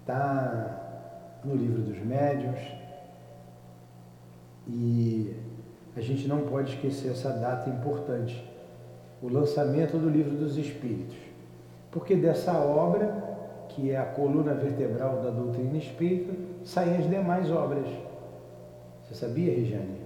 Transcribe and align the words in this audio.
está 0.00 1.38
no 1.42 1.54
livro 1.54 1.80
dos 1.80 1.98
Médiuns. 1.98 2.60
E 4.68 5.34
a 5.96 6.00
gente 6.02 6.28
não 6.28 6.42
pode 6.42 6.74
esquecer 6.74 7.10
essa 7.10 7.30
data 7.30 7.70
importante, 7.70 8.46
o 9.22 9.28
lançamento 9.28 9.96
do 9.96 10.10
livro 10.10 10.36
dos 10.36 10.58
Espíritos. 10.58 11.16
Porque 11.90 12.14
dessa 12.14 12.52
obra, 12.52 13.66
que 13.70 13.90
é 13.90 13.96
a 13.96 14.04
coluna 14.04 14.52
vertebral 14.52 15.22
da 15.22 15.30
doutrina 15.30 15.78
espírita, 15.78 16.34
saem 16.64 16.98
as 16.98 17.08
demais 17.08 17.50
obras. 17.50 17.86
Você 19.02 19.14
sabia, 19.14 19.54
Regiane? 19.54 20.01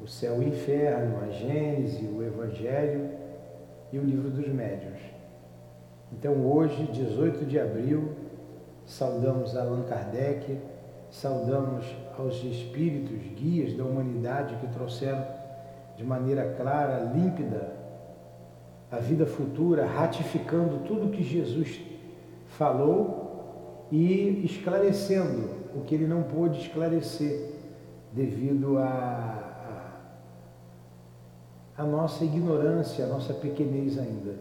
O 0.00 0.06
céu 0.06 0.42
e 0.42 0.46
o 0.46 0.48
inferno, 0.48 1.22
a 1.22 1.30
Gênese, 1.30 2.04
o 2.06 2.22
Evangelho 2.22 3.10
e 3.92 3.98
o 3.98 4.02
livro 4.02 4.30
dos 4.30 4.48
médiuns. 4.48 5.00
Então 6.12 6.46
hoje, 6.46 6.84
18 6.92 7.44
de 7.44 7.58
abril, 7.58 8.12
saudamos 8.86 9.56
Allan 9.56 9.82
Kardec, 9.82 10.58
saudamos 11.10 11.84
aos 12.16 12.42
espíritos 12.42 13.18
guias 13.36 13.74
da 13.74 13.84
humanidade 13.84 14.56
que 14.56 14.66
trouxeram 14.68 15.24
de 15.96 16.04
maneira 16.04 16.54
clara, 16.56 17.10
límpida, 17.14 17.76
a 18.90 18.96
vida 18.96 19.26
futura, 19.26 19.84
ratificando 19.84 20.78
tudo 20.86 21.10
que 21.10 21.22
Jesus 21.22 21.80
falou 22.46 23.86
e 23.90 24.42
esclarecendo 24.44 25.50
o 25.74 25.82
que 25.82 25.94
ele 25.94 26.06
não 26.06 26.22
pôde 26.22 26.60
esclarecer 26.60 27.52
devido 28.12 28.78
a 28.78 29.47
a 31.78 31.84
nossa 31.84 32.24
ignorância, 32.24 33.04
a 33.04 33.08
nossa 33.08 33.32
pequenez 33.32 33.96
ainda. 33.96 34.34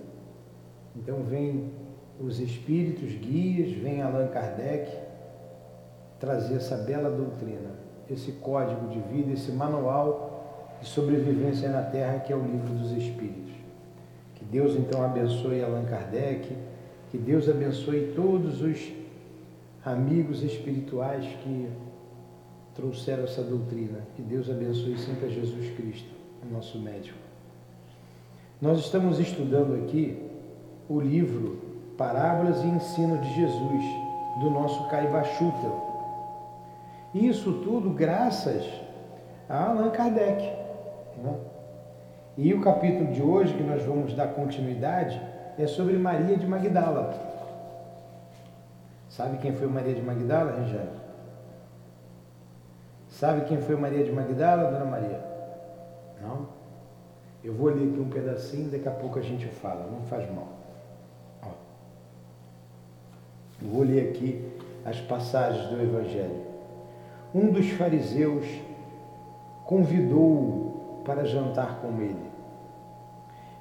Então 0.95 1.21
vem 1.21 1.71
os 2.19 2.39
espíritos 2.39 3.13
guias, 3.13 3.71
vem 3.73 4.02
Allan 4.02 4.27
Kardec 4.29 4.91
trazer 6.19 6.55
essa 6.55 6.75
bela 6.77 7.11
doutrina, 7.11 7.69
esse 8.09 8.31
código 8.31 8.88
de 8.88 8.99
vida, 9.02 9.33
esse 9.33 9.52
manual 9.52 10.77
de 10.81 10.88
sobrevivência 10.88 11.69
na 11.69 11.83
Terra 11.83 12.19
que 12.21 12.33
é 12.33 12.35
o 12.35 12.41
livro 12.41 12.73
dos 12.73 12.91
Espíritos. 12.91 13.53
Que 14.33 14.44
Deus 14.44 14.75
então 14.75 15.03
abençoe 15.03 15.63
Allan 15.63 15.85
Kardec, 15.85 16.51
que 17.11 17.19
Deus 17.19 17.47
abençoe 17.47 18.13
todos 18.16 18.63
os 18.63 18.91
amigos 19.85 20.41
espirituais 20.41 21.23
que 21.44 21.69
trouxeram 22.73 23.25
essa 23.25 23.44
doutrina. 23.44 23.99
Que 24.16 24.23
Deus 24.23 24.49
abençoe 24.49 24.97
sempre 24.97 25.27
a 25.27 25.29
Jesus 25.29 25.69
Cristo, 25.75 26.09
o 26.44 26.51
nosso 26.51 26.79
médico. 26.79 27.27
Nós 28.59 28.80
estamos 28.80 29.19
estudando 29.19 29.75
aqui 29.75 30.17
o 30.89 31.00
livro 31.00 31.61
Parábolas 31.95 32.63
e 32.63 32.67
Ensino 32.67 33.19
de 33.19 33.31
Jesus, 33.36 33.83
do 34.40 34.50
nosso 34.50 34.88
Caiba 34.88 35.23
Schutel. 35.23 35.85
Isso 37.13 37.62
tudo 37.63 37.91
graças 37.91 38.66
a 39.47 39.63
Allan 39.63 39.91
Kardec. 39.91 40.41
Né? 41.22 41.35
E 42.35 42.51
o 42.51 42.62
capítulo 42.62 43.13
de 43.13 43.22
hoje, 43.22 43.53
que 43.53 43.62
nós 43.62 43.84
vamos 43.84 44.16
dar 44.16 44.29
continuidade, 44.29 45.22
é 45.56 45.68
sobre 45.68 45.95
Maria 46.00 46.35
de 46.35 46.47
Magdala. 46.47 47.13
Sabe 49.07 49.38
quem 49.38 49.53
foi 49.53 49.68
Maria 49.68 49.94
de 49.94 50.01
Magdala, 50.01 50.59
Regiane? 50.59 50.97
Sabe 53.07 53.41
quem 53.41 53.62
foi 53.62 53.75
Maria 53.75 54.03
de 54.03 54.12
Magdala, 54.12 54.72
Dona 54.72 54.85
Maria? 54.85 55.24
Não? 56.19 56.56
Eu 57.47 57.53
vou 57.53 57.69
ler 57.69 57.91
aqui 57.91 58.00
um 58.02 58.09
pedacinho, 58.09 58.69
daqui 58.69 58.90
a 58.90 58.91
pouco 58.91 59.18
a 59.18 59.22
gente 59.22 59.47
fala, 59.47 59.90
não 59.90 60.02
faz 60.02 60.30
mal. 60.30 60.50
Ó. 61.41 61.52
Eu 63.62 63.69
vou 63.69 63.84
ler 63.84 64.09
aqui 64.09 64.52
as 64.84 65.00
passagens 65.00 65.69
do 65.69 65.81
Evangelho. 65.81 66.41
Um 67.34 67.50
dos 67.50 67.69
fariseus 67.69 68.46
convidou-o 69.66 71.02
para 71.06 71.24
jantar 71.24 71.80
com 71.80 72.02
ele. 72.02 72.30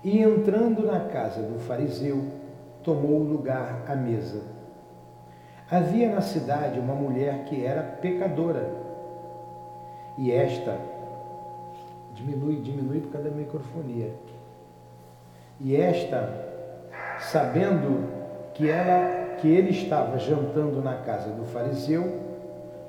E 0.03 0.21
entrando 0.21 0.85
na 0.85 0.99
casa 1.07 1.41
do 1.43 1.61
fariseu, 1.61 2.25
tomou 2.83 3.23
lugar 3.23 3.85
à 3.87 3.95
mesa. 3.95 4.43
Havia 5.71 6.13
na 6.13 6.23
cidade 6.23 6.81
uma 6.81 6.97
mulher 6.97 7.45
que 7.45 7.65
era 7.65 7.85
pecadora, 7.85 8.69
e 10.19 10.33
esta 10.33 10.77
Diminui, 12.17 12.57
diminui 12.57 13.01
por 13.01 13.13
causa 13.13 13.29
da 13.29 13.37
microfonia. 13.37 14.11
E 15.61 15.77
esta, 15.77 16.29
sabendo 17.21 18.09
que 18.55 18.69
ela 18.69 19.37
que 19.37 19.49
ele 19.49 19.71
estava 19.71 20.19
jantando 20.19 20.81
na 20.81 20.97
casa 20.97 21.31
do 21.31 21.45
fariseu, 21.45 22.21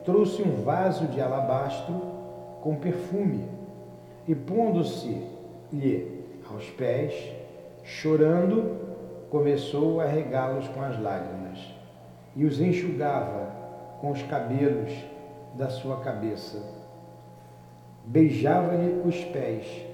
trouxe 0.06 0.42
um 0.42 0.64
vaso 0.64 1.06
de 1.08 1.20
alabastro 1.20 2.02
com 2.62 2.76
perfume 2.78 3.50
e 4.26 4.34
pondo-se-lhe 4.34 6.24
aos 6.50 6.70
pés, 6.70 7.14
chorando, 7.84 8.78
começou 9.30 10.00
a 10.00 10.06
regá-los 10.06 10.70
com 10.70 10.82
as 10.82 10.98
lágrimas 11.02 11.60
e 12.34 12.46
os 12.46 12.62
enxugava 12.62 13.52
com 14.00 14.12
os 14.12 14.24
cabelos 14.24 14.94
da 15.56 15.70
sua 15.70 15.98
cabeça 15.98 16.77
beijava-lhe 18.08 19.02
os 19.06 19.22
pés 19.26 19.86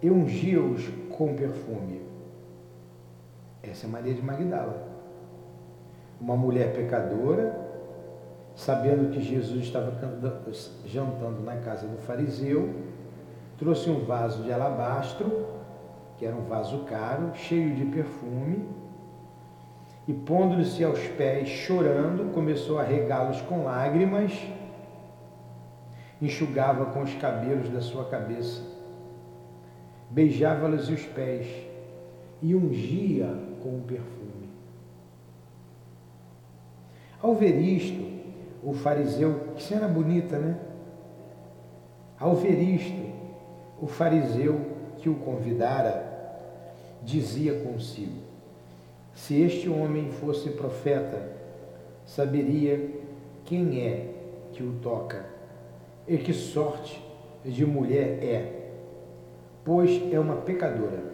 e 0.00 0.08
ungia-os 0.08 0.88
com 1.10 1.34
perfume. 1.34 2.00
Essa 3.62 3.86
é 3.86 3.90
Maria 3.90 4.14
de 4.14 4.22
Magdala. 4.22 4.88
Uma 6.20 6.36
mulher 6.36 6.72
pecadora, 6.72 7.58
sabendo 8.54 9.10
que 9.10 9.20
Jesus 9.20 9.64
estava 9.64 9.92
jantando 10.86 11.42
na 11.42 11.56
casa 11.56 11.86
do 11.86 11.98
fariseu, 11.98 12.70
trouxe 13.58 13.90
um 13.90 14.04
vaso 14.04 14.44
de 14.44 14.52
alabastro, 14.52 15.46
que 16.18 16.24
era 16.24 16.36
um 16.36 16.44
vaso 16.44 16.84
caro, 16.84 17.34
cheio 17.34 17.74
de 17.74 17.84
perfume, 17.86 18.68
e 20.06 20.12
pondo-se 20.12 20.84
aos 20.84 21.00
pés, 21.08 21.48
chorando, 21.48 22.32
começou 22.32 22.78
a 22.78 22.82
regá-los 22.82 23.40
com 23.42 23.64
lágrimas 23.64 24.32
enxugava 26.20 26.86
com 26.86 27.02
os 27.02 27.14
cabelos 27.14 27.70
da 27.70 27.80
sua 27.80 28.04
cabeça, 28.04 28.62
beijava-lhes 30.10 30.88
os 30.88 31.02
pés 31.06 31.46
e 32.42 32.54
ungia 32.54 33.34
com 33.62 33.78
o 33.78 33.82
perfume. 33.82 34.50
Ao 37.22 37.34
ver 37.34 37.58
isto, 37.58 38.08
o 38.62 38.74
fariseu, 38.74 39.52
que 39.56 39.62
cena 39.62 39.88
bonita, 39.88 40.38
né? 40.38 40.58
Ao 42.18 42.34
ver 42.34 42.60
isto, 42.60 43.10
o 43.80 43.86
fariseu 43.86 44.60
que 44.98 45.08
o 45.08 45.14
convidara 45.14 46.10
dizia 47.02 47.60
consigo: 47.60 48.18
Se 49.14 49.40
este 49.40 49.68
homem 49.68 50.10
fosse 50.10 50.50
profeta, 50.50 51.32
saberia 52.04 52.90
quem 53.44 53.80
é 53.80 54.14
que 54.52 54.62
o 54.62 54.72
toca 54.82 55.39
e 56.10 56.18
que 56.18 56.34
sorte 56.34 57.00
de 57.44 57.64
mulher 57.64 58.18
é, 58.20 58.72
pois 59.64 60.12
é 60.12 60.18
uma 60.18 60.34
pecadora. 60.34 61.04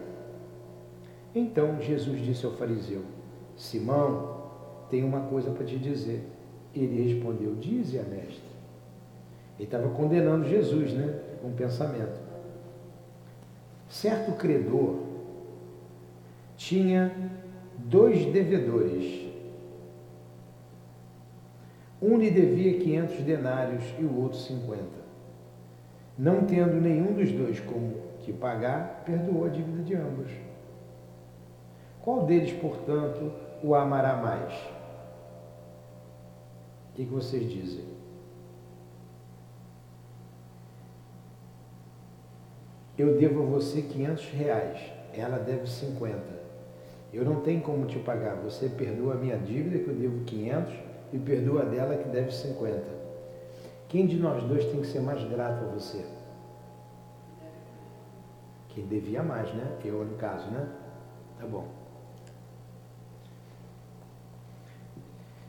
Então 1.35 1.79
Jesus 1.79 2.19
disse 2.19 2.43
ao 2.47 2.53
fariseu: 2.53 3.03
Simão, 3.55 4.41
tenho 4.89 5.05
uma 5.05 5.21
coisa 5.21 5.51
para 5.51 5.63
te 5.63 5.77
dizer. 5.77 6.23
Ele 6.73 7.13
respondeu: 7.13 7.53
Dize 7.53 7.99
a 7.99 8.01
mestre. 8.01 8.41
Ele 9.59 9.65
estava 9.65 9.87
condenando 9.89 10.49
Jesus, 10.49 10.91
né? 10.93 11.19
Com 11.43 11.49
o 11.49 11.53
pensamento. 11.53 12.19
Certo 13.87 14.31
credor 14.31 15.03
tinha 16.55 17.15
dois 17.77 18.25
devedores. 18.25 19.26
Um 22.01 22.17
lhe 22.17 22.29
devia 22.29 22.79
500 22.79 23.23
denários 23.23 23.83
e 23.99 24.03
o 24.03 24.21
outro 24.21 24.37
50. 24.37 24.83
Não 26.17 26.45
tendo 26.45 26.79
nenhum 26.81 27.13
dos 27.13 27.31
dois 27.31 27.59
como 27.59 27.95
que 28.21 28.33
pagar, 28.33 29.03
perdoou 29.05 29.45
a 29.45 29.49
dívida 29.49 29.83
de 29.83 29.95
ambos. 29.95 30.31
Qual 32.01 32.25
deles, 32.25 32.51
portanto, 32.53 33.31
o 33.63 33.73
amará 33.75 34.15
mais? 34.15 34.53
O 36.89 36.93
que, 36.95 37.03
vocês 37.05 37.49
dizem? 37.49 37.85
Eu 42.97 43.17
devo 43.19 43.43
a 43.43 43.45
você 43.45 43.81
500 43.81 44.31
reais, 44.31 44.79
ela 45.13 45.37
deve 45.37 45.67
50. 45.67 46.17
Eu 47.13 47.23
não 47.23 47.41
tenho 47.41 47.61
como 47.61 47.85
te 47.85 47.99
pagar, 47.99 48.35
você 48.35 48.67
perdoa 48.67 49.13
a 49.13 49.17
minha 49.17 49.37
dívida, 49.37 49.79
que 49.79 49.87
eu 49.87 49.95
devo 49.95 50.23
500, 50.25 50.73
e 51.13 51.17
perdoa 51.17 51.63
dela, 51.65 51.95
que 51.95 52.09
deve 52.09 52.31
50. 52.31 52.83
Quem 53.87 54.05
de 54.05 54.17
nós 54.17 54.43
dois 54.43 54.65
tem 54.65 54.81
que 54.81 54.87
ser 54.87 55.01
mais 55.01 55.23
grato 55.23 55.63
a 55.63 55.67
você? 55.69 56.05
Quem 58.69 58.85
devia 58.85 59.23
mais, 59.23 59.53
né? 59.53 59.65
Eu, 59.83 60.03
no 60.03 60.15
caso, 60.17 60.49
né? 60.51 60.67
Tá 61.39 61.47
bom. 61.47 61.65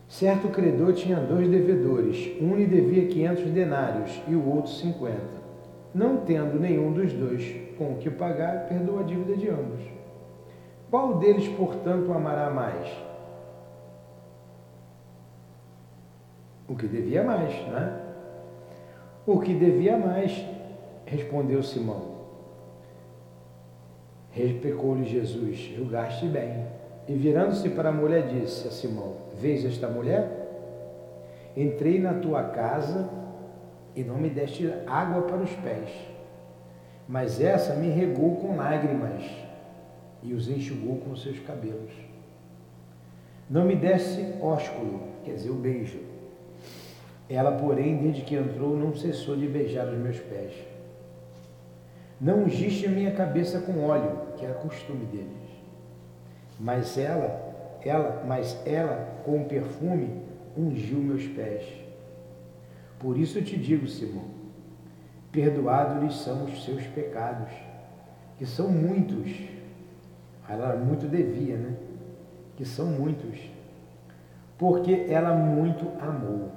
Certo 0.09 0.49
credor 0.49 0.95
tinha 0.95 1.21
dois 1.21 1.49
devedores. 1.49 2.41
Um 2.41 2.55
lhe 2.57 2.67
devia 2.67 3.07
500 3.07 3.45
denários 3.51 4.23
e 4.27 4.35
o 4.35 4.49
outro 4.49 4.73
50. 4.73 5.19
Não 5.95 6.19
tendo 6.19 6.59
nenhum 6.59 6.93
dos 6.93 7.13
dois 7.13 7.55
com 7.77 7.93
o 7.93 7.97
que 7.99 8.11
pagar, 8.11 8.67
perdoa 8.69 9.01
a 9.01 9.05
dívida 9.05 9.37
de 9.37 9.49
ambos. 9.49 9.81
Qual 10.91 11.19
deles, 11.19 11.47
portanto, 11.49 12.13
amará 12.13 12.51
mais? 12.51 12.89
O 16.69 16.77
que 16.77 16.87
devia 16.87 17.25
mais, 17.25 17.55
né? 17.69 18.01
O 19.27 19.41
que 19.41 19.55
devia 19.55 19.97
mais, 19.97 20.45
respondeu 21.07 21.63
Simão. 21.63 22.19
Replicou-lhe 24.31 25.05
Jesus: 25.05 25.57
Julgaste 25.57 26.27
bem. 26.27 26.67
E 27.09 27.15
virando-se 27.15 27.71
para 27.71 27.89
a 27.89 27.93
mulher, 27.93 28.29
disse 28.29 28.69
a 28.69 28.71
Simão: 28.71 29.17
Vês 29.41 29.65
esta 29.65 29.89
mulher? 29.89 30.47
Entrei 31.57 31.99
na 31.99 32.15
tua 32.15 32.45
casa 32.45 33.09
e 33.97 34.05
não 34.05 34.17
me 34.17 34.29
deste 34.29 34.73
água 34.87 35.23
para 35.23 35.39
os 35.39 35.51
pés, 35.55 35.91
mas 37.09 37.41
essa 37.41 37.75
me 37.75 37.89
regou 37.89 38.37
com 38.37 38.55
lágrimas 38.55 39.25
e 40.23 40.35
os 40.35 40.49
enxugou 40.49 40.99
com 40.99 41.17
seus 41.17 41.41
cabelos. 41.41 41.93
Não 43.49 43.65
me 43.65 43.75
desse 43.75 44.35
ósculo, 44.41 45.01
quer 45.25 45.33
dizer, 45.33 45.51
o 45.51 45.55
beijo. 45.55 46.08
Ela, 47.29 47.53
porém, 47.53 47.99
desde 47.99 48.23
que 48.23 48.35
entrou, 48.35 48.77
não 48.77 48.95
cessou 48.95 49.37
de 49.37 49.47
beijar 49.47 49.87
os 49.87 49.99
meus 49.99 50.19
pés. 50.19 50.53
Não 52.21 52.45
ungiste 52.45 52.87
a 52.87 52.91
minha 52.91 53.13
cabeça 53.13 53.61
com 53.61 53.85
óleo, 53.85 54.19
que 54.37 54.45
era 54.45 54.55
costume 54.55 55.05
deles 55.07 55.49
mas 56.59 56.99
ela, 56.99 57.81
ela, 57.85 58.25
mas 58.27 58.61
ela 58.67 59.21
com 59.25 59.45
perfume 59.45 60.23
ungiu 60.57 60.99
meus 60.99 61.27
pés. 61.27 61.65
Por 62.99 63.17
isso 63.17 63.41
te 63.43 63.57
digo, 63.57 63.87
Simão, 63.87 64.25
perdoados-lhes 65.31 66.17
são 66.17 66.45
os 66.45 66.65
seus 66.65 66.83
pecados, 66.89 67.51
que 68.37 68.45
são 68.45 68.69
muitos. 68.69 69.31
Ela 70.49 70.77
muito 70.77 71.07
devia, 71.07 71.57
né? 71.57 71.77
Que 72.57 72.65
são 72.65 72.87
muitos. 72.87 73.39
Porque 74.57 75.07
ela 75.09 75.35
muito 75.35 75.87
amou. 76.01 76.51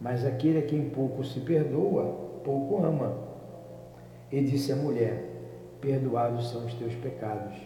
Mas 0.00 0.24
aquele 0.24 0.58
a 0.58 0.62
quem 0.62 0.90
pouco 0.90 1.24
se 1.24 1.40
perdoa, 1.40 2.40
pouco 2.44 2.84
ama. 2.84 3.16
E 4.30 4.40
disse 4.42 4.72
a 4.72 4.76
mulher: 4.76 5.24
Perdoados 5.80 6.50
são 6.50 6.66
os 6.66 6.74
teus 6.74 6.94
pecados. 6.94 7.56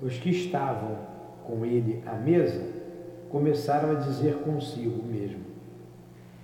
Os 0.00 0.18
que 0.18 0.30
estavam 0.30 0.98
com 1.46 1.64
ele 1.64 2.02
à 2.06 2.14
mesa 2.14 2.62
começaram 3.30 3.92
a 3.92 3.94
dizer 3.94 4.34
consigo 4.38 5.02
mesmo: 5.02 5.44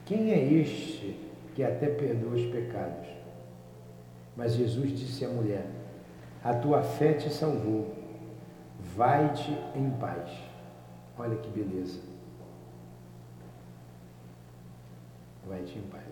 Quem 0.06 0.32
é 0.32 0.42
este 0.42 1.18
que 1.54 1.62
até 1.62 1.86
perdoa 1.88 2.34
os 2.34 2.46
pecados? 2.46 3.08
Mas 4.36 4.54
Jesus 4.54 4.90
disse 4.98 5.24
à 5.24 5.28
mulher: 5.28 5.66
A 6.42 6.54
tua 6.54 6.82
fé 6.82 7.12
te 7.12 7.30
salvou. 7.30 8.00
Vai-te 8.96 9.56
em 9.76 9.90
paz. 9.90 10.30
Olha 11.18 11.36
que 11.36 11.48
beleza. 11.50 12.11
Vai-te 15.46 15.78
em 15.78 15.82
paz. 15.82 16.02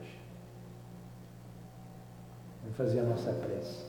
Vamos 2.63 2.77
fazer 2.77 3.01
a 3.01 3.05
nossa 3.05 3.33
prece. 3.33 3.85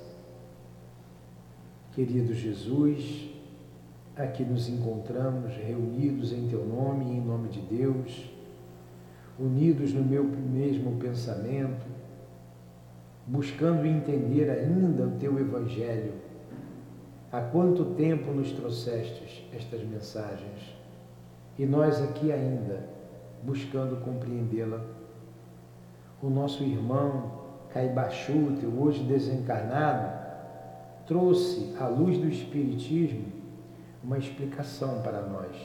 Querido 1.94 2.34
Jesus, 2.34 3.30
aqui 4.16 4.44
nos 4.44 4.70
encontramos 4.70 5.54
reunidos 5.56 6.32
em 6.32 6.48
Teu 6.48 6.66
nome 6.66 7.06
e 7.06 7.18
em 7.18 7.22
nome 7.22 7.50
de 7.50 7.60
Deus, 7.60 8.30
unidos 9.38 9.94
no 9.94 10.04
meu 10.04 10.24
mesmo 10.24 10.98
pensamento, 10.98 11.86
buscando 13.28 13.86
entender 13.86 14.50
ainda 14.50 15.04
o 15.04 15.12
Teu 15.20 15.38
Evangelho. 15.40 16.14
Há 17.32 17.42
quanto 17.42 17.96
tempo 17.96 18.32
nos 18.32 18.52
trouxestes 18.52 19.44
estas 19.54 19.84
mensagens 19.84 20.76
e 21.58 21.66
nós 21.66 22.02
aqui 22.02 22.32
ainda 22.32 22.86
buscando 23.44 24.04
compreendê-la. 24.04 25.01
O 26.22 26.30
nosso 26.30 26.64
irmão 26.64 27.42
Caibachute, 27.74 28.66
hoje 28.66 29.04
desencarnado, 29.04 30.22
trouxe 31.08 31.74
à 31.80 31.88
luz 31.88 32.18
do 32.18 32.28
Espiritismo 32.28 33.26
uma 34.04 34.18
explicação 34.18 35.02
para 35.02 35.22
nós. 35.22 35.56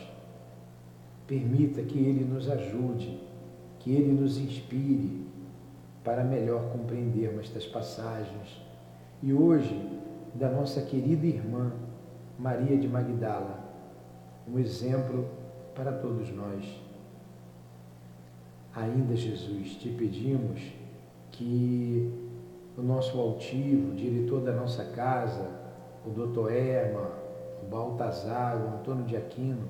Permita 1.26 1.82
que 1.82 1.98
Ele 1.98 2.24
nos 2.24 2.48
ajude, 2.48 3.20
que 3.80 3.92
Ele 3.92 4.12
nos 4.12 4.38
inspire 4.38 5.26
para 6.02 6.24
melhor 6.24 6.70
compreendermos 6.70 7.46
estas 7.46 7.66
passagens. 7.66 8.62
E 9.22 9.32
hoje, 9.32 9.76
da 10.34 10.48
nossa 10.48 10.80
querida 10.82 11.26
irmã 11.26 11.72
Maria 12.38 12.76
de 12.76 12.86
Magdala, 12.86 13.58
um 14.48 14.58
exemplo 14.58 15.28
para 15.74 15.92
todos 15.92 16.30
nós. 16.30 16.85
Ainda, 18.76 19.16
Jesus, 19.16 19.70
te 19.76 19.88
pedimos 19.88 20.60
que 21.32 22.12
o 22.76 22.82
nosso 22.82 23.18
altivo, 23.18 23.94
diretor 23.94 24.42
da 24.42 24.52
nossa 24.52 24.84
casa, 24.84 25.48
o 26.06 26.10
doutor 26.10 26.52
Erma, 26.52 27.10
o 27.62 27.70
Baltazar, 27.70 28.62
o 28.62 28.78
Antônio 28.78 29.04
de 29.06 29.16
Aquino, 29.16 29.66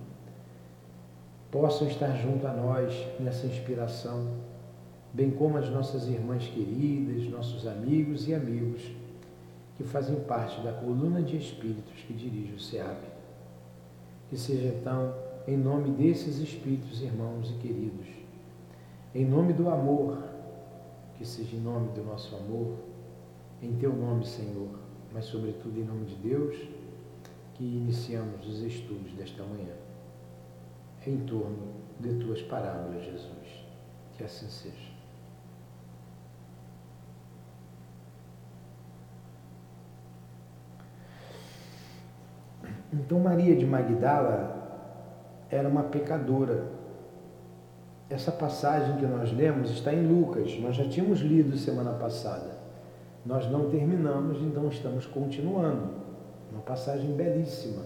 possam 1.53 1.87
estar 1.87 2.17
junto 2.17 2.49
a 2.49 2.53
nós 2.53 2.93
nessa 3.21 3.47
inspiração, 3.47 4.29
bem 5.13 5.31
como 5.31 5.57
as 5.57 5.71
nossas 5.71 6.09
irmãs 6.09 6.45
queridas, 6.49 7.31
nossos 7.31 7.65
amigos 7.65 8.27
e 8.27 8.35
amigos 8.35 8.83
que 9.77 9.85
fazem 9.85 10.17
parte 10.21 10.61
da 10.63 10.73
coluna 10.73 11.23
de 11.23 11.37
espíritos 11.37 11.95
que 12.05 12.13
dirige 12.13 12.55
o 12.55 12.59
SEAP. 12.59 12.99
Que 14.29 14.37
seja 14.37 14.67
então 14.67 15.15
em 15.47 15.57
nome 15.57 15.91
desses 15.91 16.39
espíritos, 16.39 17.01
irmãos 17.01 17.51
e 17.51 17.55
queridos, 17.55 18.16
em 19.15 19.25
nome 19.25 19.53
do 19.53 19.69
amor, 19.69 20.23
que 21.17 21.25
seja 21.25 21.57
em 21.57 21.61
nome 21.61 21.89
do 21.93 22.05
nosso 22.05 22.35
amor, 22.37 22.77
em 23.63 23.75
teu 23.77 23.95
nome, 23.95 24.27
Senhor, 24.27 24.69
mas 25.13 25.25
sobretudo 25.25 25.79
em 25.79 25.85
nome 25.85 26.05
de 26.05 26.15
Deus 26.17 26.57
que 27.55 27.65
iniciamos 27.65 28.47
os 28.47 28.61
estudos 28.61 29.13
desta 29.13 29.43
manhã 29.43 29.75
em 31.07 31.19
torno 31.21 31.73
de 32.01 32.15
tuas 32.15 32.43
parábolas, 32.43 33.05
Jesus. 33.05 33.65
Que 34.17 34.25
assim 34.25 34.49
seja. 34.51 34.97
Então, 42.93 43.21
Maria 43.21 43.55
de 43.55 43.65
Magdala 43.65 44.57
era 45.51 45.69
uma 45.69 45.85
pecadora. 45.85 46.67
Essa 48.09 48.31
passagem 48.31 48.97
que 48.99 49.07
nós 49.07 49.33
lemos 49.33 49.71
está 49.71 49.93
em 49.93 50.07
Lucas, 50.07 50.57
nós 50.61 50.77
já 50.77 50.89
tínhamos 50.89 51.21
lido 51.21 51.57
semana 51.57 51.93
passada. 51.93 52.57
Nós 53.25 53.51
não 53.51 53.69
terminamos, 53.69 54.41
então 54.41 54.69
estamos 54.69 55.07
continuando. 55.07 55.91
Uma 56.53 56.63
passagem 56.63 57.13
belíssima. 57.13 57.83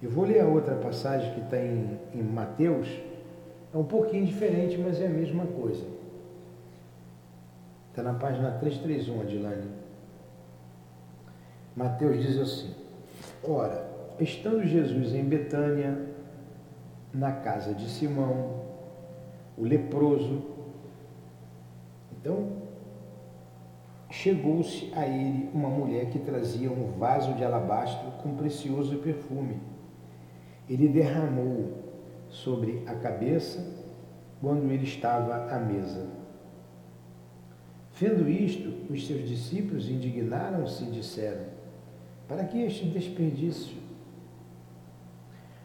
Eu 0.00 0.10
vou 0.10 0.24
ler 0.24 0.40
a 0.40 0.46
outra 0.46 0.76
passagem 0.76 1.34
que 1.34 1.40
está 1.40 1.58
em, 1.58 1.98
em 2.14 2.22
Mateus. 2.22 2.88
É 3.74 3.76
um 3.76 3.84
pouquinho 3.84 4.24
diferente, 4.24 4.78
mas 4.78 5.00
é 5.00 5.06
a 5.06 5.10
mesma 5.10 5.44
coisa. 5.44 5.84
Está 7.90 8.04
na 8.04 8.14
página 8.14 8.52
331, 8.52 9.20
Adilane. 9.20 9.68
Mateus 11.74 12.22
diz 12.22 12.38
assim: 12.38 12.74
Ora, 13.42 13.84
estando 14.20 14.64
Jesus 14.64 15.12
em 15.12 15.24
Betânia, 15.24 15.98
na 17.12 17.32
casa 17.32 17.74
de 17.74 17.88
Simão, 17.88 18.59
o 19.60 19.64
leproso. 19.64 20.42
Então, 22.12 22.48
chegou-se 24.10 24.90
a 24.94 25.06
ele 25.06 25.50
uma 25.52 25.68
mulher 25.68 26.06
que 26.06 26.18
trazia 26.18 26.70
um 26.70 26.92
vaso 26.98 27.34
de 27.34 27.44
alabastro 27.44 28.10
com 28.22 28.34
precioso 28.34 28.96
perfume. 28.96 29.58
Ele 30.68 30.88
derramou 30.88 31.78
sobre 32.30 32.82
a 32.86 32.94
cabeça 32.94 33.78
quando 34.40 34.70
ele 34.70 34.84
estava 34.84 35.54
à 35.54 35.58
mesa. 35.58 36.08
Vendo 37.98 38.28
isto, 38.30 38.90
os 38.90 39.06
seus 39.06 39.28
discípulos 39.28 39.90
indignaram-se 39.90 40.84
e 40.84 40.90
disseram: 40.90 41.44
Para 42.26 42.44
que 42.44 42.62
este 42.62 42.86
desperdício? 42.86 43.76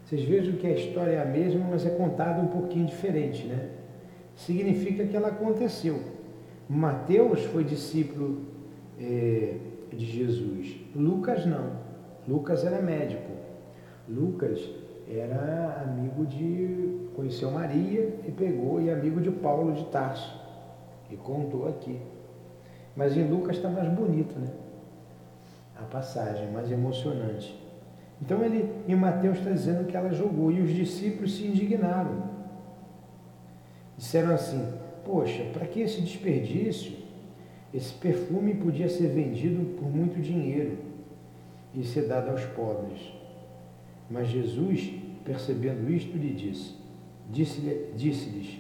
Vocês 0.04 0.24
vejam 0.24 0.56
que 0.58 0.68
a 0.68 0.72
história 0.72 1.12
é 1.14 1.22
a 1.22 1.26
mesma, 1.26 1.66
mas 1.70 1.86
é 1.86 1.90
contada 1.92 2.42
um 2.42 2.48
pouquinho 2.48 2.86
diferente, 2.86 3.46
né? 3.46 3.70
Significa 4.36 5.06
que 5.06 5.16
ela 5.16 5.30
aconteceu. 5.30 6.00
Mateus 6.68 7.42
foi 7.46 7.64
discípulo 7.64 8.42
é, 9.00 9.58
de 9.92 10.06
Jesus. 10.06 10.76
Lucas 10.96 11.46
não. 11.46 11.72
Lucas 12.28 12.66
era 12.66 12.82
médico. 12.82 13.32
Lucas 14.08 14.60
era 15.08 15.84
amigo 15.84 16.26
de. 16.26 17.10
conheceu 17.16 17.52
Maria 17.52 18.20
e 18.28 18.32
pegou, 18.32 18.82
e 18.82 18.90
amigo 18.90 19.22
de 19.22 19.32
Paulo 19.32 19.74
de 19.74 19.86
Tarso. 19.86 20.40
E 21.10 21.16
contou 21.16 21.68
aqui. 21.68 22.00
Mas 22.96 23.16
em 23.16 23.28
Lucas 23.28 23.58
está 23.58 23.70
mais 23.70 23.88
bonito, 23.90 24.38
né? 24.40 24.48
A 25.80 25.84
passagem, 25.84 26.52
mais 26.52 26.72
emocionante. 26.72 27.62
Então 28.22 28.44
ele, 28.44 28.72
em 28.88 28.96
Mateus 28.96 29.38
está 29.38 29.52
dizendo 29.52 29.86
que 29.86 29.96
ela 29.96 30.12
jogou 30.12 30.52
e 30.52 30.62
os 30.62 30.74
discípulos 30.74 31.36
se 31.36 31.46
indignaram. 31.46 32.25
Disseram 33.98 34.34
assim: 34.34 34.74
Poxa, 35.04 35.44
para 35.54 35.66
que 35.66 35.82
esse 35.82 36.02
desperdício? 36.02 37.06
Esse 37.74 37.94
perfume 37.94 38.54
podia 38.56 38.88
ser 38.88 39.08
vendido 39.08 39.76
por 39.76 39.90
muito 39.90 40.22
dinheiro 40.22 40.78
e 41.74 41.84
ser 41.84 42.08
dado 42.08 42.32
aos 42.32 42.44
pobres. 42.46 43.14
Mas 44.10 44.30
Jesus, 44.30 44.94
percebendo 45.26 45.92
isto, 45.92 46.18
lhe 46.18 46.34
disse: 46.34 46.76
Disse-lhes: 47.30 47.94
disse 47.96 48.60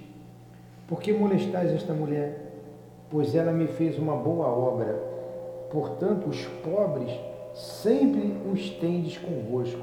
Por 0.88 1.01
que 1.01 1.13
molestais 1.13 1.72
esta 1.72 1.94
mulher? 1.94 2.51
Pois 3.10 3.36
ela 3.36 3.51
me 3.51 3.68
fez 3.68 3.98
uma 3.98 4.15
boa 4.15 4.48
obra. 4.48 4.94
Portanto, 5.72 6.27
os 6.27 6.44
pobres 6.63 7.12
sempre 7.54 8.34
os 8.51 8.70
tendes 8.72 9.18
convosco, 9.18 9.82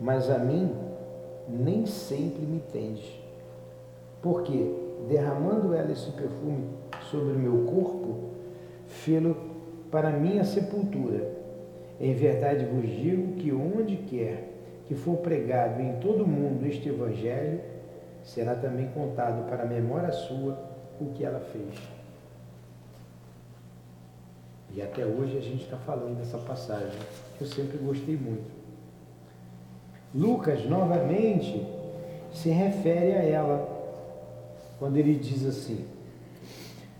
mas 0.00 0.30
a 0.30 0.38
mim 0.38 0.70
nem 1.48 1.84
sempre 1.84 2.42
me 2.46 2.60
tendes. 2.72 3.19
Porque, 4.22 4.74
derramando 5.08 5.74
ela 5.74 5.90
esse 5.92 6.10
perfume 6.12 6.68
sobre 7.10 7.32
o 7.32 7.38
meu 7.38 7.64
corpo, 7.66 8.30
fê-lo 8.86 9.36
para 9.90 10.10
minha 10.10 10.44
sepultura. 10.44 11.38
Em 11.98 12.14
verdade 12.14 12.64
vos 12.64 12.88
digo 12.88 13.34
que 13.34 13.52
onde 13.52 13.96
quer 13.96 14.50
que 14.86 14.94
for 14.96 15.18
pregado 15.18 15.80
em 15.80 16.00
todo 16.00 16.24
o 16.24 16.26
mundo 16.26 16.66
este 16.66 16.88
Evangelho, 16.88 17.60
será 18.24 18.56
também 18.56 18.88
contado 18.88 19.48
para 19.48 19.62
a 19.62 19.66
memória 19.66 20.10
sua 20.10 20.58
o 21.00 21.12
que 21.12 21.24
ela 21.24 21.38
fez. 21.38 21.74
E 24.74 24.82
até 24.82 25.04
hoje 25.04 25.38
a 25.38 25.40
gente 25.40 25.62
está 25.62 25.76
falando 25.76 26.18
dessa 26.18 26.38
passagem, 26.38 26.98
que 27.38 27.44
eu 27.44 27.46
sempre 27.46 27.78
gostei 27.78 28.16
muito. 28.16 28.50
Lucas, 30.12 30.64
novamente, 30.64 31.64
se 32.32 32.50
refere 32.50 33.12
a 33.12 33.22
ela, 33.22 33.79
quando 34.80 34.96
ele 34.96 35.14
diz 35.14 35.44
assim: 35.46 35.84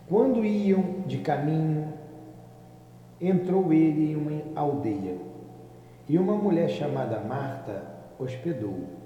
Quando 0.07 0.45
iam 0.45 1.01
de 1.07 1.19
caminho, 1.19 1.93
entrou 3.19 3.73
ele 3.73 4.13
em 4.13 4.17
uma 4.17 4.43
aldeia, 4.55 5.17
e 6.07 6.19
uma 6.19 6.37
mulher 6.37 6.69
chamada 6.69 7.19
Marta 7.21 7.83
hospedou. 8.19 9.01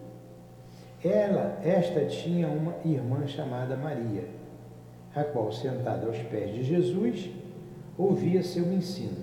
Ela, 1.02 1.60
esta 1.62 2.04
tinha 2.06 2.48
uma 2.48 2.74
irmã 2.84 3.26
chamada 3.26 3.76
Maria, 3.76 4.24
a 5.14 5.22
qual, 5.22 5.52
sentada 5.52 6.06
aos 6.06 6.18
pés 6.18 6.52
de 6.52 6.64
Jesus, 6.64 7.30
ouvia 7.96 8.42
seu 8.42 8.72
ensino. 8.72 9.22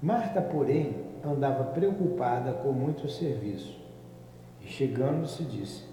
Marta, 0.00 0.40
porém, 0.40 0.94
andava 1.24 1.64
preocupada 1.64 2.52
com 2.52 2.70
muito 2.70 3.08
serviço. 3.08 3.80
E 4.62 4.68
chegando-se, 4.68 5.42
disse: 5.42 5.84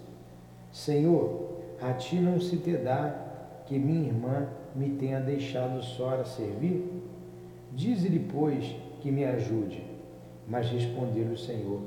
Senhor, 0.70 1.61
a 1.82 1.92
ti 1.94 2.16
não 2.16 2.40
se 2.40 2.56
te 2.56 2.76
dá 2.76 3.14
que 3.66 3.78
minha 3.78 4.08
irmã 4.08 4.48
me 4.74 4.90
tenha 4.90 5.20
deixado 5.20 5.82
só 5.82 6.20
a 6.20 6.24
servir? 6.24 7.02
Dize-lhe, 7.72 8.18
pois, 8.18 8.76
que 9.00 9.10
me 9.10 9.24
ajude. 9.24 9.84
Mas 10.46 10.70
respondeu-lhe 10.70 11.34
o 11.34 11.38
Senhor: 11.38 11.80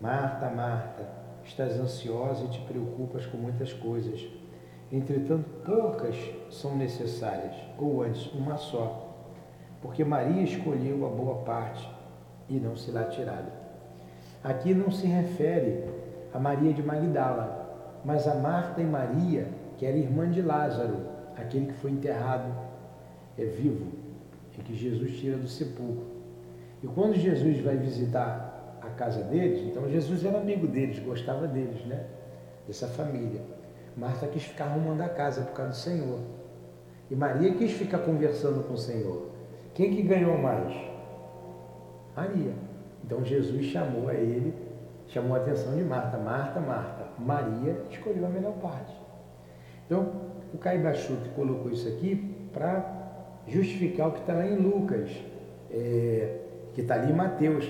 Marta, 0.00 0.50
Marta, 0.50 1.08
estás 1.44 1.78
ansiosa 1.78 2.44
e 2.44 2.48
te 2.48 2.60
preocupas 2.60 3.26
com 3.26 3.36
muitas 3.36 3.72
coisas. 3.72 4.26
Entretanto, 4.90 5.48
poucas 5.64 6.16
são 6.50 6.76
necessárias, 6.76 7.56
ou 7.78 8.02
antes, 8.02 8.30
uma 8.32 8.56
só 8.56 9.12
porque 9.82 10.04
Maria 10.04 10.42
escolheu 10.42 11.04
a 11.04 11.10
boa 11.10 11.42
parte 11.42 11.86
e 12.48 12.54
não 12.54 12.76
se 12.76 12.92
tirada. 13.10 13.52
Aqui 14.42 14.72
não 14.72 14.92
se 14.92 15.06
refere 15.06 15.84
a 16.32 16.38
Maria 16.38 16.72
de 16.72 16.82
Magdala, 16.82 17.61
mas 18.04 18.26
a 18.26 18.34
Marta 18.34 18.80
e 18.80 18.84
Maria, 18.84 19.48
que 19.78 19.86
era 19.86 19.96
irmã 19.96 20.30
de 20.30 20.42
Lázaro, 20.42 21.06
aquele 21.36 21.66
que 21.66 21.74
foi 21.74 21.90
enterrado 21.90 22.52
é 23.38 23.44
vivo 23.44 23.86
e 24.58 24.62
que 24.62 24.74
Jesus 24.74 25.18
tira 25.18 25.36
do 25.36 25.48
sepulcro. 25.48 26.06
E 26.82 26.86
quando 26.86 27.14
Jesus 27.14 27.60
vai 27.60 27.76
visitar 27.76 28.78
a 28.80 28.88
casa 28.90 29.22
deles, 29.22 29.60
então 29.60 29.88
Jesus 29.88 30.24
era 30.24 30.38
amigo 30.38 30.66
deles, 30.66 30.98
gostava 30.98 31.46
deles, 31.46 31.84
né? 31.86 32.06
Dessa 32.66 32.88
família. 32.88 33.40
Marta 33.96 34.26
quis 34.26 34.44
ficar 34.44 34.64
arrumando 34.64 35.00
a 35.02 35.08
casa 35.08 35.42
por 35.42 35.52
causa 35.52 35.70
do 35.70 35.76
Senhor. 35.76 36.20
E 37.10 37.14
Maria 37.14 37.54
quis 37.54 37.72
ficar 37.72 37.98
conversando 37.98 38.66
com 38.66 38.74
o 38.74 38.78
Senhor. 38.78 39.30
Quem 39.74 39.94
que 39.94 40.02
ganhou 40.02 40.36
mais? 40.38 40.74
Maria. 42.16 42.52
Então 43.04 43.24
Jesus 43.24 43.66
chamou 43.66 44.08
a 44.08 44.14
ele, 44.14 44.54
chamou 45.12 45.36
a 45.36 45.38
atenção 45.38 45.74
de 45.76 45.82
Marta. 45.82 46.16
Marta, 46.18 46.60
Marta. 46.60 47.04
Maria 47.18 47.84
escolheu 47.90 48.26
a 48.26 48.28
melhor 48.28 48.54
parte. 48.54 48.92
Então, 49.86 50.12
o 50.52 50.58
Caibachuto 50.58 51.28
colocou 51.30 51.70
isso 51.70 51.88
aqui 51.88 52.48
para 52.52 53.00
justificar 53.46 54.08
o 54.08 54.12
que 54.12 54.20
está 54.20 54.32
lá 54.32 54.46
em 54.46 54.56
Lucas, 54.56 55.10
é, 55.70 56.38
que 56.74 56.80
está 56.80 56.94
ali 56.94 57.12
em 57.12 57.14
Mateus, 57.14 57.68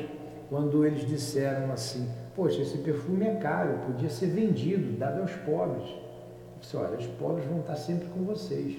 quando 0.49 0.87
eles 0.87 1.07
disseram 1.07 1.73
assim, 1.73 2.09
poxa, 2.37 2.61
esse 2.61 2.79
perfume 2.79 3.27
é 3.27 3.37
caro, 3.37 3.79
podia 3.87 4.11
ser 4.11 4.27
vendido, 4.27 4.99
dado 4.99 5.23
aos 5.23 5.33
pobres. 5.33 5.89
Eu 5.89 6.61
disse, 6.61 6.77
olha, 6.77 6.99
os 6.99 7.07
pobres 7.07 7.47
vão 7.47 7.61
estar 7.61 7.77
sempre 7.77 8.09
com 8.09 8.23
vocês, 8.25 8.79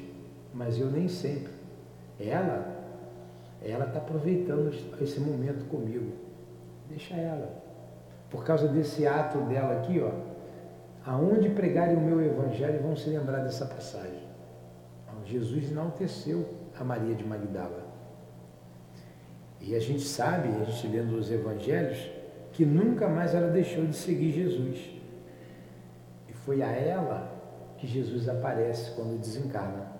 mas 0.54 0.80
eu 0.80 0.88
nem 0.88 1.08
sempre. 1.08 1.52
Ela 2.20 2.74
ela 3.66 3.86
está 3.86 4.00
aproveitando 4.00 4.74
esse 5.02 5.20
momento 5.22 5.66
comigo. 5.70 6.12
Deixa 6.90 7.16
ela. 7.16 7.63
Por 8.34 8.44
causa 8.44 8.68
desse 8.68 9.08
ato 9.08 9.38
dela 9.42 9.76
aqui, 9.76 10.02
ó, 10.02 10.12
aonde 11.10 11.50
pregarem 11.52 11.96
o 11.96 12.02
meu 12.02 12.20
evangelho 12.20 12.84
vão 12.84 12.98
se 12.98 13.10
lembrar 13.10 13.40
dessa 13.44 13.66
passagem. 13.66 14.24
Jesus 15.26 15.72
enalteceu 15.72 16.46
a 16.78 16.84
Maria 16.84 17.16
de 17.16 17.24
Magdala. 17.24 17.84
E 19.62 19.76
a 19.76 19.80
gente 19.80 20.02
sabe, 20.02 20.50
a 20.50 20.66
gente 20.66 20.88
lendo 20.88 21.16
os 21.16 21.32
evangelhos, 21.32 22.10
que 22.52 22.66
nunca 22.66 23.08
mais 23.08 23.34
ela 23.34 23.48
deixou 23.48 23.86
de 23.86 23.96
seguir 23.96 24.32
Jesus. 24.32 24.92
E 26.28 26.34
foi 26.34 26.62
a 26.62 26.72
ela 26.72 27.32
que 27.78 27.88
Jesus 27.88 28.28
aparece 28.28 28.92
quando 28.92 29.20
desencarna. 29.20 29.94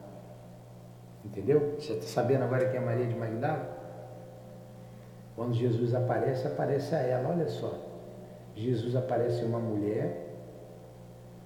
Entendeu? 1.24 1.76
Você 1.80 1.94
está 1.94 2.08
sabendo 2.08 2.44
agora 2.44 2.68
quem 2.70 2.80
é 2.80 2.84
Maria 2.84 3.06
de 3.06 3.16
Magdala? 3.16 3.82
Quando 5.36 5.54
Jesus 5.54 5.96
aparece, 5.96 6.46
aparece 6.46 6.94
a 6.94 7.00
ela. 7.00 7.30
Olha 7.30 7.48
só. 7.48 7.83
Jesus 8.56 8.96
aparece 8.96 9.44
uma 9.44 9.60
mulher, 9.60 10.30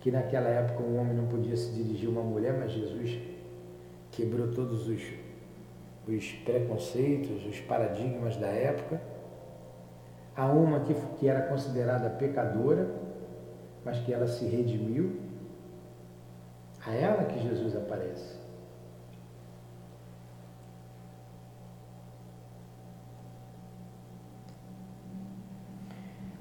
que 0.01 0.11
naquela 0.11 0.49
época 0.49 0.83
um 0.83 0.99
homem 0.99 1.15
não 1.15 1.27
podia 1.27 1.55
se 1.55 1.71
dirigir 1.71 2.07
a 2.07 2.11
uma 2.11 2.21
mulher, 2.21 2.53
mas 2.57 2.71
Jesus 2.71 3.17
quebrou 4.11 4.51
todos 4.53 4.87
os, 4.87 5.01
os 6.07 6.31
preconceitos, 6.43 7.45
os 7.45 7.59
paradigmas 7.61 8.35
da 8.37 8.47
época. 8.47 9.01
Há 10.35 10.47
uma 10.47 10.81
que, 10.81 10.93
que 11.19 11.27
era 11.27 11.41
considerada 11.47 12.09
pecadora, 12.09 12.87
mas 13.83 13.99
que 13.99 14.13
ela 14.13 14.27
se 14.27 14.45
redimiu. 14.45 15.21
A 16.85 16.93
ela 16.93 17.23
que 17.25 17.39
Jesus 17.41 17.75
aparece. 17.75 18.37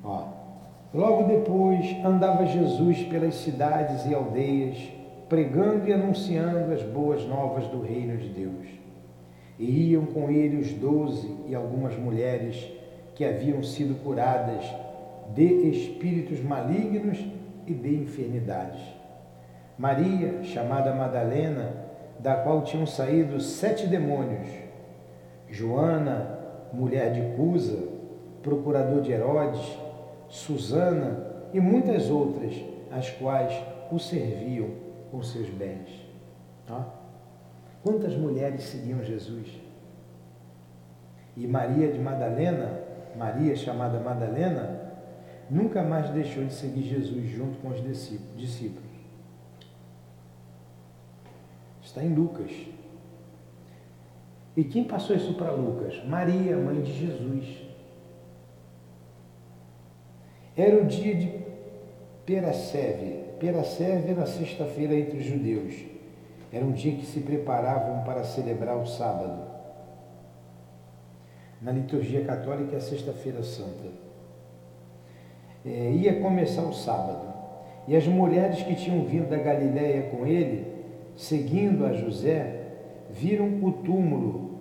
Ó, 0.04 0.28
logo 0.96 1.24
depois 1.24 1.94
andava 2.02 2.46
Jesus 2.46 3.02
pelas 3.04 3.34
cidades 3.34 4.06
e 4.06 4.14
aldeias, 4.14 4.78
pregando 5.28 5.86
e 5.86 5.92
anunciando 5.92 6.72
as 6.72 6.82
boas 6.82 7.22
novas 7.26 7.66
do 7.66 7.82
reino 7.82 8.16
de 8.16 8.30
Deus. 8.30 8.66
E 9.58 9.90
iam 9.90 10.06
com 10.06 10.30
ele 10.30 10.56
os 10.56 10.72
doze 10.72 11.30
e 11.46 11.54
algumas 11.54 11.94
mulheres 11.98 12.66
que 13.14 13.24
haviam 13.24 13.62
sido 13.62 14.02
curadas 14.02 14.64
de 15.34 15.68
espíritos 15.68 16.42
malignos 16.42 17.18
e 17.66 17.74
de 17.74 17.94
enfermidades. 17.94 18.80
Maria, 19.78 20.42
chamada 20.44 20.94
Madalena, 20.94 21.74
da 22.18 22.36
qual 22.36 22.62
tinham 22.62 22.86
saído 22.86 23.38
sete 23.40 23.86
demônios. 23.86 24.48
Joana, 25.50 26.38
mulher 26.72 27.12
de 27.12 27.36
Cusa, 27.36 27.78
procurador 28.42 29.02
de 29.02 29.12
Herodes, 29.12 29.78
Susana 30.28 31.48
e 31.52 31.60
muitas 31.60 32.10
outras, 32.10 32.54
as 32.90 33.10
quais 33.10 33.52
o 33.90 33.98
serviam 33.98 34.70
com 35.10 35.22
seus 35.22 35.48
bens. 35.48 36.06
Quantas 37.82 38.16
mulheres 38.16 38.64
seguiam 38.64 39.02
Jesus? 39.04 39.48
E 41.36 41.46
Maria 41.46 41.92
de 41.92 41.98
Madalena, 41.98 42.80
Maria 43.16 43.54
chamada 43.54 44.00
Madalena, 44.00 44.92
nunca 45.48 45.82
mais 45.82 46.10
deixou 46.10 46.44
de 46.44 46.52
seguir 46.52 46.82
Jesus 46.82 47.28
junto 47.30 47.58
com 47.58 47.68
os 47.68 47.82
discípulos. 48.36 48.84
Está 51.82 52.02
em 52.02 52.12
Lucas. 52.12 52.50
E 54.56 54.64
quem 54.64 54.84
passou 54.84 55.14
isso 55.14 55.34
para 55.34 55.52
Lucas? 55.52 56.04
Maria, 56.06 56.56
mãe 56.56 56.82
de 56.82 56.92
Jesus. 56.92 57.65
Era 60.56 60.80
o 60.80 60.86
dia 60.86 61.14
de 61.14 61.30
Peraceve. 62.24 63.24
Peraceve 63.38 64.10
era 64.10 64.26
sexta-feira 64.26 64.94
entre 64.94 65.18
os 65.18 65.24
judeus. 65.24 65.74
Era 66.52 66.64
um 66.64 66.72
dia 66.72 66.96
que 66.96 67.04
se 67.04 67.20
preparavam 67.20 68.02
para 68.04 68.24
celebrar 68.24 68.76
o 68.78 68.86
sábado. 68.86 69.44
Na 71.60 71.72
liturgia 71.72 72.24
católica 72.24 72.74
é 72.74 72.78
a 72.78 72.80
sexta-feira 72.80 73.42
santa. 73.42 73.90
É, 75.64 75.90
ia 75.90 76.20
começar 76.20 76.62
o 76.62 76.72
sábado. 76.72 77.34
E 77.86 77.94
as 77.94 78.06
mulheres 78.06 78.62
que 78.62 78.74
tinham 78.74 79.04
vindo 79.04 79.28
da 79.28 79.36
Galiléia 79.36 80.10
com 80.10 80.26
ele, 80.26 80.66
seguindo 81.16 81.84
a 81.84 81.92
José, 81.92 82.62
viram 83.10 83.62
o 83.62 83.72
túmulo 83.72 84.60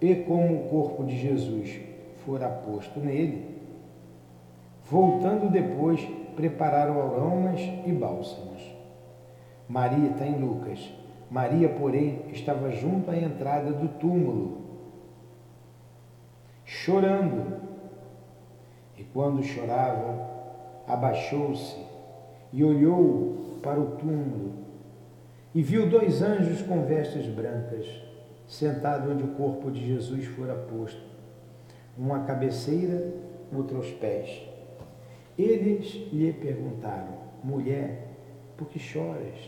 e 0.00 0.14
como 0.14 0.54
o 0.54 0.68
corpo 0.68 1.04
de 1.04 1.16
Jesus 1.16 1.80
fora 2.24 2.48
posto 2.48 3.00
nele, 3.00 3.55
Voltando 4.88 5.50
depois, 5.50 6.00
prepararam 6.36 7.00
aromas 7.00 7.60
e 7.60 7.92
bálsamos. 7.92 8.62
Maria 9.68 10.10
está 10.10 10.24
em 10.24 10.38
Lucas. 10.38 10.92
Maria, 11.28 11.68
porém, 11.68 12.22
estava 12.32 12.70
junto 12.70 13.10
à 13.10 13.16
entrada 13.16 13.72
do 13.72 13.88
túmulo, 13.98 14.64
chorando. 16.64 17.60
E 18.96 19.02
quando 19.02 19.42
chorava, 19.42 20.30
abaixou-se 20.86 21.76
e 22.52 22.62
olhou 22.62 23.58
para 23.60 23.80
o 23.80 23.96
túmulo 23.96 24.52
e 25.52 25.62
viu 25.62 25.88
dois 25.88 26.22
anjos 26.22 26.62
com 26.62 26.84
vestes 26.84 27.26
brancas, 27.26 27.86
sentados 28.46 29.10
onde 29.10 29.24
o 29.24 29.34
corpo 29.34 29.68
de 29.70 29.84
Jesus 29.84 30.26
fora 30.26 30.54
posto, 30.54 31.02
um 31.98 32.14
à 32.14 32.20
cabeceira, 32.20 33.12
outro 33.52 33.78
aos 33.78 33.90
pés. 33.90 34.55
Eles 35.38 36.08
lhe 36.12 36.32
perguntaram: 36.32 37.14
Mulher, 37.44 38.08
por 38.56 38.68
que 38.68 38.78
choras? 38.78 39.38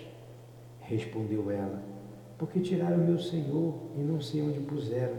Respondeu 0.80 1.50
ela: 1.50 1.82
Porque 2.36 2.60
tiraram 2.60 2.98
meu 2.98 3.18
senhor 3.18 3.74
e 3.96 4.00
não 4.00 4.20
sei 4.20 4.42
onde 4.42 4.60
puseram. 4.60 5.16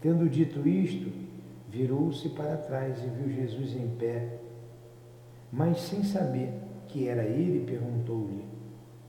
Tendo 0.00 0.28
dito 0.28 0.66
isto, 0.68 1.10
virou-se 1.68 2.28
para 2.30 2.56
trás 2.56 3.02
e 3.02 3.06
viu 3.06 3.30
Jesus 3.30 3.74
em 3.74 3.88
pé. 3.98 4.38
Mas 5.50 5.80
sem 5.80 6.04
saber 6.04 6.52
que 6.88 7.08
era 7.08 7.24
ele, 7.24 7.64
perguntou-lhe 7.66 8.44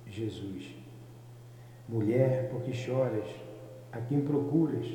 Jesus: 0.06 0.76
Mulher, 1.90 2.50
por 2.50 2.62
que 2.62 2.74
choras? 2.74 3.28
A 3.92 4.00
quem 4.00 4.22
procuras? 4.22 4.88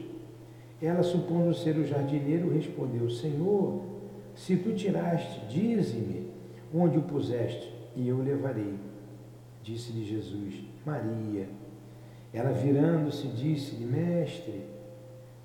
Ela, 0.81 1.03
supondo 1.03 1.55
ser 1.55 1.77
o 1.77 1.87
jardineiro, 1.87 2.53
respondeu: 2.53 3.09
Senhor, 3.09 3.92
se 4.35 4.57
tu 4.57 4.75
tiraste, 4.75 5.47
dize-me 5.47 6.31
onde 6.75 6.99
o 6.99 7.03
puseste, 7.03 7.73
e 7.95 8.09
eu 8.09 8.17
o 8.17 8.23
levarei. 8.23 8.75
Disse-lhe 9.63 10.05
Jesus, 10.05 10.63
Maria. 10.85 11.49
Ela 12.33 12.51
virando-se, 12.51 13.29
disse-lhe, 13.29 13.85
Mestre. 13.85 14.65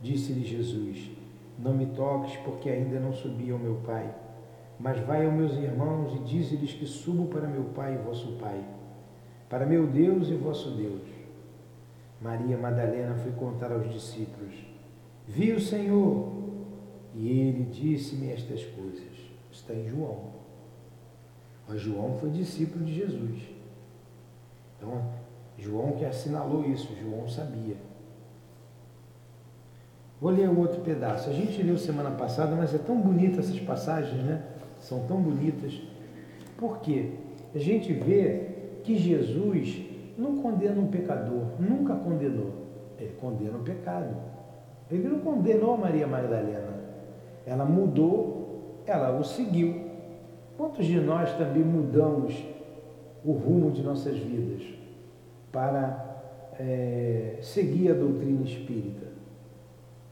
Disse-lhe 0.01 0.45
Jesus, 0.45 1.11
Não 1.59 1.73
me 1.73 1.87
toques, 1.87 2.35
porque 2.37 2.69
ainda 2.69 2.99
não 2.99 3.11
subi 3.11 3.51
ao 3.51 3.59
meu 3.59 3.75
Pai. 3.85 4.09
Mas 4.79 4.99
vai 4.99 5.25
aos 5.25 5.33
meus 5.33 5.53
irmãos 5.53 6.15
e 6.15 6.19
dize-lhes 6.19 6.71
que 6.73 6.85
subo 6.85 7.25
para 7.25 7.47
meu 7.47 7.63
Pai 7.75 7.95
e 7.95 7.97
vosso 7.97 8.33
Pai, 8.33 8.63
para 9.49 9.65
meu 9.65 9.87
Deus 9.87 10.29
e 10.29 10.35
vosso 10.35 10.71
Deus. 10.71 11.01
Maria 12.21 12.57
Madalena 12.57 13.15
foi 13.15 13.31
contar 13.31 13.71
aos 13.71 13.91
discípulos: 13.91 14.53
Vi 15.27 15.51
o 15.51 15.59
Senhor 15.59 16.31
e 17.17 17.29
ele 17.29 17.63
disse-me 17.63 18.31
estas 18.31 18.63
coisas. 18.63 19.01
Está 19.51 19.73
em 19.73 19.89
João. 19.89 20.27
Mas 21.67 21.81
João 21.81 22.15
foi 22.19 22.29
discípulo 22.29 22.85
de 22.85 22.93
Jesus. 22.93 23.41
Então, 24.77 25.03
João 25.57 25.93
que 25.93 26.05
assinalou 26.05 26.63
isso, 26.63 26.95
João 27.01 27.27
sabia. 27.27 27.75
Vou 30.21 30.31
ler 30.31 30.47
o 30.47 30.59
outro 30.59 30.81
pedaço. 30.81 31.29
A 31.29 31.33
gente 31.33 31.61
leu 31.63 31.77
semana 31.77 32.11
passada, 32.11 32.55
mas 32.55 32.73
é 32.73 32.77
tão 32.77 32.99
bonita 33.01 33.39
essas 33.39 33.59
passagens, 33.59 34.23
né? 34.23 34.43
São 34.79 35.05
tão 35.07 35.19
bonitas. 35.19 35.81
Por 36.55 36.79
quê? 36.79 37.13
A 37.53 37.57
gente 37.57 37.93
vê 37.93 38.47
que 38.83 38.95
Jesus 38.95 39.85
não 40.17 40.37
condena 40.37 40.79
um 40.79 40.87
pecador, 40.87 41.59
nunca 41.59 41.95
condenou. 41.95 42.67
Ele 42.99 43.13
condena 43.19 43.57
o 43.57 43.63
pecado. 43.63 44.15
Ele 44.89 45.07
não 45.07 45.19
condenou 45.19 45.77
Maria 45.77 46.07
Magdalena. 46.07 46.76
Ela 47.47 47.63
mudou, 47.63 48.83
ela 48.85 49.17
o 49.17 49.23
seguiu. 49.23 49.87
Quantos 50.57 50.85
de 50.85 50.99
nós 50.99 51.31
também 51.37 51.63
mudamos 51.63 52.35
o 53.23 53.31
rumo 53.31 53.71
de 53.71 53.81
nossas 53.81 54.17
vidas 54.17 54.63
para 55.49 56.21
é, 56.59 57.39
seguir 57.41 57.91
a 57.91 57.93
doutrina 57.93 58.43
espírita? 58.43 59.07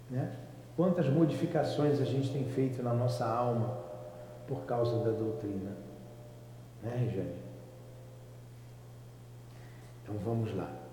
Né? 0.09 0.31
Quantas 0.77 1.09
modificações 1.09 1.99
a 1.99 2.05
gente 2.05 2.31
tem 2.31 2.45
feito 2.45 2.81
na 2.81 2.93
nossa 2.93 3.25
alma 3.25 3.79
por 4.47 4.61
causa 4.61 5.03
da 5.03 5.11
doutrina? 5.11 5.71
Né, 6.81 6.95
Regiane? 6.97 7.43
Então 10.03 10.15
vamos 10.23 10.55
lá. 10.55 10.84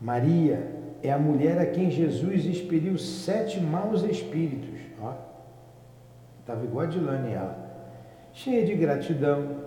Maria 0.00 0.78
é 1.02 1.10
a 1.10 1.18
mulher 1.18 1.58
a 1.58 1.66
quem 1.66 1.90
Jesus 1.90 2.44
expeliu 2.44 2.96
sete 2.98 3.60
maus 3.60 4.02
espíritos. 4.02 4.78
Estava 6.40 6.64
igual 6.64 6.86
a 6.86 6.88
Dilane 6.88 7.32
ela. 7.32 7.68
Cheia 8.32 8.64
de 8.64 8.74
gratidão 8.74 9.64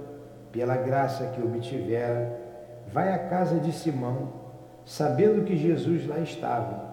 pela 0.52 0.78
graça 0.78 1.28
que 1.28 1.42
obtivera, 1.42 2.40
vai 2.92 3.14
à 3.14 3.20
casa 3.20 3.60
de 3.60 3.72
Simão, 3.72 4.34
sabendo 4.86 5.44
que 5.44 5.56
Jesus 5.56 6.08
lá 6.08 6.20
estava. 6.20 6.90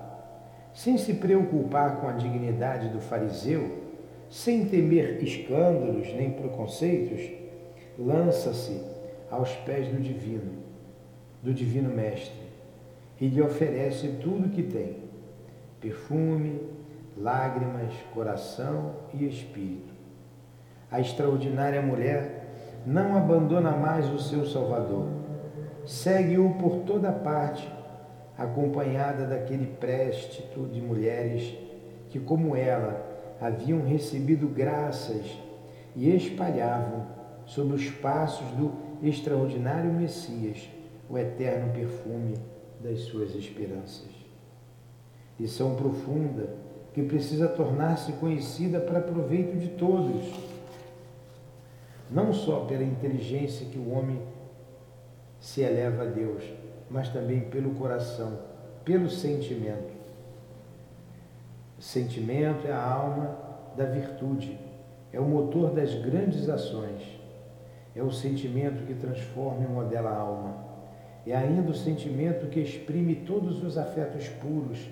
Sem 0.75 0.99
se 0.99 1.15
preocupar 1.15 2.01
com 2.01 2.09
a 2.09 2.13
dignidade 2.13 2.89
do 2.89 3.01
fariseu, 3.01 3.79
sem 4.29 4.67
temer 4.67 5.23
escândalos 5.23 6.13
nem 6.15 6.31
preconceitos, 6.33 7.23
lança-se 7.99 8.81
aos 9.31 9.51
pés 9.57 9.89
do 9.89 10.01
divino, 10.01 10.53
do 11.43 11.53
divino 11.53 11.89
mestre 11.89 12.48
e 13.21 13.27
lhe 13.27 13.43
oferece 13.43 14.09
tudo 14.21 14.47
o 14.47 14.51
que 14.51 14.63
tem: 14.63 14.97
perfume, 15.81 16.61
lágrimas, 17.17 17.93
coração 18.15 18.95
e 19.13 19.27
espírito. 19.27 19.93
A 20.91 21.01
extraordinária 21.01 21.83
mulher 21.83 22.83
não 22.87 23.17
abandona 23.17 23.73
mais 23.73 24.09
o 24.13 24.19
seu 24.19 24.47
Salvador. 24.47 25.07
Segue-o 25.85 26.55
por 26.55 26.81
toda 26.81 27.11
parte, 27.11 27.69
acompanhada 28.37 29.27
daquele 29.27 29.67
préstito 29.67 30.67
de 30.67 30.81
mulheres 30.81 31.55
que, 32.09 32.21
como 32.21 32.55
ela, 32.55 33.05
haviam 33.41 33.85
recebido 33.85 34.49
graças 34.49 35.27
e 35.95 36.15
espalhavam 36.15 37.07
sobre 37.45 37.75
os 37.75 37.91
passos 37.91 38.47
do 38.53 38.73
extraordinário 39.03 39.93
Messias 39.93 40.69
o 41.09 41.17
eterno 41.17 41.73
perfume 41.73 42.35
das 42.81 43.01
suas 43.01 43.35
esperanças. 43.35 44.09
Lição 45.39 45.77
profunda 45.77 46.49
que 46.93 47.03
precisa 47.03 47.49
tornar-se 47.49 48.13
conhecida 48.15 48.81
para 48.81 49.01
proveito 49.01 49.57
de 49.57 49.69
todos, 49.69 50.33
não 52.11 52.33
só 52.33 52.65
pela 52.65 52.83
inteligência 52.83 53.67
que 53.67 53.79
o 53.79 53.91
homem 53.91 54.21
se 55.41 55.61
eleva 55.61 56.03
a 56.03 56.07
Deus, 56.07 56.43
mas 56.91 57.09
também 57.09 57.43
pelo 57.43 57.75
coração, 57.75 58.39
pelo 58.85 59.09
sentimento. 59.09 59.93
O 61.79 61.83
sentimento 61.83 62.67
é 62.67 62.73
a 62.73 62.83
alma 62.83 63.39
da 63.77 63.85
virtude, 63.85 64.59
é 65.13 65.21
o 65.21 65.25
motor 65.25 65.71
das 65.71 65.95
grandes 65.95 66.49
ações, 66.49 67.03
é 67.95 68.03
o 68.03 68.11
sentimento 68.11 68.85
que 68.87 68.95
transforma 68.95 69.65
e 69.65 69.69
modela 69.69 70.11
a 70.11 70.19
alma, 70.19 70.68
é 71.33 71.37
ainda 71.37 71.71
o 71.71 71.75
sentimento 71.75 72.49
que 72.49 72.61
exprime 72.61 73.15
todos 73.15 73.63
os 73.63 73.77
afetos 73.77 74.29
puros, 74.29 74.89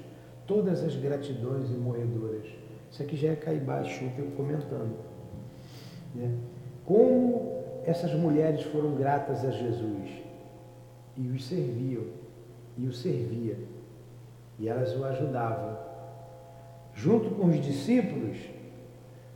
todas 0.46 0.83
as 0.83 0.94
gratidões 0.96 1.70
imorredoras. 1.70 2.46
Isso 2.90 3.03
aqui 3.03 3.16
já 3.16 3.33
é 3.33 3.37
Caibá 3.37 3.83
Schutter 3.85 4.25
comentando. 4.37 4.96
Né? 6.14 6.35
Como 6.85 7.57
essas 7.85 8.12
mulheres 8.14 8.62
foram 8.64 8.94
gratas 8.94 9.44
a 9.44 9.51
Jesus 9.51 10.11
e 11.16 11.29
os 11.29 11.44
serviam, 11.44 12.05
e 12.77 12.87
o 12.87 12.92
servia, 12.92 13.57
e 14.59 14.68
elas 14.68 14.94
o 14.96 15.05
ajudavam. 15.05 15.79
Junto 16.94 17.31
com 17.31 17.46
os 17.46 17.61
discípulos, 17.61 18.38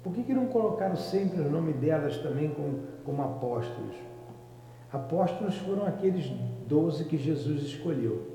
por 0.03 0.15
que, 0.15 0.23
que 0.23 0.33
não 0.33 0.47
colocaram 0.47 0.97
sempre 0.97 1.41
o 1.41 1.51
nome 1.51 1.73
delas 1.75 2.19
também 2.19 2.51
como, 2.51 2.81
como 3.05 3.23
apóstolos? 3.23 3.97
Apóstolos 4.93 5.57
foram 5.59 5.87
aqueles 5.87 6.31
doze 6.69 7.05
que 7.05 7.17
Jesus 7.17 7.63
escolheu. 7.63 8.29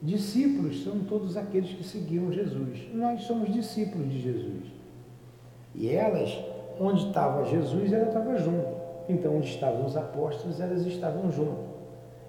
Discípulos 0.00 0.82
são 0.82 1.00
todos 1.00 1.36
aqueles 1.36 1.70
que 1.70 1.84
seguiam 1.84 2.32
Jesus. 2.32 2.88
Nós 2.92 3.22
somos 3.22 3.52
discípulos 3.52 4.10
de 4.10 4.20
Jesus. 4.20 4.64
E 5.74 5.88
elas, 5.90 6.36
onde 6.78 7.06
estava 7.06 7.44
Jesus, 7.44 7.92
ela 7.92 8.08
estava 8.08 8.36
junto. 8.36 8.82
Então, 9.08 9.36
onde 9.36 9.48
estavam 9.48 9.86
os 9.86 9.96
apóstolos, 9.96 10.60
elas 10.60 10.84
estavam 10.86 11.30
junto. 11.30 11.72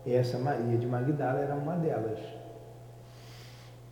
E 0.05 0.13
essa 0.13 0.37
Maria 0.37 0.77
de 0.77 0.85
Magdala 0.85 1.39
era 1.39 1.55
uma 1.55 1.75
delas. 1.75 2.19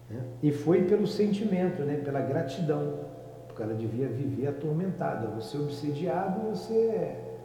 Né? 0.09 0.21
E 0.43 0.51
foi 0.51 0.83
pelo 0.83 1.07
sentimento, 1.07 1.83
né? 1.83 2.01
pela 2.03 2.21
gratidão, 2.21 2.99
porque 3.47 3.63
ela 3.63 3.73
devia 3.73 4.07
viver 4.07 4.47
atormentada. 4.47 5.27
Você 5.29 5.57
obsediado, 5.57 6.49
você 6.49 6.73
é, 6.73 7.37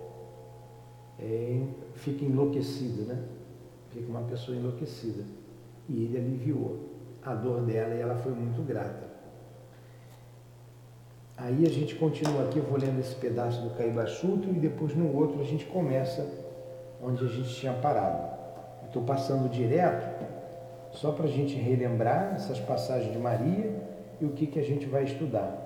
é, 1.19 1.63
fica 1.97 2.25
enlouquecido, 2.25 3.03
né? 3.03 3.23
Fica 3.91 4.09
uma 4.09 4.23
pessoa 4.23 4.57
enlouquecida. 4.57 5.25
E 5.89 6.05
ele 6.05 6.19
aliviou 6.19 6.91
a 7.23 7.35
dor 7.35 7.63
dela 7.63 7.95
e 7.95 8.01
ela 8.01 8.17
foi 8.17 8.33
muito 8.33 8.63
grata. 8.63 9.07
Aí 11.37 11.67
a 11.67 11.69
gente 11.69 11.95
continua 11.97 12.45
aqui, 12.45 12.59
eu 12.59 12.65
vou 12.65 12.79
lendo 12.79 12.99
esse 12.99 13.15
pedaço 13.15 13.61
do 13.63 13.71
Caibachuto 13.71 14.49
e 14.49 14.55
depois 14.55 14.97
no 14.97 15.15
outro 15.15 15.41
a 15.41 15.45
gente 15.45 15.67
começa 15.67 16.27
onde 17.03 17.25
a 17.25 17.29
gente 17.29 17.55
tinha 17.55 17.75
parado. 17.75 18.37
Estou 18.87 19.03
passando 19.03 19.49
direto 19.51 20.25
só 20.93 21.13
para 21.13 21.27
a 21.27 21.29
gente 21.29 21.55
relembrar 21.55 22.35
essas 22.35 22.59
passagens 22.59 23.13
de 23.13 23.19
Maria 23.19 23.75
e 24.21 24.25
o 24.25 24.31
que, 24.31 24.47
que 24.47 24.59
a 24.59 24.63
gente 24.63 24.87
vai 24.87 25.05
estudar. 25.05 25.63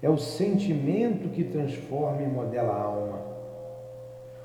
É 0.00 0.08
o 0.08 0.16
sentimento 0.16 1.28
que 1.28 1.44
transforma 1.44 2.22
e 2.22 2.28
modela 2.28 2.72
a 2.72 2.82
alma. 2.82 3.31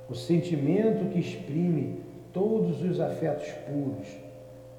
O 0.10 0.16
sentimento 0.16 1.10
que 1.10 1.20
exprime 1.20 2.02
todos 2.32 2.82
os 2.82 3.00
afetos 3.02 3.52
puros, 3.68 4.08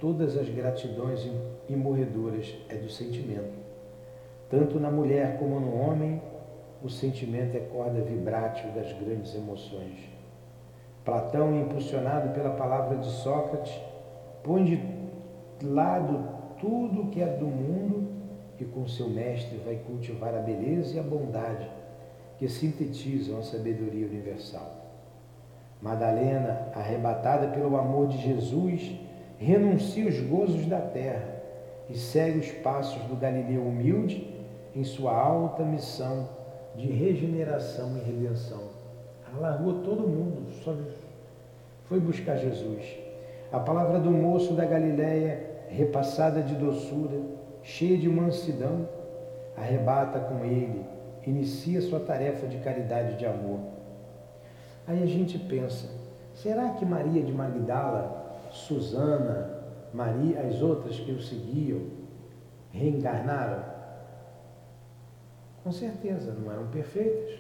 todas 0.01 0.39
as 0.39 0.49
gratidões 0.49 1.29
imorredoras 1.69 2.57
é 2.71 2.77
do 2.77 2.89
sentimento. 2.89 3.53
Tanto 4.49 4.81
na 4.81 4.91
mulher 4.91 5.39
como 5.39 5.61
no 5.61 5.75
homem, 5.79 6.23
o 6.83 6.89
sentimento 6.89 7.57
é 7.57 7.61
corda 7.61 8.01
vibrátil 8.01 8.71
das 8.71 8.91
grandes 8.95 9.35
emoções. 9.35 9.99
Platão, 11.05 11.61
impulsionado 11.61 12.33
pela 12.33 12.51
palavra 12.51 12.97
de 12.97 13.09
Sócrates, 13.09 13.79
põe 14.43 14.65
de 14.65 14.83
lado 15.63 16.27
tudo 16.59 17.11
que 17.11 17.21
é 17.21 17.27
do 17.27 17.47
mundo 17.47 18.09
e 18.59 18.65
com 18.65 18.89
seu 18.89 19.11
mestre 19.11 19.59
vai 19.59 19.77
cultivar 19.77 20.35
a 20.35 20.41
beleza 20.41 20.97
e 20.97 20.99
a 20.99 21.03
bondade 21.03 21.69
que 22.39 22.49
sintetizam 22.49 23.39
a 23.39 23.43
sabedoria 23.43 24.07
universal. 24.07 24.78
Madalena, 25.81 26.69
arrebatada 26.75 27.49
pelo 27.49 27.77
amor 27.77 28.09
de 28.09 28.19
Jesus, 28.19 28.99
renuncia 29.39 30.09
os 30.09 30.21
gozos 30.21 30.67
da 30.67 30.81
terra 30.81 31.37
e 31.89 31.97
segue 31.97 32.41
os 32.41 32.51
passos 32.51 33.01
do 33.05 33.17
Galileu 33.17 33.63
humilde 33.63 34.35
em 34.75 34.85
sua 34.85 35.15
alta 35.15 35.63
missão 35.63 36.29
de 36.77 36.87
regeneração 36.87 37.97
e 37.97 38.01
redenção. 38.01 38.63
Ela 39.37 39.59
todo 39.85 40.09
mundo, 40.09 40.51
só 40.65 40.75
foi 41.85 42.01
buscar 42.01 42.37
Jesus. 42.37 42.85
A 43.53 43.59
palavra 43.59 43.99
do 43.99 44.11
moço 44.11 44.55
da 44.55 44.65
Galiléia, 44.65 45.65
repassada 45.69 46.43
de 46.43 46.55
doçura, 46.55 47.19
cheia 47.63 47.97
de 47.97 48.09
mansidão, 48.09 48.89
arrebata 49.57 50.19
com 50.21 50.45
ele, 50.45 50.85
inicia 51.27 51.81
sua 51.81 52.01
tarefa 52.01 52.47
de 52.47 52.59
caridade 52.59 53.15
e 53.15 53.17
de 53.17 53.27
amor. 53.27 53.78
Aí 54.89 55.03
a 55.03 55.07
gente 55.07 55.39
pensa, 55.39 55.87
será 56.33 56.71
que 56.71 56.87
Maria 56.87 57.23
de 57.23 57.31
Magdala, 57.31 58.41
Susana, 58.51 59.51
Maria, 59.93 60.41
as 60.41 60.63
outras 60.63 60.99
que 60.99 61.13
o 61.13 61.21
seguiam, 61.21 61.83
reencarnaram? 62.73 63.63
Com 65.63 65.71
certeza, 65.71 66.33
não 66.33 66.51
eram 66.51 66.69
perfeitas. 66.69 67.39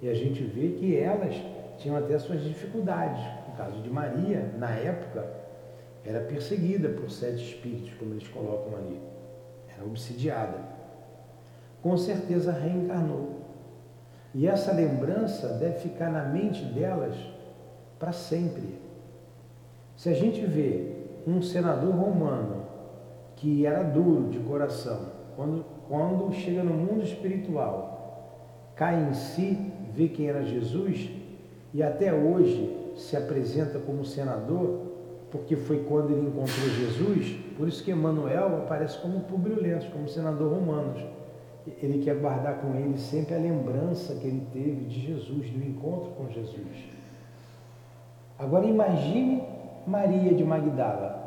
E 0.00 0.08
a 0.08 0.14
gente 0.14 0.42
vê 0.42 0.70
que 0.70 0.96
elas 0.96 1.34
tinham 1.76 1.98
até 1.98 2.18
suas 2.18 2.42
dificuldades. 2.42 3.22
No 3.46 3.54
caso 3.56 3.82
de 3.82 3.90
Maria, 3.90 4.50
na 4.56 4.70
época, 4.70 5.28
era 6.02 6.20
perseguida 6.20 6.88
por 6.88 7.10
sete 7.10 7.42
espíritos, 7.42 7.92
como 7.98 8.14
eles 8.14 8.26
colocam 8.28 8.78
ali. 8.78 8.98
Era 9.68 9.84
obsidiada. 9.84 10.58
Com 11.82 11.94
certeza 11.98 12.52
reencarnou. 12.52 13.33
E 14.34 14.46
essa 14.46 14.72
lembrança 14.72 15.48
deve 15.54 15.78
ficar 15.78 16.10
na 16.10 16.24
mente 16.24 16.64
delas 16.64 17.14
para 17.98 18.12
sempre. 18.12 18.78
Se 19.96 20.08
a 20.08 20.14
gente 20.14 20.44
vê 20.44 20.92
um 21.26 21.40
senador 21.40 21.94
romano 21.94 22.64
que 23.36 23.64
era 23.64 23.82
duro 23.82 24.28
de 24.30 24.40
coração, 24.40 25.12
quando 25.36 25.64
quando 25.88 26.32
chega 26.32 26.62
no 26.62 26.72
mundo 26.72 27.04
espiritual, 27.04 28.72
cai 28.74 29.08
em 29.08 29.12
si, 29.12 29.72
vê 29.92 30.08
quem 30.08 30.28
era 30.28 30.42
Jesus 30.42 31.10
e 31.72 31.82
até 31.82 32.12
hoje 32.12 32.94
se 32.96 33.16
apresenta 33.16 33.78
como 33.78 34.04
senador, 34.04 34.92
porque 35.30 35.56
foi 35.56 35.84
quando 35.84 36.12
ele 36.12 36.28
encontrou 36.28 36.68
Jesus, 36.68 37.36
por 37.56 37.68
isso 37.68 37.82
que 37.82 37.90
Emmanuel 37.90 38.56
aparece 38.56 38.98
como 38.98 39.20
Publio 39.20 39.60
Lentulus, 39.60 39.92
como 39.92 40.08
senador 40.08 40.52
romano. 40.52 40.94
Ele 41.66 42.04
quer 42.04 42.16
guardar 42.16 42.60
com 42.60 42.74
ele 42.74 42.98
sempre 42.98 43.34
a 43.34 43.38
lembrança 43.38 44.14
que 44.14 44.26
ele 44.26 44.46
teve 44.52 44.84
de 44.84 45.00
Jesus, 45.00 45.50
do 45.50 45.64
encontro 45.64 46.10
com 46.12 46.28
Jesus. 46.28 46.84
Agora 48.38 48.66
imagine 48.66 49.42
Maria 49.86 50.34
de 50.34 50.44
Magdala, 50.44 51.22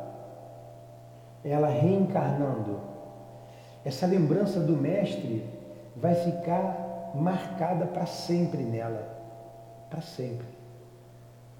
ela 1.44 1.68
reencarnando 1.68 2.88
essa 3.84 4.06
lembrança 4.06 4.60
do 4.60 4.76
mestre 4.76 5.44
vai 5.96 6.14
ficar 6.14 7.12
marcada 7.14 7.86
para 7.86 8.06
sempre 8.06 8.62
nela. 8.62 9.16
Para 9.88 10.00
sempre. 10.00 10.46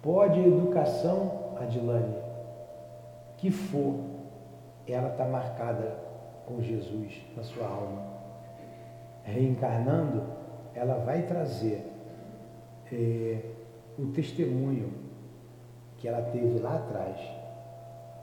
Pode 0.02 0.38
a 0.38 0.46
educação, 0.46 1.54
Adilane, 1.60 2.14
que 3.38 3.50
for, 3.50 3.94
ela 4.86 5.08
está 5.08 5.24
marcada 5.24 5.96
com 6.46 6.60
Jesus 6.60 7.22
na 7.36 7.42
sua 7.42 7.66
alma. 7.66 8.07
Reencarnando, 9.32 10.22
ela 10.74 10.98
vai 10.98 11.22
trazer 11.22 11.84
é, 12.92 13.40
o 13.98 14.06
testemunho 14.06 14.92
que 15.96 16.08
ela 16.08 16.22
teve 16.22 16.58
lá 16.60 16.76
atrás. 16.76 17.18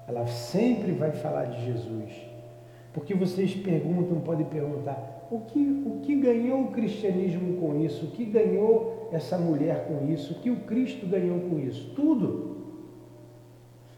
Ela 0.08 0.28
sempre 0.28 0.92
vai 0.92 1.12
falar 1.12 1.46
de 1.46 1.66
Jesus 1.66 2.36
porque 2.96 3.14
vocês 3.14 3.54
perguntam, 3.54 4.22
podem 4.22 4.46
perguntar, 4.46 5.28
o 5.30 5.42
que, 5.42 5.84
o 5.86 6.00
que 6.00 6.16
ganhou 6.16 6.62
o 6.62 6.72
cristianismo 6.72 7.58
com 7.60 7.82
isso? 7.82 8.06
O 8.06 8.12
que 8.12 8.24
ganhou 8.24 9.10
essa 9.12 9.38
mulher 9.38 9.86
com 9.86 10.10
isso? 10.10 10.32
O 10.32 10.40
que 10.40 10.50
o 10.50 10.62
Cristo 10.62 11.06
ganhou 11.06 11.42
com 11.42 11.60
isso? 11.60 11.94
Tudo. 11.94 12.56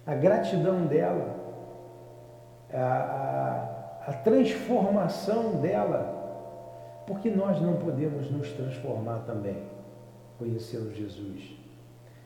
A 0.04 0.16
gratidão 0.16 0.88
dela, 0.88 1.36
a, 2.74 2.80
a, 4.08 4.10
a 4.10 4.14
transformação 4.14 5.62
dela, 5.62 6.17
porque 7.08 7.30
nós 7.30 7.62
não 7.62 7.78
podemos 7.78 8.30
nos 8.30 8.52
transformar 8.52 9.20
também, 9.20 9.64
conhecendo 10.38 10.94
Jesus. 10.94 11.58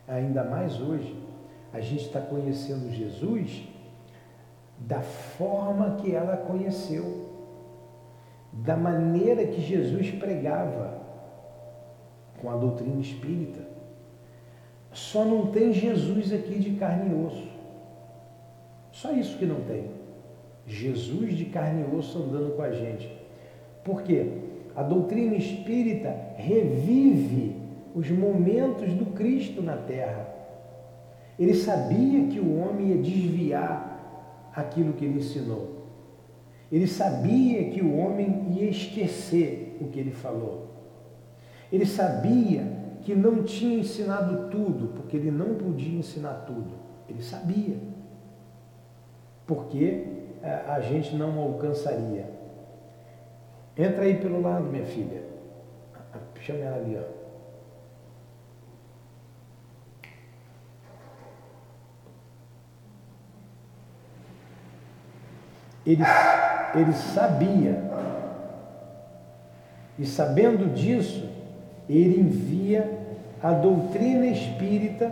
Ainda 0.07 0.43
mais 0.43 0.81
hoje, 0.81 1.15
a 1.71 1.79
gente 1.79 2.07
está 2.07 2.19
conhecendo 2.19 2.91
Jesus 2.91 3.63
da 4.79 5.01
forma 5.01 5.97
que 5.97 6.13
ela 6.13 6.35
conheceu, 6.35 7.29
da 8.51 8.75
maneira 8.75 9.45
que 9.45 9.61
Jesus 9.61 10.09
pregava 10.09 10.99
com 12.41 12.49
a 12.49 12.55
doutrina 12.55 12.99
espírita. 12.99 13.61
Só 14.91 15.23
não 15.23 15.51
tem 15.51 15.71
Jesus 15.71 16.33
aqui 16.33 16.57
de 16.57 16.71
carne 16.71 17.11
e 17.11 17.25
osso. 17.25 17.51
Só 18.91 19.13
isso 19.13 19.37
que 19.37 19.45
não 19.45 19.61
tem. 19.61 19.91
Jesus 20.65 21.37
de 21.37 21.45
carne 21.45 21.83
e 21.83 21.95
osso 21.95 22.17
andando 22.17 22.55
com 22.55 22.61
a 22.63 22.71
gente. 22.71 23.15
Por 23.83 24.01
quê? 24.01 24.40
A 24.75 24.83
doutrina 24.83 25.35
espírita 25.35 26.15
revive 26.35 27.55
os 27.93 28.09
momentos 28.09 28.93
do 28.93 29.07
Cristo 29.07 29.61
na 29.61 29.75
terra. 29.75 30.27
Ele 31.37 31.53
sabia 31.53 32.27
que 32.27 32.39
o 32.39 32.59
homem 32.59 32.89
ia 32.89 32.97
desviar 32.97 34.51
aquilo 34.55 34.93
que 34.93 35.05
ele 35.05 35.19
ensinou. 35.19 35.81
Ele 36.71 36.87
sabia 36.87 37.69
que 37.69 37.81
o 37.81 37.97
homem 37.97 38.45
ia 38.51 38.69
esquecer 38.69 39.77
o 39.81 39.87
que 39.87 39.99
ele 39.99 40.11
falou. 40.11 40.67
Ele 41.71 41.85
sabia 41.85 42.63
que 43.01 43.13
não 43.15 43.43
tinha 43.43 43.79
ensinado 43.79 44.49
tudo, 44.49 44.89
porque 44.89 45.17
ele 45.17 45.31
não 45.31 45.55
podia 45.55 45.97
ensinar 45.97 46.45
tudo. 46.45 46.71
Ele 47.09 47.21
sabia. 47.21 47.75
Porque 49.45 50.05
eh, 50.41 50.63
a 50.67 50.79
gente 50.79 51.15
não 51.15 51.37
alcançaria. 51.39 52.30
Entra 53.77 54.03
aí 54.03 54.19
pelo 54.19 54.41
lado, 54.41 54.65
minha 54.65 54.85
filha. 54.85 55.23
Chama 56.41 56.59
ela 56.59 56.77
ali, 56.77 56.97
ó. 56.97 57.21
Ele, 65.85 66.03
ele 66.75 66.93
sabia. 66.93 67.91
E 69.97 70.05
sabendo 70.05 70.73
disso, 70.73 71.29
ele 71.87 72.19
envia 72.19 72.99
a 73.41 73.51
doutrina 73.51 74.25
espírita 74.27 75.11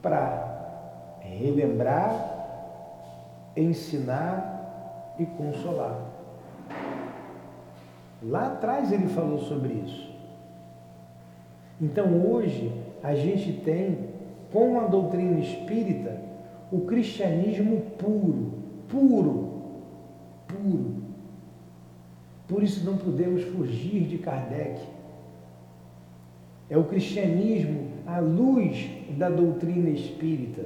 para 0.00 1.18
relembrar, 1.20 3.52
ensinar 3.56 5.14
e 5.18 5.26
consolar. 5.26 6.07
Lá 8.22 8.48
atrás 8.48 8.90
ele 8.92 9.08
falou 9.08 9.38
sobre 9.38 9.74
isso. 9.74 10.08
Então 11.80 12.26
hoje 12.26 12.72
a 13.02 13.14
gente 13.14 13.52
tem, 13.64 14.08
com 14.52 14.80
a 14.80 14.86
doutrina 14.86 15.38
espírita, 15.38 16.20
o 16.72 16.80
cristianismo 16.80 17.80
puro, 17.96 18.52
puro, 18.88 19.62
puro. 20.46 20.96
Por 22.48 22.62
isso 22.62 22.84
não 22.84 22.96
podemos 22.96 23.42
fugir 23.44 24.04
de 24.04 24.18
Kardec. 24.18 24.80
É 26.68 26.76
o 26.76 26.84
cristianismo 26.84 27.88
à 28.06 28.18
luz 28.18 28.90
da 29.16 29.28
doutrina 29.28 29.90
espírita. 29.90 30.64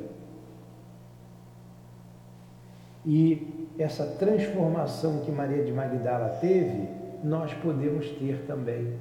E 3.04 3.61
essa 3.78 4.04
transformação 4.04 5.20
que 5.20 5.30
Maria 5.30 5.64
de 5.64 5.72
Magdala 5.72 6.38
teve, 6.40 6.88
nós 7.22 7.52
podemos 7.54 8.08
ter 8.10 8.44
também 8.46 8.96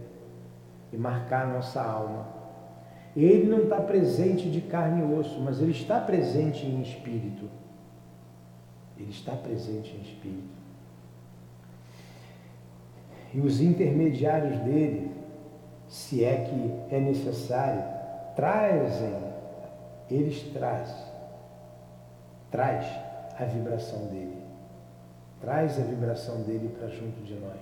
e 0.91 0.97
marcar 0.97 1.47
nossa 1.47 1.81
alma. 1.81 2.27
Ele 3.15 3.49
não 3.49 3.63
está 3.63 3.81
presente 3.81 4.49
de 4.49 4.61
carne 4.61 5.01
e 5.01 5.19
osso, 5.19 5.39
mas 5.41 5.61
ele 5.61 5.71
está 5.71 5.99
presente 5.99 6.65
em 6.65 6.81
espírito. 6.81 7.49
Ele 8.97 9.09
está 9.09 9.33
presente 9.33 9.95
em 9.95 10.01
espírito. 10.01 10.61
E 13.33 13.39
os 13.39 13.61
intermediários 13.61 14.59
dele, 14.59 15.11
se 15.87 16.23
é 16.23 16.43
que 16.43 16.95
é 16.95 16.99
necessário, 16.99 17.83
trazem, 18.35 19.15
eles 20.09 20.41
trazem, 20.53 21.05
traz 22.49 22.85
a 23.37 23.45
vibração 23.45 24.07
dele, 24.07 24.40
traz 25.41 25.79
a 25.79 25.83
vibração 25.83 26.43
dele 26.43 26.73
para 26.77 26.87
junto 26.87 27.21
de 27.23 27.33
nós. 27.35 27.59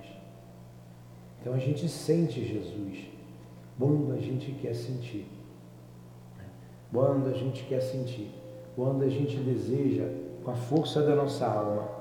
Então 1.40 1.54
a 1.54 1.58
gente 1.58 1.88
sente 1.88 2.44
Jesus, 2.44 3.06
quando 3.78 4.12
a 4.12 4.20
gente 4.20 4.52
quer 4.52 4.74
sentir, 4.74 5.26
quando 6.92 7.28
a 7.28 7.32
gente 7.32 7.64
quer 7.64 7.80
sentir, 7.80 8.30
quando 8.76 9.02
a 9.02 9.08
gente 9.08 9.36
deseja 9.38 10.06
com 10.44 10.50
a 10.50 10.54
força 10.54 11.02
da 11.02 11.14
nossa 11.14 11.46
alma 11.46 12.00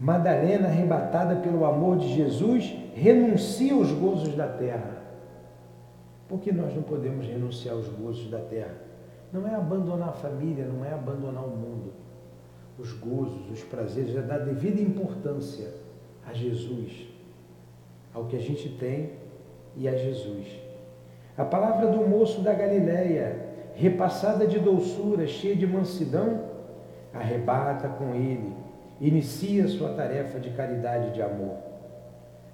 Madalena, 0.00 0.68
arrebatada 0.68 1.36
pelo 1.36 1.62
amor 1.66 1.98
de 1.98 2.08
Jesus, 2.14 2.74
renuncia 2.94 3.74
aos 3.74 3.92
gozos 3.92 4.34
da 4.34 4.48
terra. 4.48 4.96
Por 6.26 6.40
que 6.40 6.50
nós 6.50 6.74
não 6.74 6.82
podemos 6.82 7.26
renunciar 7.26 7.74
aos 7.74 7.86
gozos 7.86 8.30
da 8.30 8.38
terra? 8.38 8.74
Não 9.30 9.46
é 9.46 9.54
abandonar 9.54 10.08
a 10.08 10.12
família, 10.12 10.64
não 10.64 10.82
é 10.82 10.94
abandonar 10.94 11.44
o 11.44 11.50
mundo. 11.50 11.92
Os 12.80 12.92
gozos, 12.92 13.50
os 13.50 13.62
prazeres, 13.62 14.16
é 14.16 14.22
dar 14.22 14.38
devida 14.38 14.80
importância 14.80 15.68
a 16.26 16.32
Jesus, 16.32 17.08
ao 18.14 18.24
que 18.24 18.36
a 18.36 18.40
gente 18.40 18.68
tem 18.70 19.10
e 19.76 19.86
a 19.86 19.96
Jesus. 19.96 20.46
A 21.36 21.44
palavra 21.44 21.88
do 21.88 22.08
moço 22.08 22.40
da 22.40 22.52
Galileia, 22.54 23.48
repassada 23.74 24.46
de 24.46 24.58
doçura, 24.58 25.26
cheia 25.26 25.54
de 25.54 25.66
mansidão, 25.66 26.48
arrebata 27.12 27.88
com 27.88 28.14
ele 28.14 28.60
inicia 29.00 29.66
sua 29.66 29.94
tarefa 29.94 30.38
de 30.38 30.50
caridade 30.50 31.08
e 31.08 31.12
de 31.12 31.22
amor. 31.22 31.56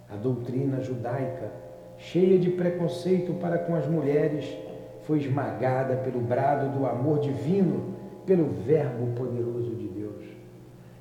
A 0.08 0.14
doutrina 0.14 0.80
judaica, 0.80 1.50
cheia 1.98 2.38
de 2.38 2.50
preconceito 2.50 3.34
para 3.34 3.58
com 3.58 3.74
as 3.74 3.86
mulheres, 3.86 4.56
foi 5.02 5.18
esmagada 5.18 5.96
pelo 5.96 6.20
brado 6.20 6.78
do 6.78 6.86
amor 6.86 7.18
divino, 7.18 7.94
pelo 8.24 8.44
Verbo 8.44 9.12
poderoso 9.16 9.74
de. 9.74 9.85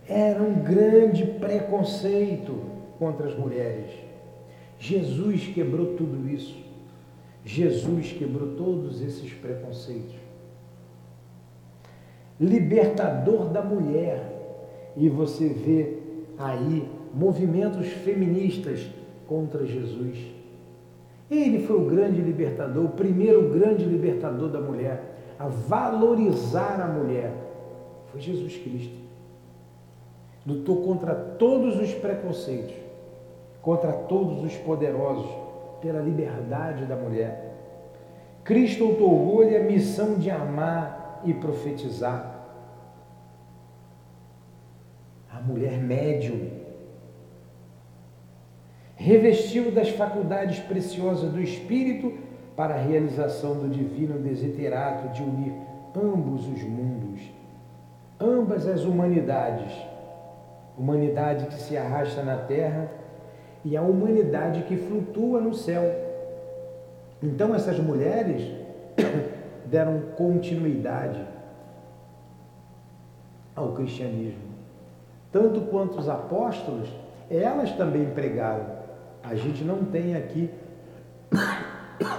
Era 0.08 0.41
um 0.41 0.54
grande 0.56 1.26
preconceito 1.26 2.56
contra 3.00 3.28
as 3.28 3.38
mulheres. 3.38 3.91
Jesus 4.78 5.48
quebrou 5.48 5.96
tudo 5.96 6.30
isso. 6.30 6.63
Jesus 7.44 8.12
quebrou 8.12 8.56
todos 8.56 9.02
esses 9.02 9.32
preconceitos. 9.34 10.15
Libertador 12.39 13.50
da 13.50 13.62
mulher, 13.62 14.94
e 14.98 15.08
você 15.08 15.48
vê 15.48 15.98
aí 16.38 16.88
movimentos 17.13 17.88
feministas 17.88 18.88
contra 19.28 19.65
Jesus. 19.65 20.18
Ele 21.30 21.65
foi 21.65 21.78
o 21.78 21.86
grande 21.86 22.22
libertador, 22.22 22.86
o 22.86 22.89
primeiro 22.89 23.50
grande 23.50 23.86
libertador 23.86 24.50
da 24.50 24.60
mulher, 24.60 25.36
a 25.39 25.48
valorizar 25.48 26.80
a 26.82 26.88
mulher. 26.88 27.34
Foi 28.12 28.22
Jesus 28.22 28.56
Cristo. 28.58 29.05
Lutou 30.45 30.84
contra 30.84 31.15
todos 31.15 31.79
os 31.79 31.93
preconceitos, 31.93 32.75
contra 33.62 33.91
todos 33.91 34.43
os 34.43 34.55
poderosos, 34.58 35.29
pela 35.81 35.99
liberdade 35.99 36.86
da 36.86 36.95
mulher. 36.95 37.53
Cristo 38.43 38.91
otorgou-lhe 38.91 39.55
a 39.58 39.63
missão 39.63 40.15
de 40.15 40.29
amar 40.29 41.21
e 41.25 41.34
profetizar 41.34 42.36
mulher 45.45 45.77
médium, 45.77 46.49
revestiu 48.95 49.71
das 49.71 49.89
faculdades 49.89 50.60
preciosas 50.60 51.31
do 51.31 51.41
espírito 51.41 52.13
para 52.55 52.75
a 52.75 52.81
realização 52.81 53.55
do 53.55 53.69
divino 53.69 54.17
desiderato 54.19 55.10
de 55.10 55.21
unir 55.21 55.53
ambos 55.95 56.47
os 56.47 56.63
mundos, 56.63 57.21
ambas 58.19 58.67
as 58.67 58.84
humanidades, 58.84 59.71
humanidade 60.77 61.47
que 61.47 61.55
se 61.55 61.77
arrasta 61.77 62.23
na 62.23 62.38
terra 62.38 62.89
e 63.63 63.75
a 63.75 63.81
humanidade 63.81 64.63
que 64.63 64.77
flutua 64.77 65.39
no 65.39 65.53
céu. 65.53 65.83
Então 67.21 67.55
essas 67.55 67.79
mulheres 67.79 68.51
deram 69.65 70.01
continuidade 70.15 71.25
ao 73.55 73.73
cristianismo 73.73 74.55
tanto 75.35 75.59
quanto 75.63 75.99
os 75.99 76.07
apóstolos, 76.07 76.88
elas 77.29 77.73
também 77.73 78.05
pregaram. 78.05 78.67
A 79.21 79.35
gente 79.35 79.65
não 79.65 79.83
tem 79.83 80.15
aqui 80.15 80.49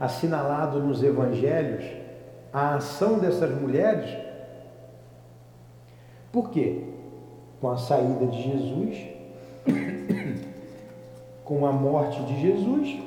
assinalado 0.00 0.80
nos 0.80 1.02
evangelhos 1.02 1.84
a 2.50 2.76
ação 2.76 3.18
dessas 3.18 3.50
mulheres. 3.50 4.08
Por 6.34 6.50
quê? 6.50 6.82
Com 7.60 7.70
a 7.70 7.76
saída 7.76 8.26
de 8.26 8.42
Jesus, 8.42 9.06
com 11.44 11.64
a 11.64 11.70
morte 11.70 12.20
de 12.24 12.40
Jesus, 12.40 13.00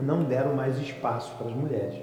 não 0.00 0.22
deram 0.22 0.54
mais 0.54 0.78
espaço 0.78 1.34
para 1.36 1.48
as 1.48 1.52
mulheres. 1.52 2.00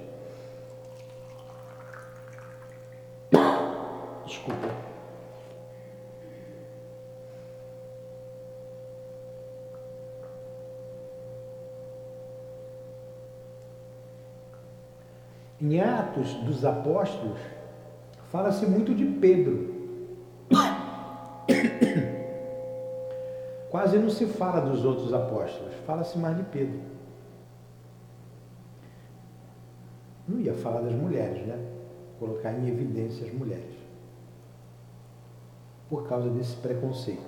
Desculpa. 4.26 4.68
Em 15.58 15.80
Atos 15.80 16.34
dos 16.34 16.66
Apóstolos, 16.66 17.40
fala-se 18.34 18.66
muito 18.66 18.92
de 18.92 19.04
Pedro. 19.04 19.72
Quase 23.70 23.96
não 23.96 24.10
se 24.10 24.26
fala 24.26 24.60
dos 24.60 24.84
outros 24.84 25.14
apóstolos, 25.14 25.72
fala-se 25.86 26.18
mais 26.18 26.36
de 26.36 26.42
Pedro. 26.42 26.80
Não 30.26 30.40
ia 30.40 30.52
falar 30.52 30.80
das 30.80 30.94
mulheres, 30.94 31.46
né? 31.46 31.56
Colocar 32.18 32.52
em 32.52 32.66
evidência 32.66 33.24
as 33.24 33.32
mulheres. 33.32 33.76
Por 35.88 36.08
causa 36.08 36.28
desse 36.28 36.56
preconceito. 36.56 37.22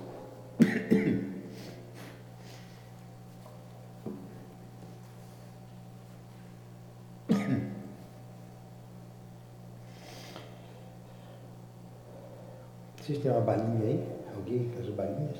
Têm 13.27 13.35
uma 13.35 13.41
balinha 13.41 13.83
aí? 13.83 14.03
Alguém 14.33 14.71
as 14.79 14.87
balinhas? 14.87 15.37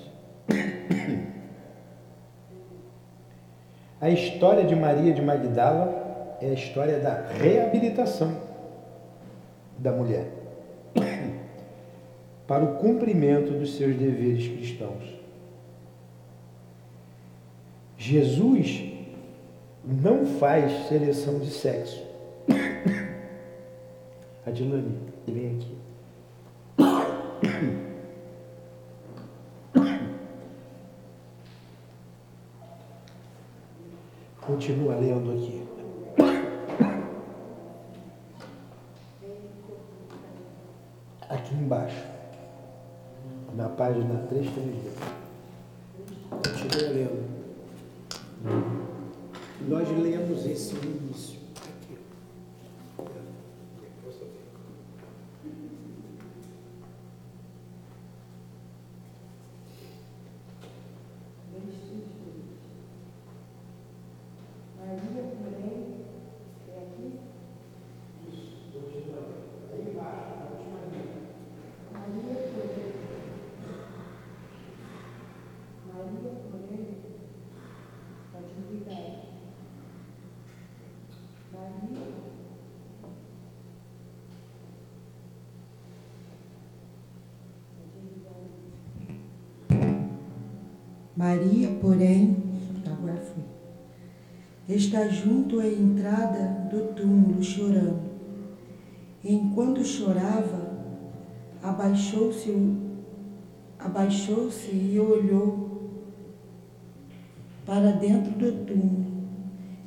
A 4.02 4.10
história 4.10 4.66
de 4.66 4.76
Maria 4.76 5.14
de 5.14 5.22
Magdala 5.22 6.38
é 6.42 6.50
a 6.50 6.54
história 6.54 7.00
da 7.00 7.28
reabilitação 7.28 8.42
da 9.78 9.94
mulher 9.94 10.28
para 12.46 12.66
o 12.66 12.76
cumprimento 12.76 13.54
dos 13.54 13.78
seus 13.78 13.96
deveres 13.96 14.50
cristãos. 14.50 15.18
Jesus 17.98 18.84
não 19.86 20.26
faz 20.26 20.90
seleção 20.90 21.40
de 21.40 21.52
sexo. 21.52 22.04
Adilane, 24.46 24.98
vem 25.26 25.56
aqui. 25.56 25.87
Continua 34.48 34.96
lendo 34.96 35.32
aqui. 35.32 35.68
Aqui 41.30 41.56
embaixo, 41.56 42.04
na 43.56 43.68
página 43.70 44.20
332. 44.30 44.94
Continua 46.30 46.90
lendo. 46.94 47.28
Nós 49.68 49.90
lemos 49.90 50.46
esse 50.46 50.76
início. 50.76 51.37
Maria, 91.18 91.70
porém, 91.82 92.38
agora 92.86 93.20
está 94.70 95.08
junto 95.08 95.60
à 95.60 95.68
entrada 95.68 96.70
do 96.70 96.94
túmulo 96.94 97.44
chorando. 97.44 98.08
Enquanto 99.24 99.84
chorava, 99.84 100.78
abaixou-se 101.64 102.54
abaixou-se 103.80 104.70
e 104.72 105.00
olhou 105.00 105.92
para 107.66 107.92
dentro 107.94 108.32
do 108.34 108.66
túmulo 108.66 109.06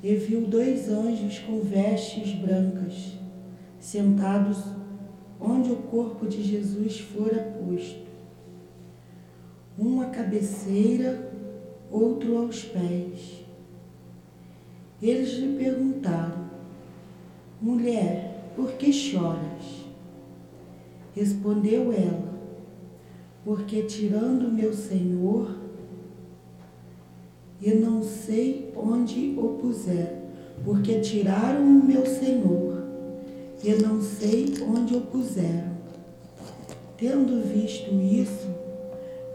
e 0.03 0.15
viu 0.17 0.49
dois 0.49 0.89
anjos 0.89 1.39
com 1.41 1.61
vestes 1.61 2.35
brancas 2.35 3.19
sentados 3.79 4.65
onde 5.41 5.71
o 5.71 5.77
corpo 5.77 6.27
de 6.27 6.43
Jesus 6.43 7.01
fora 7.01 7.57
posto 7.65 8.00
um 9.81 10.03
à 10.03 10.07
cabeceira, 10.07 11.33
outro 11.91 12.37
aos 12.37 12.63
pés. 12.65 13.41
Eles 15.01 15.31
lhe 15.39 15.57
perguntaram: 15.57 16.51
Mulher, 17.61 18.53
por 18.55 18.73
que 18.73 18.93
choras? 18.93 19.87
Respondeu 21.15 21.93
ela: 21.93 22.35
Porque 23.43 23.83
tirando 23.85 24.53
meu 24.53 24.75
Senhor, 24.75 25.57
e 27.63 27.73
não 27.73 28.03
sei 28.03 28.73
onde 28.77 29.35
o 29.39 29.59
puseram, 29.61 30.21
porque 30.63 31.01
tiraram 31.01 31.63
o 31.63 31.85
meu 31.85 32.05
Senhor, 32.05 32.85
e 33.65 33.73
não 33.83 34.01
sei 34.03 34.55
onde 34.63 34.95
o 34.95 35.01
puseram. 35.01 35.71
Tendo 36.97 37.43
visto 37.43 37.95
isso, 37.95 38.60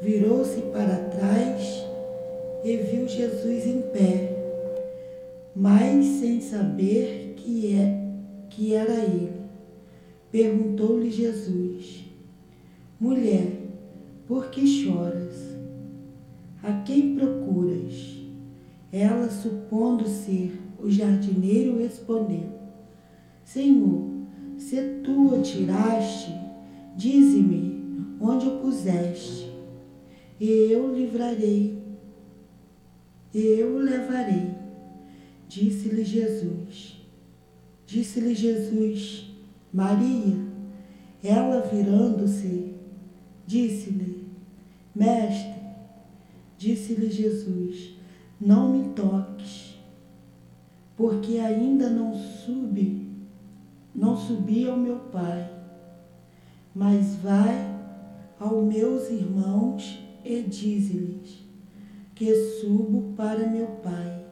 virou-se 0.01 0.61
para 0.73 0.95
trás 1.09 1.83
e 2.63 2.77
viu 2.77 3.07
Jesus 3.07 3.65
em 3.65 3.81
pé, 3.93 4.35
mas 5.55 6.05
sem 6.05 6.41
saber 6.41 7.33
que, 7.37 7.75
é, 7.75 8.03
que 8.49 8.73
era 8.73 8.93
ele. 8.93 9.33
Perguntou-lhe 10.31 11.11
Jesus: 11.11 12.05
Mulher, 12.99 13.51
por 14.27 14.49
que 14.49 14.65
choras? 14.65 15.55
A 16.63 16.81
quem 16.81 17.15
procuras? 17.15 18.15
Ela, 18.91 19.29
supondo 19.29 20.07
ser 20.07 20.59
o 20.79 20.89
jardineiro, 20.89 21.77
respondeu: 21.77 22.49
Senhor, 23.43 24.09
se 24.57 24.81
tu 25.03 25.35
o 25.35 25.41
tiraste, 25.41 26.33
dize-me 26.95 27.83
onde 28.19 28.47
o 28.47 28.59
puseste 28.59 29.44
e 30.39 30.49
eu 30.71 30.93
livrarei, 30.93 31.81
eu 33.33 33.75
o 33.75 33.79
levarei. 33.79 34.55
Disse-lhe 35.47 36.03
Jesus. 36.03 37.01
Disse-lhe 37.85 38.33
Jesus, 38.33 39.31
Maria. 39.71 40.55
Ela 41.23 41.61
virando-se, 41.61 42.75
disse-lhe, 43.47 44.27
Mestre, 44.93 45.55
disse-lhe 46.57 47.09
Jesus, 47.09 47.95
não 48.39 48.71
me 48.71 48.89
toques, 48.89 49.77
porque 50.95 51.37
ainda 51.39 51.89
não 51.89 52.13
subi, 52.13 53.09
não 53.93 54.15
subi 54.15 54.67
ao 54.67 54.77
meu 54.77 54.97
Pai, 55.11 55.51
mas 56.73 57.15
vai 57.15 57.75
aos 58.39 58.63
meus 58.63 59.09
irmãos 59.09 60.04
e 60.25 60.41
dize-lhes 60.41 61.45
que 62.15 62.33
subo 62.59 63.13
para 63.15 63.47
meu 63.47 63.67
Pai 63.83 64.25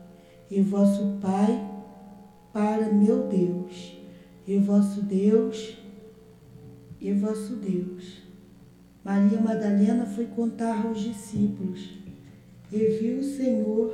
e 0.50 0.62
vosso 0.62 1.20
Pai 1.22 1.70
para 2.52 2.92
meu 2.92 3.28
Deus 3.28 3.98
e 4.48 4.58
vosso 4.58 5.04
Deus 5.04 5.78
e 7.00 7.14
vosso 7.14 7.58
Deus. 7.58 8.24
Maria 9.04 9.40
Madalena 9.40 10.06
foi 10.06 10.26
contar 10.28 10.86
aos 10.86 11.00
discípulos 11.00 11.98
e 12.72 12.78
viu 12.78 13.20
o 13.20 13.24
Senhor 13.24 13.94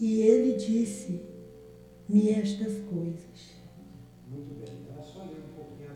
e 0.00 0.22
ele 0.22 0.56
disse-me 0.56 2.30
estas 2.30 2.78
coisas. 2.88 3.58
Muito 4.30 4.54
bem, 4.64 4.86
era 4.92 5.02
só 5.02 5.24
ler 5.24 5.42
um 5.50 5.56
pouquinho. 5.56 5.88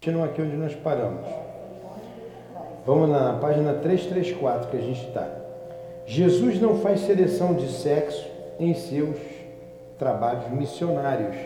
Continua 0.00 0.26
aqui 0.26 0.42
onde 0.42 0.56
nós 0.56 0.74
paramos. 0.76 1.57
Vamos 2.88 3.10
na 3.10 3.34
página 3.34 3.74
334 3.74 4.70
que 4.70 4.78
a 4.78 4.80
gente 4.80 5.06
está. 5.06 5.28
Jesus 6.06 6.58
não 6.58 6.78
faz 6.78 7.00
seleção 7.00 7.52
de 7.52 7.70
sexo 7.70 8.26
em 8.58 8.72
seus 8.72 9.18
trabalhos 9.98 10.50
missionários. 10.52 11.36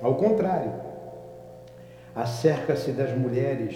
Ao 0.00 0.14
contrário, 0.14 0.70
acerca-se 2.14 2.92
das 2.92 3.10
mulheres 3.10 3.74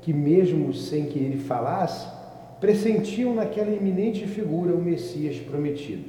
que, 0.00 0.12
mesmo 0.12 0.72
sem 0.72 1.06
que 1.06 1.18
ele 1.18 1.38
falasse, 1.38 2.06
pressentiam 2.60 3.34
naquela 3.34 3.72
iminente 3.72 4.24
figura 4.24 4.76
o 4.76 4.80
Messias 4.80 5.36
prometido. 5.38 6.08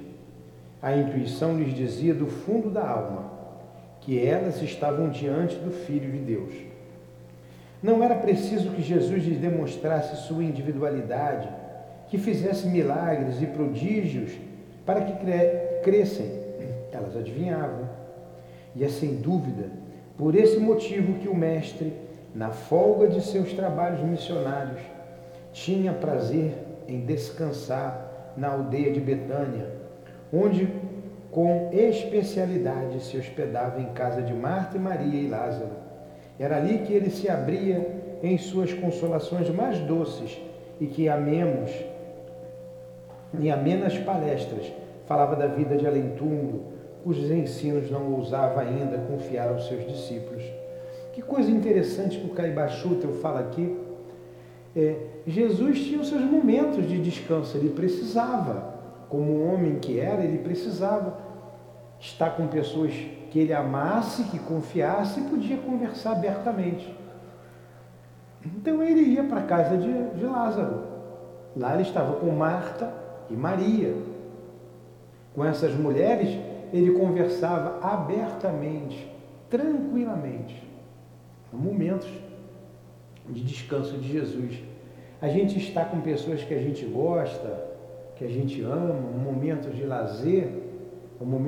A 0.79 0.95
intuição 0.95 1.57
lhes 1.57 1.73
dizia 1.73 2.13
do 2.13 2.27
fundo 2.27 2.69
da 2.69 2.87
alma 2.87 3.31
que 3.99 4.23
elas 4.23 4.61
estavam 4.61 5.09
diante 5.09 5.55
do 5.55 5.71
Filho 5.71 6.11
de 6.11 6.19
Deus. 6.19 6.74
Não 7.81 8.03
era 8.03 8.15
preciso 8.15 8.71
que 8.71 8.81
Jesus 8.81 9.23
lhes 9.23 9.37
demonstrasse 9.37 10.27
sua 10.27 10.43
individualidade, 10.43 11.49
que 12.07 12.17
fizesse 12.17 12.67
milagres 12.67 13.41
e 13.41 13.45
prodígios 13.45 14.31
para 14.85 15.01
que 15.01 15.13
crescem. 15.83 16.45
Elas 16.91 17.15
adivinhavam. 17.15 17.89
E 18.75 18.83
é 18.83 18.89
sem 18.89 19.15
dúvida 19.15 19.69
por 20.17 20.35
esse 20.35 20.57
motivo 20.57 21.19
que 21.19 21.27
o 21.27 21.35
Mestre, 21.35 21.93
na 22.33 22.51
folga 22.51 23.07
de 23.07 23.21
seus 23.21 23.53
trabalhos 23.53 24.01
missionários, 24.01 24.81
tinha 25.51 25.93
prazer 25.93 26.53
em 26.87 27.01
descansar 27.05 28.33
na 28.37 28.49
aldeia 28.49 28.91
de 28.91 28.99
Betânia, 28.99 29.69
onde 30.31 30.69
com 31.31 31.69
especialidade 31.73 33.03
se 33.03 33.17
hospedava 33.17 33.81
em 33.81 33.87
casa 33.93 34.21
de 34.21 34.33
Marta 34.33 34.77
e 34.77 34.79
Maria 34.79 35.21
e 35.21 35.27
Lázaro. 35.27 35.84
Era 36.39 36.57
ali 36.57 36.79
que 36.79 36.93
ele 36.93 37.09
se 37.09 37.29
abria 37.29 38.17
em 38.21 38.37
suas 38.37 38.73
consolações 38.73 39.49
mais 39.49 39.79
doces 39.79 40.37
e 40.79 40.87
que 40.87 41.07
amemos 41.07 41.71
em 43.39 43.51
amenas 43.51 43.97
palestras 43.97 44.71
falava 45.05 45.35
da 45.35 45.47
vida 45.47 45.75
de 45.77 45.87
além-túmulo, 45.87 46.63
cujos 47.03 47.29
ensinos 47.29 47.89
não 47.91 48.13
ousava 48.13 48.61
ainda 48.61 48.97
confiar 48.97 49.49
aos 49.49 49.67
seus 49.67 49.85
discípulos. 49.87 50.43
Que 51.13 51.21
coisa 51.21 51.49
interessante 51.49 52.19
que 52.19 52.25
o 52.25 52.33
Caibachutel 52.33 53.13
fala 53.21 53.39
aqui. 53.39 53.77
É, 54.75 54.95
Jesus 55.25 55.79
tinha 55.79 56.01
os 56.01 56.09
seus 56.09 56.21
momentos 56.21 56.87
de 56.87 56.99
descanso, 56.99 57.55
ele 57.55 57.69
precisava, 57.69 58.73
como 59.07 59.45
homem 59.45 59.79
que 59.79 59.99
era, 59.99 60.23
ele 60.23 60.39
precisava 60.39 61.17
estar 61.99 62.31
com 62.31 62.47
pessoas 62.47 62.91
que 63.35 63.39
ele 63.39 63.53
amasse, 63.53 64.23
que 64.23 64.39
confiasse 64.39 65.19
e 65.19 65.23
podia 65.23 65.57
conversar 65.57 66.13
abertamente. 66.13 66.97
Então 68.45 68.81
ele 68.81 69.01
ia 69.01 69.25
para 69.25 69.41
a 69.41 69.43
casa 69.43 69.75
de, 69.75 69.91
de 70.17 70.23
Lázaro. 70.23 70.83
Lá 71.53 71.73
ele 71.73 71.81
estava 71.81 72.13
com 72.13 72.31
Marta 72.31 72.93
e 73.29 73.33
Maria. 73.33 73.93
Com 75.33 75.43
essas 75.43 75.73
mulheres, 75.73 76.29
ele 76.71 76.97
conversava 76.97 77.85
abertamente, 77.85 79.05
tranquilamente. 79.49 80.65
Momentos 81.51 82.07
de 83.27 83.43
descanso 83.43 83.97
de 83.97 84.13
Jesus. 84.13 84.63
A 85.21 85.27
gente 85.27 85.57
está 85.57 85.83
com 85.83 85.99
pessoas 85.99 86.41
que 86.41 86.53
a 86.53 86.61
gente 86.61 86.85
gosta, 86.85 87.65
que 88.15 88.23
a 88.23 88.29
gente 88.29 88.61
ama, 88.61 88.93
momentos 88.93 89.75
de 89.75 89.83
lazer, 89.83 90.64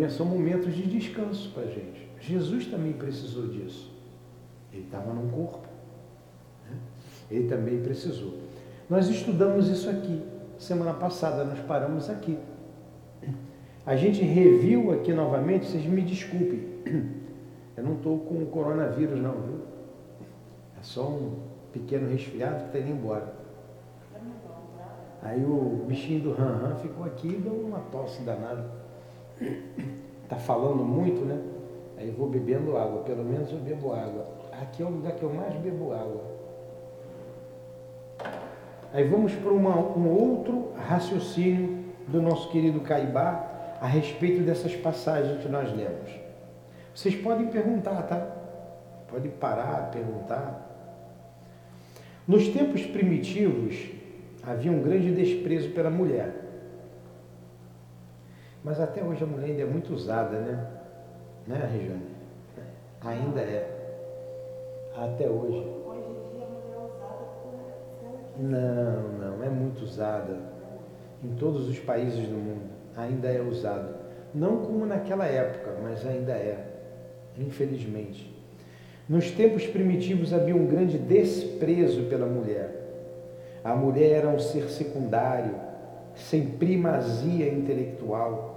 são 0.09 0.25
momentos 0.25 0.75
de 0.75 0.83
descanso 0.83 1.51
para 1.53 1.63
a 1.63 1.67
gente. 1.67 2.07
Jesus 2.19 2.67
também 2.67 2.93
precisou 2.93 3.47
disso. 3.47 3.91
Ele 4.71 4.83
estava 4.83 5.13
num 5.13 5.29
corpo. 5.29 5.67
Né? 6.69 6.77
Ele 7.29 7.47
também 7.47 7.81
precisou. 7.81 8.33
Nós 8.89 9.07
estudamos 9.09 9.67
isso 9.67 9.89
aqui. 9.89 10.21
Semana 10.57 10.93
passada 10.93 11.43
nós 11.43 11.59
paramos 11.59 12.09
aqui. 12.09 12.37
A 13.85 13.95
gente 13.95 14.21
reviu 14.21 14.91
aqui 14.91 15.13
novamente, 15.13 15.65
vocês 15.65 15.85
me 15.85 16.01
desculpem. 16.01 16.67
Eu 17.77 17.83
não 17.83 17.93
estou 17.93 18.19
com 18.19 18.45
coronavírus 18.47 19.21
não, 19.21 19.33
viu? 19.33 19.61
É 20.79 20.83
só 20.83 21.07
um 21.07 21.39
pequeno 21.71 22.09
resfriado 22.09 22.63
que 22.63 22.65
está 22.65 22.79
indo 22.79 22.97
embora. 22.97 23.33
Aí 25.21 25.43
o 25.43 25.85
bichinho 25.87 26.21
do 26.21 26.33
Ran 26.33 26.57
Ran 26.57 26.75
ficou 26.75 27.05
aqui 27.05 27.27
e 27.27 27.37
deu 27.37 27.53
uma 27.53 27.79
tosse 27.91 28.23
danada. 28.23 28.86
Está 30.23 30.35
falando 30.35 30.83
muito, 30.83 31.23
né? 31.25 31.39
Aí 31.97 32.11
vou 32.11 32.29
bebendo 32.29 32.77
água, 32.77 33.03
pelo 33.03 33.23
menos 33.23 33.51
eu 33.51 33.59
bebo 33.59 33.93
água. 33.93 34.27
Aqui 34.61 34.83
é 34.83 34.85
o 34.85 34.89
lugar 34.89 35.13
que 35.13 35.23
eu 35.23 35.33
mais 35.33 35.53
bebo 35.55 35.93
água. 35.93 36.23
Aí 38.93 39.07
vamos 39.07 39.33
para 39.33 39.51
um 39.51 40.09
outro 40.09 40.71
raciocínio 40.75 41.85
do 42.07 42.21
nosso 42.21 42.49
querido 42.49 42.79
Caibá, 42.81 43.77
a 43.79 43.85
respeito 43.85 44.41
dessas 44.41 44.75
passagens 44.75 45.41
que 45.41 45.49
nós 45.49 45.71
lemos. 45.75 46.09
Vocês 46.93 47.15
podem 47.15 47.47
perguntar, 47.47 48.01
tá? 48.03 48.27
Pode 49.09 49.29
parar, 49.29 49.91
perguntar. 49.91 50.65
Nos 52.27 52.47
tempos 52.47 52.85
primitivos, 52.85 53.89
havia 54.41 54.71
um 54.71 54.81
grande 54.81 55.11
desprezo 55.11 55.69
pela 55.69 55.89
mulher. 55.89 56.46
Mas 58.67 58.81
até 58.81 59.01
hoje 59.01 59.23
a 59.23 59.25
mulher 59.25 59.45
ainda 59.45 59.61
é 59.61 59.65
muito 59.65 59.93
usada, 59.93 60.39
né? 60.41 60.67
Né, 61.47 61.69
Regiane? 61.71 62.01
Ainda 62.99 63.39
é. 63.39 63.65
Até 64.93 65.29
hoje. 65.29 65.65
Hoje 65.85 66.01
em 66.01 66.35
dia 66.35 66.45
a 66.45 66.49
mulher 66.49 66.75
é 66.75 66.85
usada 66.85 67.23
por. 67.41 68.43
Não, 68.43 69.07
não, 69.19 69.43
é 69.45 69.49
muito 69.49 69.83
usada. 69.83 70.37
Em 71.23 71.33
todos 71.35 71.69
os 71.69 71.79
países 71.79 72.27
do 72.27 72.35
mundo 72.35 72.69
ainda 72.97 73.29
é 73.29 73.41
usado. 73.41 73.95
Não 74.35 74.57
como 74.57 74.85
naquela 74.85 75.25
época, 75.25 75.77
mas 75.81 76.05
ainda 76.05 76.33
é, 76.33 76.65
infelizmente. 77.37 78.35
Nos 79.07 79.31
tempos 79.31 79.65
primitivos 79.65 80.33
havia 80.33 80.53
um 80.53 80.67
grande 80.67 80.97
desprezo 80.97 82.09
pela 82.09 82.25
mulher. 82.25 83.61
A 83.63 83.73
mulher 83.73 84.11
era 84.11 84.27
um 84.27 84.39
ser 84.39 84.63
secundário, 84.63 85.55
sem 86.15 86.45
primazia 86.45 87.47
intelectual. 87.47 88.56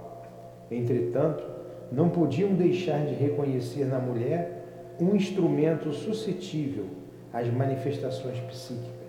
Entretanto, 0.71 1.43
não 1.91 2.09
podiam 2.09 2.53
deixar 2.53 3.05
de 3.05 3.13
reconhecer 3.13 3.85
na 3.85 3.99
mulher 3.99 4.95
um 4.99 5.15
instrumento 5.15 5.91
suscetível 5.91 6.85
às 7.33 7.51
manifestações 7.51 8.39
psíquicas 8.39 9.01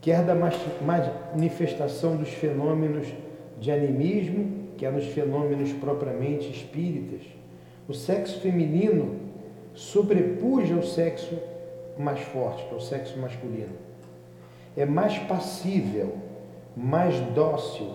quer 0.00 0.24
da 0.24 0.34
manifestação 0.34 2.16
dos 2.16 2.30
fenômenos 2.30 3.06
de 3.58 3.70
animismo, 3.70 4.70
quer 4.76 4.90
nos 4.90 5.06
fenômenos 5.06 5.72
propriamente 5.74 6.50
espíritas. 6.50 7.20
O 7.86 7.92
sexo 7.92 8.40
feminino 8.40 9.16
sobrepuja 9.74 10.74
o 10.74 10.82
sexo 10.82 11.38
mais 11.98 12.20
forte, 12.20 12.64
que 12.64 12.74
é 12.74 12.76
o 12.76 12.80
sexo 12.80 13.18
masculino. 13.18 13.74
É 14.76 14.86
mais 14.86 15.18
passível, 15.18 16.16
mais 16.74 17.18
dócil, 17.34 17.88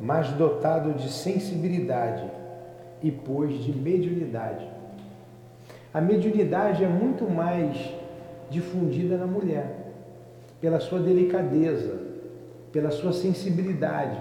mais 0.00 0.28
dotado 0.32 0.94
de 0.94 1.10
sensibilidade 1.10 2.24
e, 3.02 3.10
pois, 3.10 3.62
de 3.62 3.72
mediunidade. 3.72 4.66
A 5.92 6.00
mediunidade 6.00 6.84
é 6.84 6.88
muito 6.88 7.28
mais 7.30 7.92
difundida 8.50 9.16
na 9.16 9.26
mulher 9.26 9.82
pela 10.60 10.78
sua 10.80 11.00
delicadeza, 11.00 12.00
pela 12.70 12.90
sua 12.90 13.12
sensibilidade. 13.12 14.18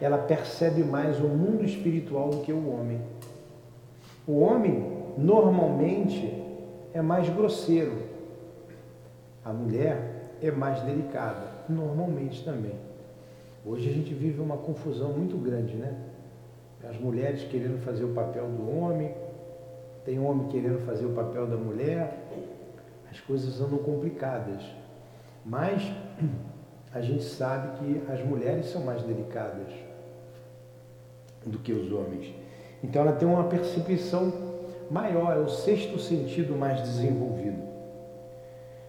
Ela 0.00 0.18
percebe 0.18 0.82
mais 0.82 1.18
o 1.20 1.28
mundo 1.28 1.64
espiritual 1.64 2.30
do 2.30 2.38
que 2.38 2.52
o 2.52 2.70
homem. 2.70 3.00
O 4.26 4.40
homem, 4.40 4.84
normalmente, 5.16 6.42
é 6.92 7.00
mais 7.00 7.28
grosseiro. 7.28 8.10
A 9.44 9.52
mulher 9.52 10.36
é 10.42 10.50
mais 10.50 10.80
delicada, 10.82 11.46
normalmente 11.68 12.44
também. 12.44 12.89
Hoje 13.64 13.90
a 13.90 13.92
gente 13.92 14.14
vive 14.14 14.40
uma 14.40 14.56
confusão 14.56 15.12
muito 15.12 15.36
grande, 15.36 15.74
né? 15.74 15.94
As 16.88 16.98
mulheres 16.98 17.44
querendo 17.44 17.78
fazer 17.84 18.04
o 18.04 18.14
papel 18.14 18.48
do 18.48 18.78
homem, 18.78 19.14
tem 20.04 20.18
homem 20.18 20.48
querendo 20.48 20.78
fazer 20.86 21.04
o 21.04 21.10
papel 21.10 21.46
da 21.46 21.56
mulher, 21.56 22.26
as 23.10 23.20
coisas 23.20 23.60
andam 23.60 23.78
complicadas. 23.78 24.62
Mas 25.44 25.82
a 26.92 27.02
gente 27.02 27.22
sabe 27.22 27.78
que 27.78 28.10
as 28.10 28.24
mulheres 28.24 28.66
são 28.66 28.82
mais 28.82 29.02
delicadas 29.02 29.68
do 31.44 31.58
que 31.58 31.72
os 31.72 31.92
homens. 31.92 32.34
Então 32.82 33.02
ela 33.02 33.12
tem 33.12 33.28
uma 33.28 33.44
percepção 33.44 34.32
maior, 34.90 35.36
é 35.36 35.40
o 35.40 35.50
sexto 35.50 35.98
sentido 35.98 36.56
mais 36.56 36.80
desenvolvido. 36.80 37.62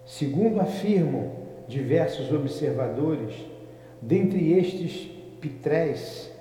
Segundo 0.05 0.61
afirmam 0.61 1.29
diversos 1.67 2.31
observadores, 2.31 3.50
dentre 4.01 4.53
estes 4.53 5.09
pitrés, 5.39 6.31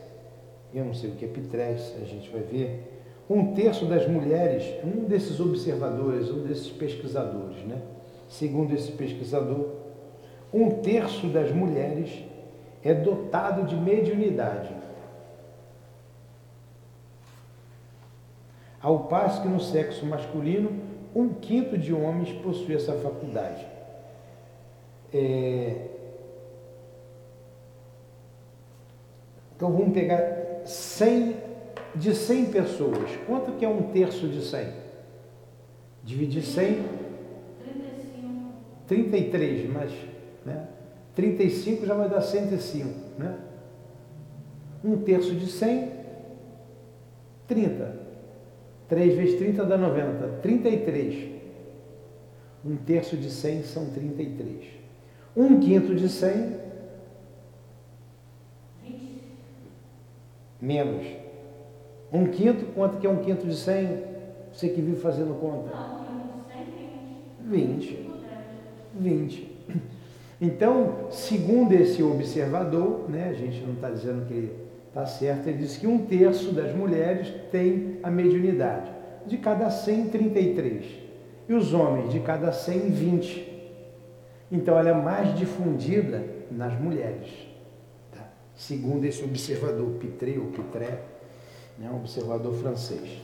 eu 0.72 0.84
não 0.84 0.94
sei 0.94 1.10
o 1.10 1.14
que 1.14 1.24
é 1.24 1.28
pitrés, 1.28 1.94
a 2.00 2.04
gente 2.04 2.30
vai 2.30 2.42
ver, 2.42 3.02
um 3.28 3.54
terço 3.54 3.86
das 3.86 4.08
mulheres, 4.08 4.64
um 4.84 5.04
desses 5.04 5.38
observadores, 5.38 6.30
um 6.30 6.42
desses 6.42 6.68
pesquisadores, 6.68 7.62
né? 7.64 7.80
Segundo 8.28 8.74
esse 8.74 8.92
pesquisador, 8.92 9.68
um 10.52 10.70
terço 10.80 11.28
das 11.28 11.52
mulheres 11.52 12.24
é 12.82 12.94
dotado 12.94 13.66
de 13.66 13.76
mediunidade. 13.76 14.74
Ao 18.82 19.00
passo 19.00 19.42
que 19.42 19.48
no 19.48 19.60
sexo 19.60 20.06
masculino, 20.06 20.72
um 21.14 21.28
quinto 21.28 21.76
de 21.76 21.92
homens 21.92 22.32
possui 22.32 22.74
essa 22.74 22.94
faculdade. 22.94 23.66
É... 25.12 25.86
Então 29.60 29.70
vamos 29.70 29.92
pegar 29.92 30.62
100, 30.64 31.36
de 31.94 32.14
100 32.14 32.46
pessoas. 32.46 33.10
Quanto 33.26 33.52
que 33.58 33.64
é 33.66 33.68
um 33.68 33.92
terço 33.92 34.26
de 34.26 34.40
100? 34.40 34.68
Dividir 36.02 36.42
100? 36.42 36.82
35. 37.62 38.44
33, 38.86 39.70
mas 39.70 39.92
né? 40.46 40.66
35 41.14 41.84
já 41.84 41.94
vai 41.94 42.08
dar 42.08 42.22
105, 42.22 42.88
né? 43.18 43.36
Um 44.82 44.96
terço 44.96 45.34
de 45.34 45.46
100, 45.46 45.90
30. 47.46 48.00
3 48.88 49.14
vezes 49.14 49.38
30 49.38 49.66
dá 49.66 49.76
90. 49.76 50.38
33. 50.40 51.28
Um 52.64 52.76
terço 52.76 53.14
de 53.14 53.30
100 53.30 53.64
são 53.64 53.90
33. 53.90 54.64
Um 55.36 55.60
quinto 55.60 55.94
de 55.94 56.08
100. 56.08 56.69
Menos. 60.60 61.06
Um 62.12 62.26
quinto, 62.26 62.66
quanto 62.74 62.98
que 62.98 63.06
é 63.06 63.10
um 63.10 63.18
quinto 63.18 63.46
de 63.46 63.54
100? 63.54 64.10
Você 64.52 64.68
que 64.68 64.80
vive 64.80 65.00
fazendo 65.00 65.38
conta? 65.40 65.74
Não, 65.74 66.00
20. 67.48 68.10
20. 68.98 69.50
Então, 70.40 71.08
segundo 71.10 71.72
esse 71.72 72.02
observador, 72.02 73.10
né, 73.10 73.28
a 73.28 73.34
gente 73.34 73.60
não 73.60 73.74
está 73.74 73.90
dizendo 73.90 74.26
que 74.26 74.50
está 74.88 75.04
certo, 75.04 75.46
ele 75.48 75.58
diz 75.58 75.76
que 75.76 75.86
um 75.86 76.06
terço 76.06 76.52
das 76.52 76.74
mulheres 76.74 77.28
tem 77.52 77.98
a 78.02 78.10
mediunidade. 78.10 78.90
De 79.26 79.36
cada 79.36 79.70
100, 79.70 80.08
33 80.08 80.84
e 81.46 81.52
os 81.52 81.74
homens 81.74 82.10
de 82.10 82.20
cada 82.20 82.52
100, 82.52 82.90
20. 82.90 83.72
Então 84.50 84.78
ela 84.78 84.88
é 84.88 84.94
mais 84.94 85.36
difundida 85.36 86.24
nas 86.50 86.78
mulheres? 86.80 87.49
Segundo 88.60 89.04
esse 89.04 89.22
observador 89.24 89.88
Pitré 89.98 90.38
ou 90.38 90.46
Pitré, 90.46 91.00
né? 91.78 91.90
um 91.90 91.96
observador 91.96 92.54
francês. 92.54 93.22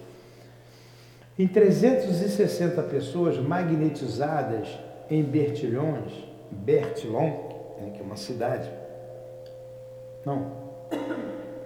Em 1.38 1.46
360 1.46 2.82
pessoas 2.84 3.38
magnetizadas 3.38 4.68
em 5.10 5.22
Bertillons, 5.22 6.12
Bertillon, 6.50 7.76
né, 7.78 7.90
que 7.94 8.00
é 8.00 8.02
uma 8.02 8.16
cidade, 8.16 8.70
não, 10.24 10.52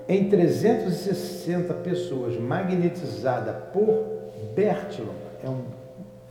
em 0.08 0.28
360 0.28 1.72
pessoas 1.74 2.36
magnetizadas 2.36 3.56
por 3.72 4.32
Bertillon, 4.54 5.14
é 5.44 5.48
um 5.48 5.80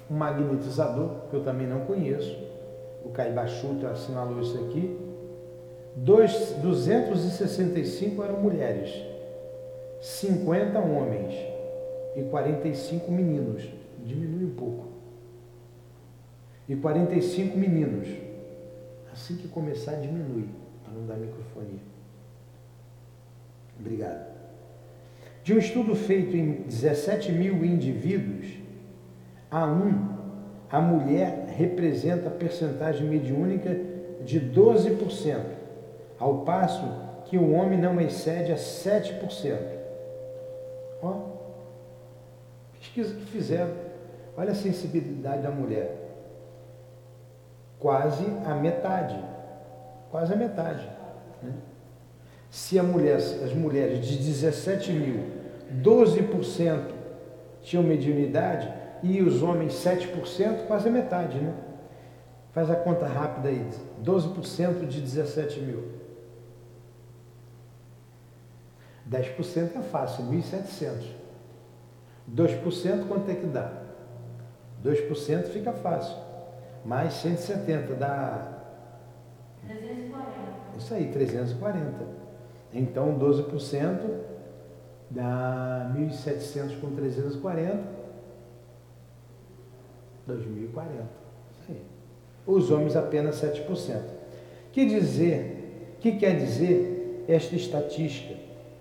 um 0.09 0.15
magnetizador, 0.15 1.27
que 1.29 1.35
eu 1.35 1.43
também 1.43 1.67
não 1.67 1.81
conheço, 1.81 2.35
o 3.05 3.09
Caibachuta 3.09 3.89
assinalou 3.89 4.41
isso 4.41 4.57
aqui, 4.57 4.97
dois, 6.03 6.55
265 6.61 8.23
eram 8.23 8.41
mulheres, 8.41 8.91
50 10.01 10.79
homens 10.79 11.33
e 12.15 12.23
45 12.23 13.11
meninos, 13.11 13.69
diminui 14.05 14.45
um 14.45 14.55
pouco, 14.55 14.87
e 16.67 16.75
45 16.75 17.57
meninos, 17.57 18.07
assim 19.11 19.35
que 19.35 19.47
começar 19.47 19.95
diminui, 19.95 20.47
para 20.83 20.93
não 20.93 21.05
dar 21.05 21.17
microfonia. 21.17 21.79
Obrigado. 23.79 24.29
De 25.43 25.53
um 25.53 25.57
estudo 25.57 25.95
feito 25.95 26.35
em 26.35 26.61
17 26.63 27.31
mil 27.31 27.63
indivíduos, 27.65 28.59
a 29.49 29.65
um, 29.65 30.17
a 30.69 30.79
mulher 30.79 31.47
representa 31.57 32.27
a 32.27 32.31
percentagem 32.31 33.07
mediúnica 33.07 33.75
de 34.23 34.39
12%, 34.39 35.58
ao 36.19 36.39
passo 36.39 36.83
que 37.25 37.37
o 37.37 37.53
homem 37.53 37.79
não 37.79 37.99
excede 38.01 38.51
a 38.51 38.55
7%. 38.55 39.57
Ó, 41.01 41.13
pesquisa 42.73 43.13
que 43.13 43.25
fizeram. 43.25 43.71
Olha 44.35 44.51
a 44.51 44.55
sensibilidade 44.55 45.43
da 45.43 45.51
mulher. 45.51 45.95
Quase 47.79 48.25
a 48.45 48.55
metade. 48.55 49.19
Quase 50.11 50.33
a 50.33 50.35
metade. 50.35 50.89
Né? 51.41 51.53
Se 52.49 52.81
mulher, 52.81 53.15
as 53.15 53.53
mulheres 53.53 54.05
de 54.05 54.17
17 54.17 54.91
mil, 54.91 55.23
12% 55.81 56.99
tinham 57.61 57.83
mediunidade, 57.83 58.73
e 59.03 59.21
os 59.21 59.41
homens 59.41 59.73
7%, 59.73 60.67
quase 60.67 60.89
a 60.89 60.91
metade, 60.91 61.37
né? 61.37 61.53
Faz 62.51 62.69
a 62.69 62.75
conta 62.75 63.05
rápida 63.05 63.49
aí, 63.49 63.65
12% 64.03 64.87
de 64.87 65.01
17 65.01 65.59
mil. 65.61 65.98
10% 69.09 69.77
é 69.77 69.81
fácil, 69.81 70.25
1.700. 70.25 71.15
2% 72.33 73.07
quanto 73.07 73.31
é 73.31 73.35
que 73.35 73.47
dá? 73.47 73.71
2% 74.83 75.43
fica 75.47 75.73
fácil. 75.73 76.15
Mais 76.85 77.13
170 77.13 77.95
dá. 77.95 78.59
340. 79.67 80.29
Isso 80.77 80.93
aí, 80.93 81.11
340. 81.11 82.05
Então 82.73 83.17
12% 83.17 83.99
dá 85.09 85.91
1.700 85.95 86.79
com 86.79 86.95
340 86.95 87.99
2040. 90.27 91.19
Os 92.45 92.71
homens 92.71 92.95
apenas 92.95 93.41
7%. 93.41 94.01
Que 94.71 94.85
dizer, 94.85 95.97
que 95.99 96.13
quer 96.13 96.37
dizer 96.37 97.25
esta 97.27 97.55
estatística? 97.55 98.38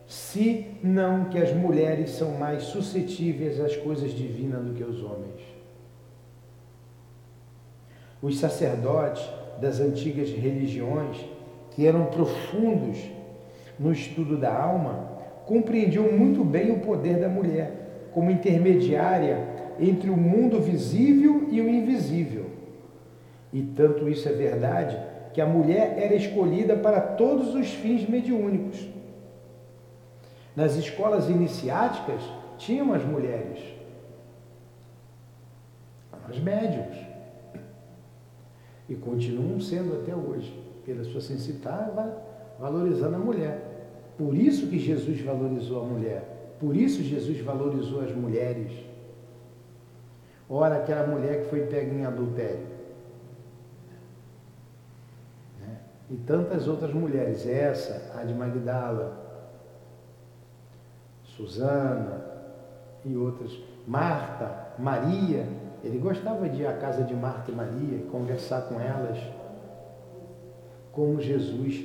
Se 0.09 0.65
não 0.83 1.27
que 1.27 1.37
as 1.37 1.53
mulheres 1.53 2.13
são 2.13 2.31
mais 2.33 2.63
suscetíveis 2.63 3.61
às 3.61 3.77
coisas 3.77 4.11
divinas 4.11 4.65
do 4.65 4.73
que 4.73 4.83
os 4.83 5.05
homens. 5.05 5.43
Os 8.23 8.39
sacerdotes 8.39 9.29
das 9.61 9.81
antigas 9.81 10.31
religiões, 10.31 11.19
que 11.73 11.87
eram 11.87 12.07
profundos 12.07 12.99
no 13.79 13.93
estudo 13.93 14.39
da 14.39 14.51
alma, 14.51 15.11
compreendiam 15.45 16.11
muito 16.11 16.43
bem 16.43 16.73
o 16.73 16.81
poder 16.81 17.21
da 17.21 17.29
mulher 17.29 18.11
como 18.13 18.31
intermediária 18.31 19.47
entre 19.79 20.09
o 20.09 20.17
mundo 20.17 20.59
visível 20.59 21.49
e 21.51 21.61
o 21.61 21.69
invisível. 21.69 22.47
E 23.53 23.63
tanto 23.63 24.09
isso 24.09 24.27
é 24.27 24.33
verdade 24.33 24.99
que 25.35 25.41
a 25.41 25.47
mulher 25.47 25.99
era 25.99 26.15
escolhida 26.15 26.77
para 26.77 26.99
todos 26.99 27.55
os 27.55 27.69
fins 27.69 28.09
mediúnicos. 28.09 28.98
Nas 30.59 30.75
escolas 30.75 31.29
iniciáticas 31.29 32.21
tinham 32.57 32.93
as 32.93 33.05
mulheres, 33.05 33.61
as 36.29 36.37
médiums, 36.41 36.97
e 38.89 38.97
continuam 38.97 39.61
sendo 39.61 40.01
até 40.01 40.17
hoje, 40.17 40.53
pela 40.85 41.05
sua 41.05 41.21
sensibilidade, 41.21 42.13
valorizando 42.59 43.15
a 43.15 43.19
mulher. 43.21 43.87
Por 44.19 44.35
isso 44.35 44.67
que 44.67 44.81
Jesus 44.81 45.21
valorizou 45.21 45.81
a 45.81 45.85
mulher, 45.85 46.57
por 46.59 46.75
isso 46.75 47.05
Jesus 47.05 47.39
valorizou 47.39 48.01
as 48.01 48.11
mulheres. 48.11 48.73
Ora, 50.51 50.79
aquela 50.79 51.07
mulher 51.07 51.45
que 51.45 51.51
foi 51.51 51.67
pega 51.67 51.95
em 51.95 52.05
adultério. 52.05 52.67
Né? 55.61 55.77
E 56.11 56.17
tantas 56.17 56.67
outras 56.67 56.93
mulheres, 56.93 57.47
essa, 57.47 58.19
a 58.19 58.25
de 58.25 58.35
Magdala, 58.35 59.28
Susana 61.39 62.21
e 63.05 63.17
outras, 63.17 63.57
Marta, 63.87 64.75
Maria, 64.77 65.47
ele 65.85 65.99
gostava 65.99 66.49
de 66.49 66.63
ir 66.63 66.67
à 66.67 66.73
casa 66.73 67.05
de 67.05 67.15
Marta 67.15 67.53
e 67.53 67.55
Maria, 67.55 68.05
conversar 68.11 68.63
com 68.63 68.81
elas, 68.81 69.17
como 70.91 71.21
Jesus 71.21 71.85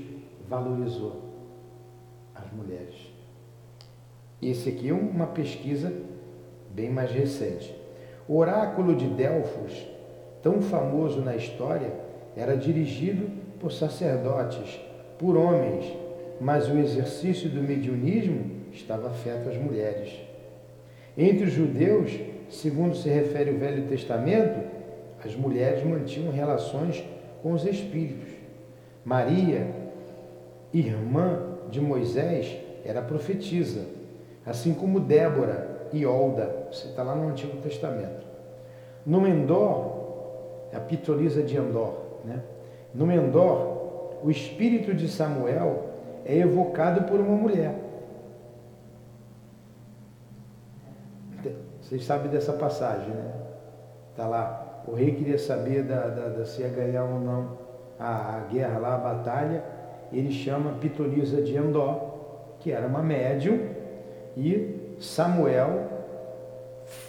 valorizou 0.50 1.22
as 2.34 2.52
mulheres. 2.52 2.96
Esse 4.42 4.70
aqui 4.70 4.90
é 4.90 4.94
uma 4.94 5.28
pesquisa 5.28 5.94
bem 6.72 6.90
mais 6.90 7.12
recente. 7.12 7.80
O 8.28 8.38
oráculo 8.38 8.96
de 8.96 9.08
Delfos, 9.08 9.88
tão 10.42 10.64
famoso 10.64 11.22
na 11.22 11.36
história, 11.36 11.94
era 12.36 12.58
dirigido 12.58 13.30
por 13.60 13.72
sacerdotes, 13.72 14.82
por 15.20 15.38
homens, 15.38 15.86
mas 16.42 16.68
o 16.68 16.78
exercício 16.78 17.48
do 17.50 17.62
mediunismo 17.62 18.53
estava 18.74 19.08
afeto 19.08 19.50
às 19.50 19.58
mulheres. 19.58 20.14
Entre 21.18 21.46
os 21.46 21.54
judeus, 21.54 22.12
segundo 22.50 22.96
se 22.96 23.08
refere 23.08 23.52
o 23.52 23.58
Velho 23.58 23.88
Testamento, 23.88 24.60
as 25.24 25.36
mulheres 25.36 25.86
mantinham 25.86 26.32
relações 26.32 27.04
com 27.42 27.54
os 27.54 27.66
espíritos. 27.66 28.34
Maria, 29.06 29.68
irmã 30.74 31.40
de 31.70 31.80
Moisés, 31.80 32.58
era 32.84 33.02
profetisa, 33.02 33.86
assim 34.46 34.74
como 34.74 35.00
Débora, 35.00 35.72
e 35.94 36.06
Olda, 36.06 36.68
você 36.72 36.88
está 36.88 37.04
lá 37.04 37.16
no 37.16 37.30
Antigo 37.30 37.58
Testamento. 37.58 38.26
No 39.06 39.28
Endor, 39.28 40.04
a 40.74 40.80
pitonisa 40.80 41.44
de 41.44 41.56
Endor, 41.56 41.94
né? 42.26 42.42
No 42.94 43.12
Endor, 43.12 44.22
o 44.24 44.32
espírito 44.32 44.94
de 44.94 45.08
Samuel 45.08 45.90
é 46.26 46.38
evocado 46.38 47.04
por 47.04 47.20
uma 47.20 47.36
mulher. 47.36 47.76
Vocês 51.94 52.06
sabem 52.06 52.32
dessa 52.32 52.54
passagem, 52.54 53.14
né? 53.14 53.34
Está 54.10 54.26
lá. 54.26 54.82
O 54.88 54.96
rei 54.96 55.14
queria 55.14 55.38
saber 55.38 55.84
da, 55.84 56.08
da, 56.08 56.30
da, 56.30 56.44
se 56.44 56.64
ia 56.64 56.68
ganhar 56.68 57.04
ou 57.04 57.20
não 57.20 57.56
a, 58.00 58.38
a, 58.38 58.40
guerra 58.52 58.80
lá, 58.80 58.96
a 58.96 58.98
batalha. 58.98 59.64
Ele 60.12 60.32
chama 60.32 60.74
Pitolisa 60.80 61.40
de 61.44 61.56
Endó, 61.56 62.56
que 62.60 62.72
era 62.72 62.88
uma 62.88 63.04
médium, 63.04 63.70
e 64.36 64.96
Samuel 65.00 65.88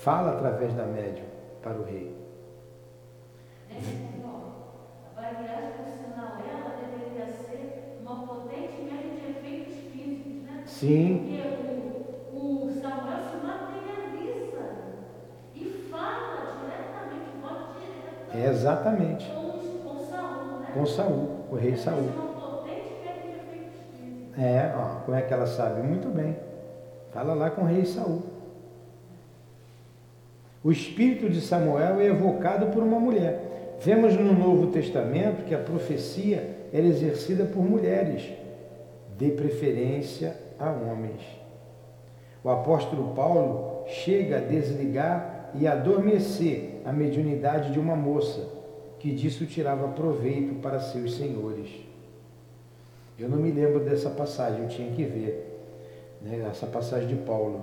fala 0.02 0.32
através 0.32 0.74
da 0.74 0.84
médium 0.84 1.24
para 1.62 1.78
o 1.78 1.84
rei. 1.84 2.14
Sim. 10.66 11.18
Porque 11.24 12.36
o, 12.36 12.66
o 12.66 12.70
Samuel 12.70 13.22
se 13.22 13.36
materializa 13.46 13.94
e 15.54 15.88
fala 15.88 16.58
diretamente, 16.60 17.30
voz 17.40 17.58
direta. 17.78 18.36
É 18.36 18.52
exatamente. 18.64 19.30
Com, 19.30 19.88
com 19.88 20.06
Saul, 20.06 20.60
né? 20.60 20.66
Com 20.72 20.86
Saul, 20.86 21.28
o 21.50 21.56
rei 21.56 21.76
Saul. 21.76 22.08
É, 24.36 24.72
ó, 24.76 25.04
como 25.04 25.16
é 25.16 25.22
que 25.22 25.32
ela 25.32 25.46
sabe? 25.46 25.82
Muito 25.82 26.08
bem. 26.08 26.36
Fala 27.12 27.34
lá 27.34 27.50
com 27.50 27.62
o 27.62 27.66
rei 27.66 27.84
Saul. 27.84 28.22
O 30.62 30.72
espírito 30.72 31.28
de 31.28 31.40
Samuel 31.40 32.00
é 32.00 32.06
evocado 32.06 32.66
por 32.68 32.82
uma 32.82 32.98
mulher. 32.98 33.76
Vemos 33.80 34.14
no 34.14 34.32
Novo 34.32 34.68
Testamento 34.68 35.44
que 35.44 35.54
a 35.54 35.58
profecia 35.58 36.56
era 36.72 36.86
exercida 36.86 37.44
por 37.44 37.62
mulheres, 37.62 38.32
de 39.18 39.30
preferência 39.30 40.34
a 40.58 40.70
homens. 40.70 41.20
O 42.42 42.48
apóstolo 42.48 43.14
Paulo 43.14 43.84
chega 43.86 44.38
a 44.38 44.40
desligar 44.40 45.33
e 45.54 45.66
adormecer 45.66 46.80
a 46.84 46.92
mediunidade 46.92 47.72
de 47.72 47.78
uma 47.78 47.94
moça, 47.96 48.48
que 48.98 49.12
disso 49.12 49.46
tirava 49.46 49.88
proveito 49.88 50.54
para 50.60 50.80
seus 50.80 51.16
senhores. 51.16 51.68
Eu 53.18 53.28
não 53.28 53.38
me 53.38 53.50
lembro 53.50 53.80
dessa 53.80 54.10
passagem, 54.10 54.62
eu 54.62 54.68
tinha 54.68 54.90
que 54.90 55.04
ver 55.04 55.54
né, 56.20 56.46
essa 56.50 56.66
passagem 56.66 57.06
de 57.06 57.16
Paulo. 57.16 57.62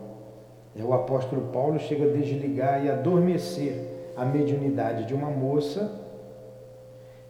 É, 0.77 0.83
o 0.83 0.93
apóstolo 0.93 1.49
Paulo 1.51 1.79
chega 1.79 2.05
a 2.05 2.13
desligar 2.13 2.85
e 2.85 2.89
adormecer 2.89 3.91
a 4.15 4.23
mediunidade 4.23 5.05
de 5.05 5.13
uma 5.13 5.29
moça 5.29 5.99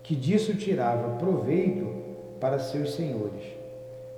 que 0.03 0.15
disso 0.15 0.55
tirava 0.55 1.17
proveito 1.17 1.87
para 2.39 2.59
seus 2.59 2.93
senhores. 2.95 3.43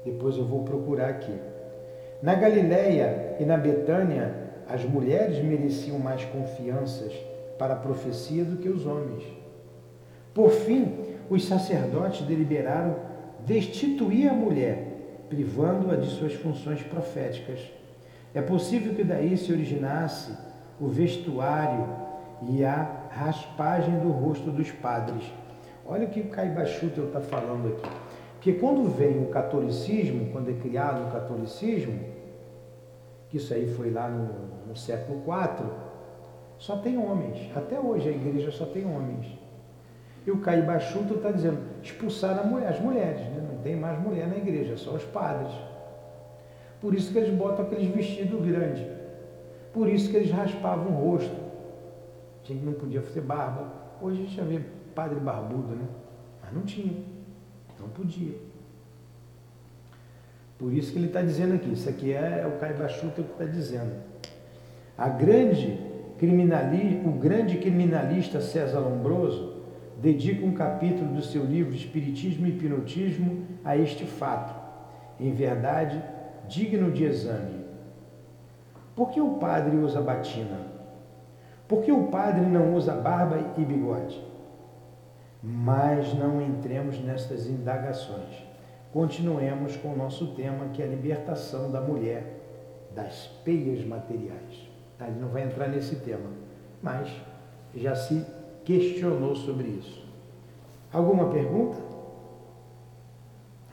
Depois 0.04 0.38
eu 0.38 0.46
vou 0.46 0.64
procurar 0.64 1.10
aqui. 1.10 1.38
Na 2.22 2.36
Galiléia 2.36 3.36
e 3.40 3.46
na 3.46 3.58
Betânia, 3.58 4.43
as 4.74 4.84
mulheres 4.84 5.38
mereciam 5.44 6.00
mais 6.00 6.26
confianças 6.26 7.14
para 7.60 7.76
a 7.76 7.78
profecia 7.78 8.44
do 8.44 8.58
que 8.58 8.68
os 8.68 8.88
homens. 8.88 9.24
Por 10.34 10.50
fim, 10.50 10.96
os 11.30 11.46
sacerdotes 11.46 12.26
deliberaram 12.26 12.96
destituir 13.46 14.28
a 14.28 14.34
mulher, 14.34 15.28
privando-a 15.30 15.96
de 15.96 16.08
suas 16.08 16.34
funções 16.34 16.82
proféticas. 16.82 17.60
É 18.34 18.42
possível 18.42 18.96
que 18.96 19.04
daí 19.04 19.38
se 19.38 19.52
originasse 19.52 20.36
o 20.82 20.88
vestuário 20.88 21.88
e 22.50 22.66
a 22.66 23.10
raspagem 23.12 24.00
do 24.00 24.10
rosto 24.10 24.50
dos 24.50 24.72
padres. 24.72 25.24
Olha 25.86 26.08
o 26.08 26.10
que 26.10 26.22
o 26.22 26.30
Caibachutel 26.30 27.06
está 27.06 27.22
falando 27.22 27.68
aqui. 27.68 27.96
Porque 28.34 28.54
quando 28.54 28.90
vem 28.90 29.20
o 29.20 29.28
catolicismo, 29.28 30.32
quando 30.32 30.50
é 30.50 30.54
criado 30.54 31.08
o 31.08 31.12
catolicismo, 31.12 32.13
isso 33.34 33.54
aí 33.54 33.68
foi 33.74 33.90
lá 33.90 34.08
no, 34.08 34.68
no 34.68 34.76
século 34.76 35.20
IV, 35.20 35.66
só 36.58 36.78
tem 36.78 36.98
homens. 36.98 37.52
Até 37.56 37.80
hoje 37.80 38.08
a 38.08 38.12
igreja 38.12 38.52
só 38.52 38.66
tem 38.66 38.86
homens. 38.86 39.28
E 40.26 40.32
o 40.32 40.40
Caibachuto 40.40 41.16
está 41.16 41.32
dizendo, 41.32 41.60
expulsar 41.82 42.40
as 42.40 42.80
mulheres, 42.80 43.20
né? 43.20 43.46
não 43.52 43.62
tem 43.62 43.76
mais 43.76 44.00
mulher 44.00 44.28
na 44.28 44.38
igreja, 44.38 44.78
só 44.78 44.92
os 44.92 45.04
padres. 45.04 45.52
Por 46.80 46.94
isso 46.94 47.12
que 47.12 47.18
eles 47.18 47.34
botam 47.34 47.66
aqueles 47.66 47.88
vestidos 47.94 48.46
grandes. 48.46 48.86
Por 49.74 49.90
isso 49.90 50.10
que 50.10 50.18
eles 50.18 50.32
raspavam 50.32 50.94
o 50.94 51.12
rosto. 51.12 51.36
Tinha 52.44 52.60
que 52.60 52.66
não 52.66 52.74
podia 52.74 53.02
fazer 53.02 53.22
barba. 53.22 53.72
Hoje 54.02 54.22
a 54.22 54.24
gente 54.26 54.36
já 54.36 54.44
vê 54.44 54.62
padre 54.94 55.20
barbudo, 55.20 55.76
né? 55.76 55.88
Mas 56.42 56.54
não 56.54 56.62
tinha. 56.62 57.04
Não 57.80 57.90
podia. 57.90 58.36
Por 60.64 60.72
isso 60.72 60.94
que 60.94 60.98
ele 60.98 61.08
está 61.08 61.22
dizendo 61.22 61.56
aqui, 61.56 61.74
isso 61.74 61.90
aqui 61.90 62.14
é 62.14 62.48
o 62.48 62.58
Caibachuta 62.58 63.22
que 63.22 63.34
está 63.34 63.44
dizendo. 63.44 63.96
A 64.98 65.10
grande 65.10 65.78
criminalista, 66.18 67.06
o 67.06 67.12
grande 67.12 67.58
criminalista 67.58 68.40
César 68.40 68.80
Lombroso 68.80 69.58
dedica 70.02 70.46
um 70.46 70.54
capítulo 70.54 71.16
do 71.16 71.22
seu 71.22 71.44
livro 71.44 71.76
Espiritismo 71.76 72.48
e 72.48 72.52
Hipnotismo 72.52 73.46
a 73.62 73.76
este 73.76 74.06
fato, 74.06 74.56
em 75.20 75.34
verdade, 75.34 76.02
digno 76.48 76.92
de 76.92 77.04
exame. 77.04 77.66
Por 78.96 79.10
que 79.10 79.20
o 79.20 79.32
padre 79.32 79.76
usa 79.76 80.00
batina? 80.00 80.60
Por 81.68 81.84
que 81.84 81.92
o 81.92 82.06
padre 82.06 82.46
não 82.46 82.74
usa 82.74 82.94
barba 82.94 83.52
e 83.58 83.66
bigode? 83.66 84.18
Mas 85.44 86.14
não 86.14 86.42
entremos 86.42 87.04
nestas 87.04 87.48
indagações. 87.48 88.53
Continuemos 88.94 89.76
com 89.78 89.94
o 89.94 89.98
nosso 89.98 90.36
tema, 90.36 90.70
que 90.70 90.80
é 90.80 90.86
a 90.86 90.88
libertação 90.88 91.72
da 91.72 91.82
mulher 91.82 92.40
das 92.94 93.26
peias 93.44 93.84
materiais. 93.84 94.70
Tá, 95.00 95.08
ele 95.08 95.20
não 95.20 95.30
vai 95.30 95.42
entrar 95.42 95.68
nesse 95.68 95.96
tema, 95.96 96.30
mas 96.80 97.12
já 97.74 97.96
se 97.96 98.24
questionou 98.64 99.36
sobre 99.36 99.68
isso. 99.68 100.06
Alguma 100.94 101.32
pergunta? 101.32 101.76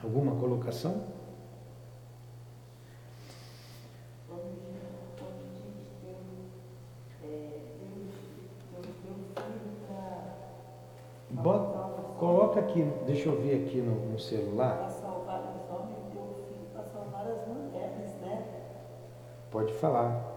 Alguma 0.02 0.36
colocação? 0.36 1.04
Bota, 11.28 11.78
coloca 12.18 12.60
aqui, 12.60 12.82
deixa 13.06 13.28
eu 13.28 13.40
ver 13.40 13.66
aqui 13.66 13.82
no, 13.82 14.12
no 14.12 14.18
celular. 14.18 14.90
Pode 19.50 19.72
falar. 19.74 20.30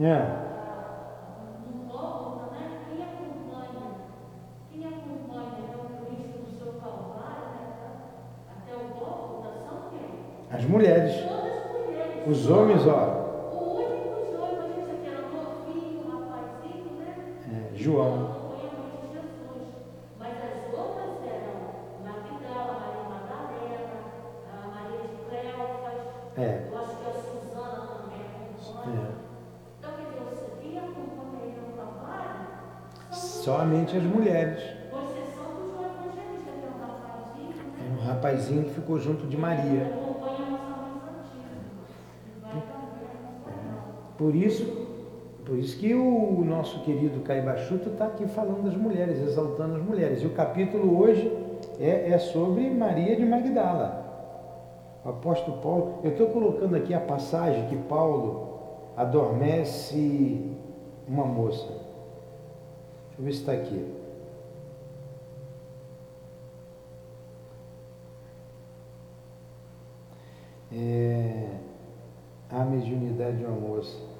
É. 0.00 0.48
As 10.50 10.64
mulheres. 10.64 11.14
Os 12.26 12.48
homens, 12.48 12.86
ó. 12.86 13.17
Cleofas. 17.78 18.48
É. 26.38 26.68
Eu 26.70 26.78
acho 26.78 26.96
que 26.96 27.04
a 27.04 27.12
Suzana 27.14 27.86
também 27.98 28.20
acompanha. 28.22 29.00
É. 29.00 29.10
Então, 29.78 29.90
quer 29.90 30.04
dizer, 30.04 30.20
você 30.30 30.46
no 31.66 31.72
trabalho 31.74 32.46
Somente 33.10 33.96
as 33.96 34.02
mulheres. 34.04 34.62
com 34.88 34.98
exceção 35.02 35.54
do 35.54 35.66
João 35.68 35.86
Evangelista, 35.86 36.52
que 36.52 36.64
é 36.64 36.68
um 36.68 36.78
rapazinho, 36.80 37.56
né? 37.56 37.80
É 37.80 37.92
um 37.92 38.06
rapazinho 38.06 38.64
que 38.66 38.70
ficou 38.74 39.00
junto 39.00 39.26
de 39.26 39.36
Maria. 39.36 39.86
Acompanha 39.86 40.46
a 40.46 40.50
nossa 40.50 40.76
mãe 40.76 40.92
santíssima. 41.00 42.62
Por 44.16 44.34
isso, 44.36 44.77
por 45.48 45.58
isso 45.58 45.78
que 45.78 45.94
o 45.94 46.44
nosso 46.44 46.80
querido 46.80 47.20
Caibachuto 47.20 47.88
está 47.88 48.04
aqui 48.04 48.28
falando 48.28 48.64
das 48.64 48.76
mulheres, 48.76 49.18
exaltando 49.22 49.76
as 49.76 49.82
mulheres. 49.82 50.22
E 50.22 50.26
o 50.26 50.34
capítulo 50.34 51.00
hoje 51.00 51.34
é, 51.80 52.10
é 52.10 52.18
sobre 52.18 52.68
Maria 52.68 53.16
de 53.16 53.24
Magdala. 53.24 55.00
O 55.02 55.08
apóstolo 55.08 55.56
Paulo, 55.62 56.00
eu 56.04 56.10
estou 56.10 56.26
colocando 56.26 56.76
aqui 56.76 56.92
a 56.92 57.00
passagem 57.00 57.66
que 57.68 57.76
Paulo 57.76 58.58
adormece 58.94 60.54
uma 61.08 61.24
moça. 61.24 61.68
Deixa 63.16 63.18
eu 63.18 63.24
ver 63.24 63.32
se 63.32 63.38
está 63.38 63.52
aqui. 63.52 63.94
É, 70.70 71.48
a 72.50 72.64
mediunidade 72.66 73.38
de 73.38 73.44
uma 73.46 73.58
moça. 73.58 74.17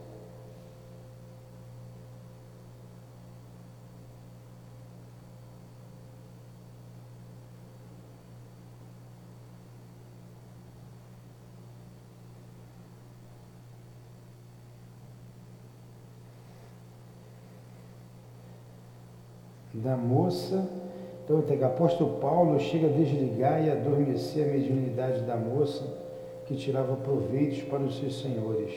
Da 19.83 19.97
moça. 19.97 20.69
Então, 21.25 21.43
tem 21.43 21.59
que 21.59 21.65
o 21.65 21.67
apóstolo 21.67 22.19
Paulo 22.21 22.59
chega 22.59 22.87
a 22.87 22.91
desligar 22.91 23.63
e 23.65 23.71
adormecer 23.71 24.49
a 24.49 24.53
mediunidade 24.53 25.23
da 25.23 25.37
moça 25.37 25.85
que 26.47 26.57
tirava 26.57 26.97
proveitos 26.97 27.63
para 27.63 27.81
os 27.81 27.99
seus 27.99 28.21
senhores. 28.21 28.73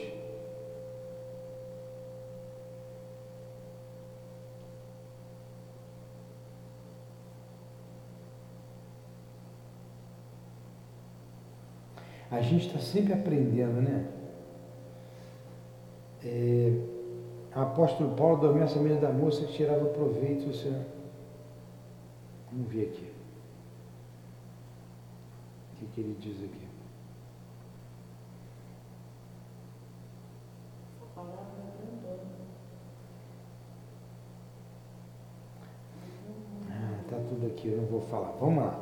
A 12.30 12.40
gente 12.40 12.66
está 12.66 12.78
sempre 12.78 13.12
aprendendo, 13.12 13.82
né? 13.82 14.06
É, 16.24 16.91
apóstolo 17.54 18.14
Paulo 18.16 18.36
adormece 18.36 18.78
a 18.78 18.82
mesa 18.82 19.00
da 19.00 19.10
moça 19.10 19.44
que 19.44 19.52
tirava 19.52 19.86
proveito. 19.86 20.46
Você... 20.46 20.70
Vamos 22.50 22.68
ver 22.68 22.92
aqui. 22.92 23.12
O 25.72 25.76
que, 25.78 25.86
que 25.86 26.00
ele 26.00 26.16
diz 26.20 26.36
aqui? 26.44 26.66
Ah, 36.70 36.98
tá 37.10 37.16
tudo 37.28 37.46
aqui, 37.46 37.68
eu 37.68 37.78
não 37.78 37.86
vou 37.86 38.00
falar. 38.02 38.32
Vamos 38.40 38.64
lá. 38.64 38.78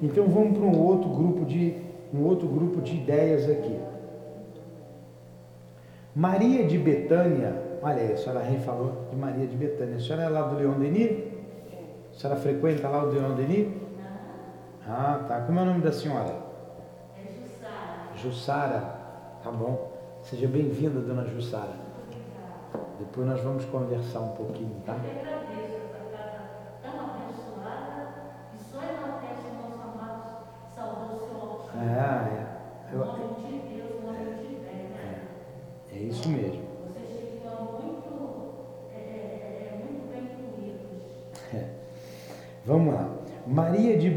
Então 0.00 0.28
vamos 0.28 0.56
para 0.56 0.66
um 0.66 0.80
outro 0.80 1.08
grupo 1.10 1.44
de 1.44 1.88
um 2.12 2.24
outro 2.24 2.48
grupo 2.48 2.80
de 2.80 2.96
ideias 2.96 3.48
aqui. 3.48 3.78
Maria 6.14 6.66
de 6.66 6.78
Betânia, 6.78 7.67
olha 7.82 8.02
aí, 8.02 8.12
a 8.12 8.16
senhora 8.16 8.40
Rei 8.40 8.58
falou 8.58 9.06
de 9.10 9.16
Maria 9.16 9.46
de 9.46 9.56
Betânia. 9.56 9.96
A 9.96 10.00
senhora 10.00 10.22
é 10.22 10.28
lá 10.28 10.42
do 10.42 10.56
Leão 10.56 10.78
Denis? 10.78 11.24
A 12.14 12.18
senhora 12.18 12.40
frequenta 12.40 12.88
lá 12.88 13.04
o 13.04 13.10
Leão 13.10 13.34
Denis? 13.34 13.68
Ah, 14.86 15.24
tá. 15.28 15.42
Como 15.42 15.58
é 15.58 15.62
o 15.62 15.66
nome 15.66 15.82
da 15.82 15.92
senhora? 15.92 16.34
É 17.16 17.32
Jussara. 17.32 18.16
Jussara. 18.16 18.80
Tá 19.44 19.50
bom. 19.50 19.92
Seja 20.22 20.48
bem-vinda, 20.48 21.00
dona 21.00 21.26
Jussara. 21.26 21.88
Depois 22.98 23.26
nós 23.26 23.40
vamos 23.40 23.64
conversar 23.66 24.20
um 24.20 24.28
pouquinho, 24.28 24.74
tá? 24.84 24.94
Eu 24.94 25.00
que 25.00 25.18
agradeço 25.18 25.78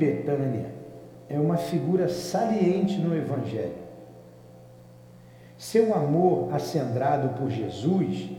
Betânia 0.02 0.66
é 1.30 1.40
uma 1.40 1.58
figura 1.58 2.10
saliente 2.10 2.98
no 2.98 3.16
Evangelho. 3.16 3.82
Seu 5.56 5.94
amor 5.94 6.52
acendrado 6.52 7.38
por 7.40 7.52
Jesus 7.52 8.32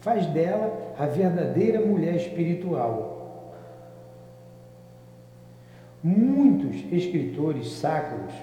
faz 0.00 0.26
dela 0.26 0.94
a 0.98 1.06
verdadeira 1.06 1.80
mulher 1.80 2.16
espiritual. 2.16 3.54
Muitos 6.04 6.76
escritores 6.92 7.72
sacros 7.72 8.34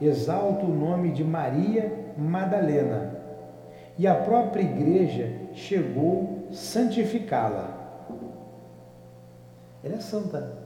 exaltam 0.00 0.70
o 0.70 0.74
nome 0.74 1.12
de 1.12 1.22
Maria 1.22 2.14
Madalena 2.16 3.14
e 3.98 4.06
a 4.06 4.14
própria 4.14 4.62
igreja 4.62 5.34
chegou 5.52 6.46
a 6.50 6.54
santificá-la. 6.54 7.76
Ela 9.84 9.96
é 9.96 10.00
santa, 10.00 10.65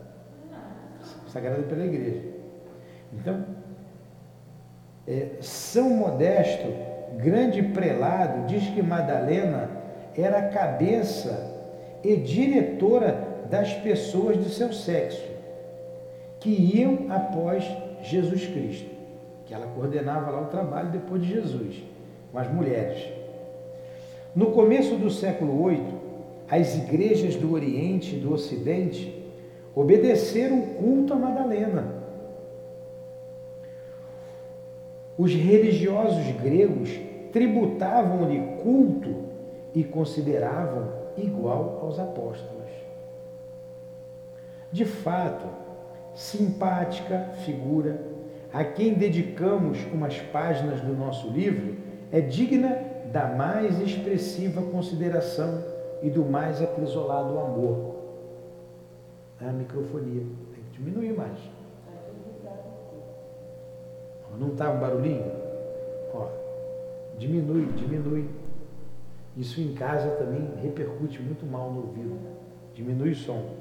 sagrada 1.33 1.63
pela 1.63 1.85
igreja. 1.85 2.23
Então, 3.13 3.45
é, 5.07 5.31
São 5.41 5.91
Modesto, 5.91 6.69
grande 7.17 7.63
prelado, 7.63 8.47
diz 8.47 8.65
que 8.69 8.83
Madalena 8.83 9.71
era 10.17 10.39
a 10.39 10.49
cabeça 10.49 11.51
e 12.03 12.17
diretora 12.17 13.29
das 13.51 13.73
pessoas 13.75 14.39
de 14.43 14.51
seu 14.51 14.73
sexo, 14.73 15.29
que 16.39 16.51
iam 16.51 17.07
após 17.11 17.65
Jesus 18.03 18.47
Cristo, 18.47 18.91
que 19.45 19.53
ela 19.53 19.67
coordenava 19.67 20.31
lá 20.31 20.43
o 20.43 20.47
trabalho 20.47 20.91
depois 20.91 21.23
de 21.23 21.29
Jesus, 21.29 21.83
com 22.31 22.39
as 22.39 22.51
mulheres. 22.51 23.09
No 24.35 24.53
começo 24.53 24.95
do 24.95 25.11
século 25.11 25.69
VIII, 25.69 25.83
as 26.49 26.77
igrejas 26.77 27.35
do 27.35 27.53
Oriente 27.53 28.17
e 28.17 28.21
do 28.21 28.33
Ocidente 28.33 29.20
obedeceram 29.75 30.59
o 30.59 30.67
culto 30.75 31.13
a 31.13 31.17
Madalena. 31.17 32.01
Os 35.17 35.33
religiosos 35.33 36.27
gregos 36.41 36.91
tributavam-lhe 37.33 38.63
culto 38.63 39.15
e 39.75 39.85
consideravam 39.85 40.89
igual 41.17 41.81
aos 41.83 41.99
apóstolos. 41.99 42.71
De 44.73 44.85
fato, 44.85 45.47
simpática 46.15 47.33
figura 47.45 48.01
a 48.53 48.65
quem 48.65 48.95
dedicamos 48.95 49.79
umas 49.93 50.19
páginas 50.19 50.81
do 50.81 50.93
nosso 50.93 51.29
livro 51.29 51.77
é 52.11 52.21
digna 52.21 52.83
da 53.13 53.27
mais 53.27 53.81
expressiva 53.81 54.63
consideração 54.63 55.63
e 56.03 56.11
do 56.11 56.25
mais 56.25 56.61
acrisolado 56.61 57.39
amor. 57.39 58.00
A 59.41 59.53
microfonia 59.53 60.23
tem 60.53 60.63
que 60.65 60.79
diminuir 60.79 61.13
mais. 61.17 61.39
Não 64.39 64.49
está 64.49 64.71
um 64.71 64.79
barulhinho? 64.79 65.25
Ó, 66.15 66.29
diminui, 67.19 67.67
diminui. 67.73 68.29
Isso 69.37 69.61
em 69.61 69.75
casa 69.75 70.11
também 70.17 70.51
repercute 70.63 71.21
muito 71.21 71.47
mal 71.47 71.73
no 71.73 71.81
ouvido. 71.81 72.19
Diminui 72.75 73.11
o 73.11 73.17
som. 73.17 73.61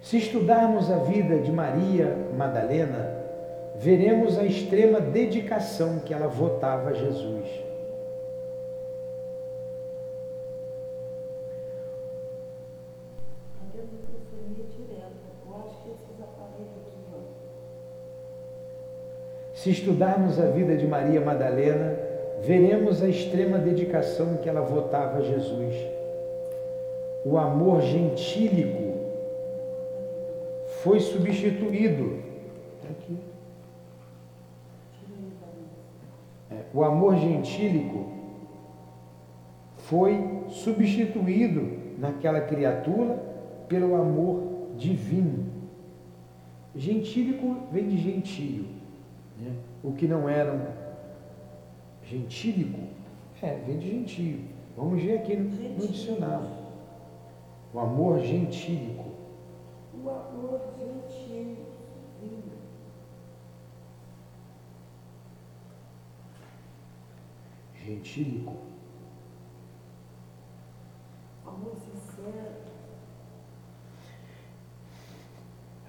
Se 0.00 0.18
estudarmos 0.18 0.90
a 0.90 0.98
vida 0.98 1.38
de 1.38 1.50
Maria 1.50 2.14
Madalena, 2.36 3.24
veremos 3.76 4.38
a 4.38 4.44
extrema 4.44 5.00
dedicação 5.00 6.00
que 6.00 6.12
ela 6.12 6.28
votava 6.28 6.90
a 6.90 6.92
Jesus. 6.92 7.48
Cadê 13.58 13.80
a 13.80 13.84
microfonia 13.84 14.64
direto? 14.76 15.24
Eu 15.46 15.56
acho 15.56 15.82
que 15.82 15.88
esses 15.88 16.20
aparelhos 16.20 16.86
aqui, 16.86 17.14
ó. 17.14 17.20
Se 19.64 19.70
estudarmos 19.70 20.38
a 20.38 20.44
vida 20.50 20.76
de 20.76 20.86
Maria 20.86 21.22
Madalena, 21.22 21.98
veremos 22.42 23.02
a 23.02 23.08
extrema 23.08 23.56
dedicação 23.56 24.36
que 24.36 24.46
ela 24.46 24.60
votava 24.60 25.16
a 25.16 25.22
Jesus. 25.22 25.74
O 27.24 27.38
amor 27.38 27.80
gentílico 27.80 28.92
foi 30.82 31.00
substituído. 31.00 32.18
Tá. 32.82 33.14
É, 36.50 36.56
o 36.74 36.84
amor 36.84 37.16
gentílico 37.16 38.12
foi 39.78 40.42
substituído 40.48 41.78
naquela 41.98 42.42
criatura 42.42 43.18
pelo 43.66 43.94
amor 43.94 44.42
divino. 44.76 45.46
Gentílico 46.76 47.56
vem 47.72 47.88
de 47.88 47.96
gentio. 47.96 48.83
Né? 49.38 49.56
O 49.82 49.92
que 49.92 50.06
não 50.06 50.28
era 50.28 50.52
um 50.52 50.84
gentílico, 52.04 52.80
é, 53.42 53.56
vem 53.66 53.78
de 53.78 53.90
gentio. 53.90 54.44
Vamos 54.76 55.02
ver 55.02 55.18
aqui 55.18 55.36
no, 55.36 55.50
no 55.50 55.86
dicionário. 55.86 56.48
O 57.72 57.78
amor 57.78 58.20
gentílico. 58.20 59.04
O 59.94 60.08
amor 60.08 60.60
gentil. 60.78 61.56
Gentílico. 67.84 68.56
Amor 71.44 71.74
sincero. 71.76 71.93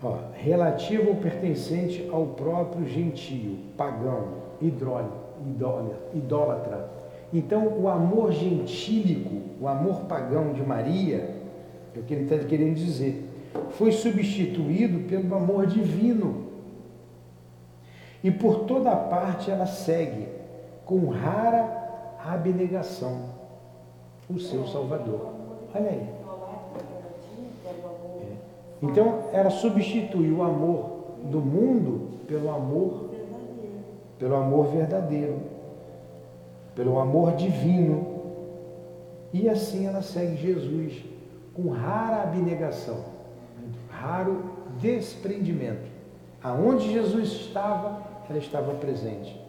Ó, 0.06 0.18
relativo 0.34 1.10
ou 1.10 1.16
pertencente 1.16 2.08
ao 2.12 2.28
próprio 2.28 2.88
gentio, 2.88 3.58
pagão, 3.76 4.28
idólatra. 4.62 5.18
Então, 7.34 7.80
o 7.80 7.88
amor 7.88 8.32
gentílico, 8.32 9.42
o 9.60 9.68
amor 9.68 10.02
pagão 10.02 10.54
de 10.54 10.62
Maria, 10.62 11.34
é 11.96 12.00
o 12.00 12.04
que 12.04 12.14
ele 12.14 12.26
está 12.26 12.38
querendo 12.48 12.76
dizer, 12.76 13.28
foi 13.72 13.92
substituído 13.92 15.10
pelo 15.10 15.34
amor 15.34 15.66
divino. 15.66 16.46
E 18.24 18.30
por 18.30 18.66
toda 18.66 18.96
parte 18.96 19.50
ela 19.50 19.66
segue, 19.66 20.28
com 20.86 21.08
rara 21.08 22.16
abnegação, 22.24 23.32
o 24.30 24.38
seu 24.38 24.68
Salvador. 24.68 25.34
Olha 25.74 25.90
aí. 25.90 26.08
Idolatra, 26.22 26.80
que 26.80 26.94
ela 26.94 27.12
tinha, 27.28 27.50
que 27.60 27.68
era 27.68 27.78
o 27.78 27.88
Então, 28.90 29.26
era 29.34 29.50
substituir 29.50 30.32
o 30.32 30.44
amor 30.44 30.96
do 31.24 31.40
mundo 31.40 32.10
pelo 32.28 32.50
amor, 32.50 33.10
pelo 34.20 34.36
amor 34.36 34.68
verdadeiro, 34.68 35.40
pelo 36.76 37.00
amor 37.00 37.36
divino. 37.36 38.16
E 39.34 39.50
assim 39.50 39.88
ela 39.88 40.02
segue 40.02 40.38
Jesus 40.38 41.04
com 41.54 41.70
rara 41.70 42.24
abnegação, 42.24 43.06
raro 43.90 44.44
desprendimento. 44.80 45.90
Aonde 46.44 46.92
Jesus 46.92 47.30
estava, 47.30 48.02
ela 48.30 48.38
estava 48.38 48.74
presente. 48.76 49.40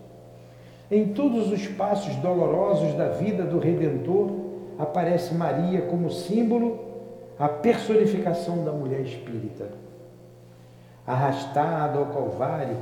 Em 0.90 1.08
todos 1.08 1.50
os 1.50 1.66
passos 1.66 2.14
dolorosos 2.16 2.94
da 2.94 3.08
vida 3.08 3.44
do 3.44 3.58
Redentor, 3.58 4.30
aparece 4.78 5.34
Maria 5.34 5.82
como 5.82 6.10
símbolo, 6.10 6.85
a 7.38 7.48
personificação 7.48 8.64
da 8.64 8.72
mulher 8.72 9.00
espírita. 9.00 9.68
Arrastada 11.06 11.98
ao 11.98 12.06
Calvário, 12.06 12.76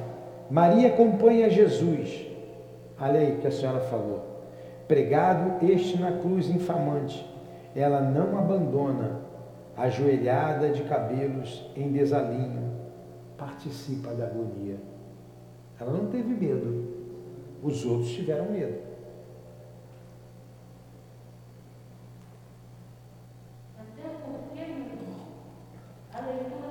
Maria 0.50 0.88
acompanha 0.88 1.50
Jesus. 1.50 2.26
Olha 3.00 3.20
aí 3.20 3.38
que 3.40 3.46
a 3.46 3.50
senhora 3.50 3.80
falou. 3.80 4.22
Pregado 4.86 5.64
este 5.66 5.98
na 5.98 6.12
cruz 6.12 6.48
infamante, 6.48 7.24
ela 7.74 8.00
não 8.00 8.38
abandona, 8.38 9.20
ajoelhada 9.76 10.68
de 10.70 10.82
cabelos 10.84 11.68
em 11.74 11.90
desalinho, 11.90 12.72
participa 13.36 14.12
da 14.12 14.26
agonia. 14.26 14.76
Ela 15.80 15.92
não 15.92 16.06
teve 16.06 16.32
medo, 16.32 16.84
os 17.62 17.84
outros 17.84 18.10
tiveram 18.12 18.50
medo. 18.50 18.93
Hallelujah. 26.24 26.63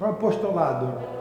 Para 0.00 0.08
o 0.08 0.12
apostolado. 0.12 1.19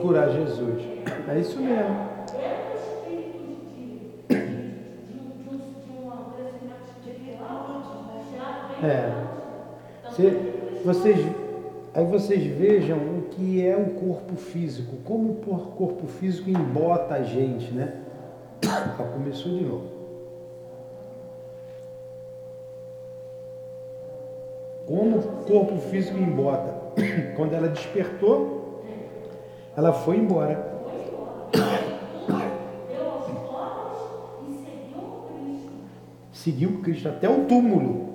Procurar 0.00 0.30
Jesus. 0.30 0.82
É 1.28 1.38
isso 1.38 1.60
mesmo. 1.60 2.10
É. 8.82 9.12
vocês, 10.82 11.18
aí 11.92 12.04
vocês 12.06 12.42
vejam 12.42 12.96
o 12.96 13.22
que 13.30 13.64
é 13.64 13.76
o 13.76 13.90
corpo 13.90 14.36
físico, 14.36 14.96
como 15.04 15.32
o 15.32 15.58
corpo 15.76 16.06
físico 16.06 16.48
embota 16.48 17.14
a 17.14 17.22
gente, 17.22 17.70
né? 17.74 18.00
Já 18.62 19.04
começou 19.04 19.52
de 19.52 19.64
novo. 19.64 20.00
Como 24.86 25.18
o 25.18 25.22
corpo 25.44 25.76
físico 25.90 26.16
embota. 26.16 26.80
Quando 27.36 27.52
ela 27.52 27.68
despertou, 27.68 28.59
ela 29.76 29.92
foi 29.92 30.16
embora. 30.16 30.68
Seguiu 36.32 36.80
Cristo 36.80 37.08
até 37.08 37.28
o 37.28 37.44
túmulo. 37.44 38.08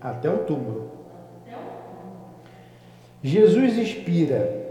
Até 0.00 0.30
o 0.30 0.38
túmulo. 0.38 0.90
Jesus 3.22 3.76
expira, 3.76 4.66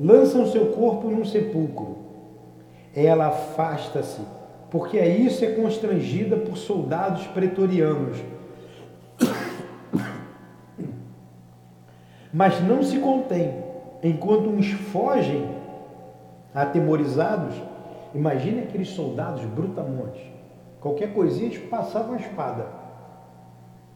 lança 0.00 0.38
o 0.38 0.50
seu 0.50 0.66
corpo 0.72 1.08
num 1.08 1.24
sepulcro. 1.24 1.98
Ela 2.94 3.28
afasta-se, 3.28 4.20
porque 4.70 4.98
a 4.98 5.06
isso 5.06 5.44
é 5.44 5.52
constrangida 5.52 6.36
por 6.36 6.56
soldados 6.56 7.26
pretorianos. 7.28 8.18
Mas 12.32 12.60
não 12.62 12.82
se 12.82 12.98
contém, 12.98 13.62
enquanto 14.02 14.50
uns 14.50 14.70
fogem 14.72 15.53
atemorizados, 16.54 17.54
imagine 18.14 18.60
aqueles 18.60 18.88
soldados 18.88 19.44
brutamontes. 19.44 20.22
Qualquer 20.80 21.12
coisinha 21.12 21.46
eles 21.46 21.58
passavam 21.58 22.14
a 22.14 22.18
espada. 22.18 22.66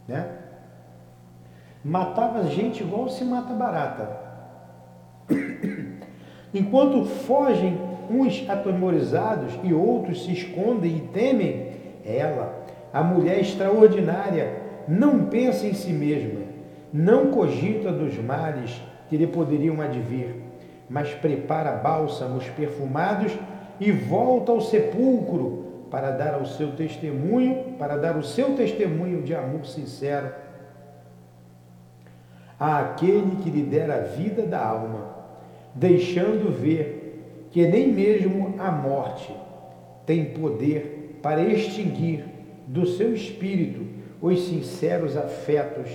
Né? 0.08 0.28
Matava 1.84 2.44
gente 2.44 2.82
igual 2.82 3.08
se 3.08 3.24
mata 3.24 3.54
barata. 3.54 4.10
Enquanto 6.52 7.04
fogem 7.04 7.78
uns 8.10 8.48
atemorizados 8.48 9.52
e 9.62 9.72
outros 9.72 10.24
se 10.24 10.32
escondem 10.32 10.96
e 10.96 11.00
temem, 11.00 11.72
ela, 12.04 12.64
a 12.92 13.02
mulher 13.02 13.38
extraordinária, 13.38 14.62
não 14.88 15.26
pensa 15.26 15.66
em 15.66 15.74
si 15.74 15.92
mesma, 15.92 16.40
não 16.90 17.30
cogita 17.30 17.92
dos 17.92 18.16
males 18.16 18.82
que 19.10 19.16
lhe 19.16 19.26
poderiam 19.26 19.80
advir 19.80 20.47
mas 20.88 21.14
prepara 21.14 21.72
bálsamos 21.72 22.48
perfumados 22.50 23.32
e 23.80 23.92
volta 23.92 24.52
ao 24.52 24.60
sepulcro 24.60 25.86
para 25.90 26.10
dar 26.10 26.34
ao 26.34 26.46
seu 26.46 26.72
testemunho, 26.72 27.74
para 27.78 27.96
dar 27.96 28.16
o 28.16 28.22
seu 28.22 28.54
testemunho 28.54 29.22
de 29.22 29.34
amor 29.34 29.64
sincero 29.66 30.30
àquele 32.58 33.36
que 33.42 33.50
lhe 33.50 33.62
dera 33.62 33.96
a 33.96 34.00
vida 34.00 34.42
da 34.42 34.58
alma, 34.58 35.14
deixando 35.74 36.50
ver 36.50 37.46
que 37.50 37.66
nem 37.66 37.92
mesmo 37.92 38.54
a 38.58 38.70
morte 38.70 39.32
tem 40.04 40.24
poder 40.26 41.18
para 41.22 41.42
extinguir 41.42 42.24
do 42.66 42.86
seu 42.86 43.14
espírito 43.14 43.86
os 44.20 44.46
sinceros 44.46 45.16
afetos 45.16 45.90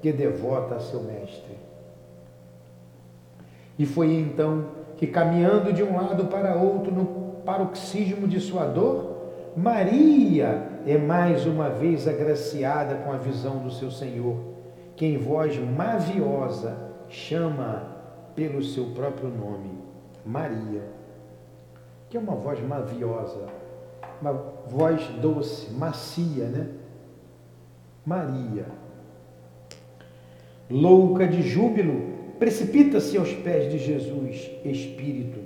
que 0.00 0.12
devota 0.12 0.76
a 0.76 0.80
seu 0.80 1.02
mestre. 1.02 1.67
E 3.78 3.86
foi 3.86 4.12
então 4.12 4.66
que, 4.96 5.06
caminhando 5.06 5.72
de 5.72 5.82
um 5.82 5.96
lado 5.96 6.26
para 6.26 6.56
outro 6.56 6.92
no 6.92 7.06
paroxismo 7.44 8.26
de 8.26 8.40
sua 8.40 8.64
dor, 8.64 9.16
Maria 9.56 10.68
é 10.86 10.98
mais 10.98 11.46
uma 11.46 11.68
vez 11.68 12.06
agraciada 12.06 12.96
com 12.96 13.12
a 13.12 13.16
visão 13.16 13.58
do 13.58 13.70
seu 13.70 13.90
Senhor, 13.90 14.36
que 14.96 15.06
em 15.06 15.16
voz 15.16 15.56
maviosa 15.58 16.76
chama 17.08 17.96
pelo 18.34 18.62
seu 18.62 18.86
próprio 18.86 19.28
nome, 19.28 19.70
Maria, 20.24 20.82
que 22.08 22.16
é 22.16 22.20
uma 22.20 22.34
voz 22.34 22.60
maviosa, 22.60 23.46
uma 24.20 24.32
voz 24.66 25.06
doce, 25.20 25.72
macia, 25.72 26.44
né? 26.44 26.68
Maria. 28.04 28.66
Louca 30.70 31.26
de 31.26 31.42
júbilo, 31.42 32.17
precipita-se 32.38 33.16
aos 33.16 33.32
pés 33.32 33.70
de 33.70 33.78
Jesus, 33.78 34.50
Espírito, 34.64 35.40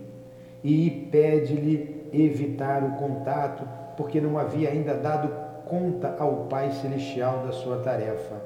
e 0.62 1.08
pede-lhe 1.10 2.08
evitar 2.12 2.84
o 2.84 2.92
contato, 2.92 3.66
porque 3.96 4.20
não 4.20 4.38
havia 4.38 4.70
ainda 4.70 4.94
dado 4.94 5.30
conta 5.64 6.14
ao 6.18 6.46
Pai 6.48 6.70
Celestial 6.70 7.44
da 7.46 7.52
sua 7.52 7.78
tarefa. 7.78 8.36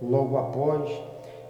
Logo 0.00 0.36
após, 0.36 0.90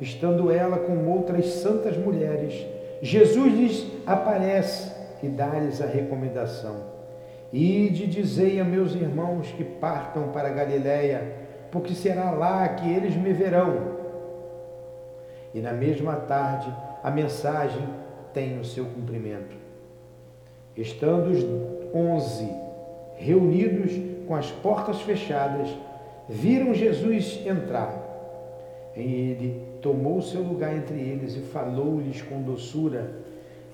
estando 0.00 0.50
ela 0.50 0.78
com 0.78 1.06
outras 1.06 1.46
santas 1.46 1.96
mulheres, 1.96 2.66
Jesus 3.02 3.52
lhes 3.52 3.86
aparece 4.06 4.90
e 5.22 5.28
dá-lhes 5.28 5.80
a 5.80 5.86
recomendação: 5.86 6.76
Ide 7.52 8.06
dizei 8.06 8.60
a 8.60 8.64
meus 8.64 8.94
irmãos 8.94 9.48
que 9.48 9.64
partam 9.64 10.28
para 10.28 10.50
Galiléia, 10.50 11.36
porque 11.70 11.94
será 11.94 12.30
lá 12.30 12.68
que 12.68 12.90
eles 12.90 13.14
me 13.14 13.32
verão. 13.32 13.99
E 15.54 15.60
na 15.60 15.72
mesma 15.72 16.16
tarde 16.16 16.70
a 17.02 17.10
mensagem 17.10 17.82
tem 18.32 18.58
o 18.58 18.64
seu 18.64 18.84
cumprimento. 18.84 19.56
Estando 20.76 21.30
os 21.30 21.42
onze 21.94 22.48
reunidos 23.16 23.92
com 24.26 24.34
as 24.34 24.50
portas 24.50 25.00
fechadas, 25.02 25.68
viram 26.28 26.72
Jesus 26.72 27.40
entrar. 27.44 28.08
Ele 28.94 29.60
tomou 29.82 30.22
seu 30.22 30.42
lugar 30.42 30.74
entre 30.76 30.98
eles 30.98 31.36
e 31.36 31.40
falou-lhes 31.40 32.22
com 32.22 32.40
doçura, 32.42 33.10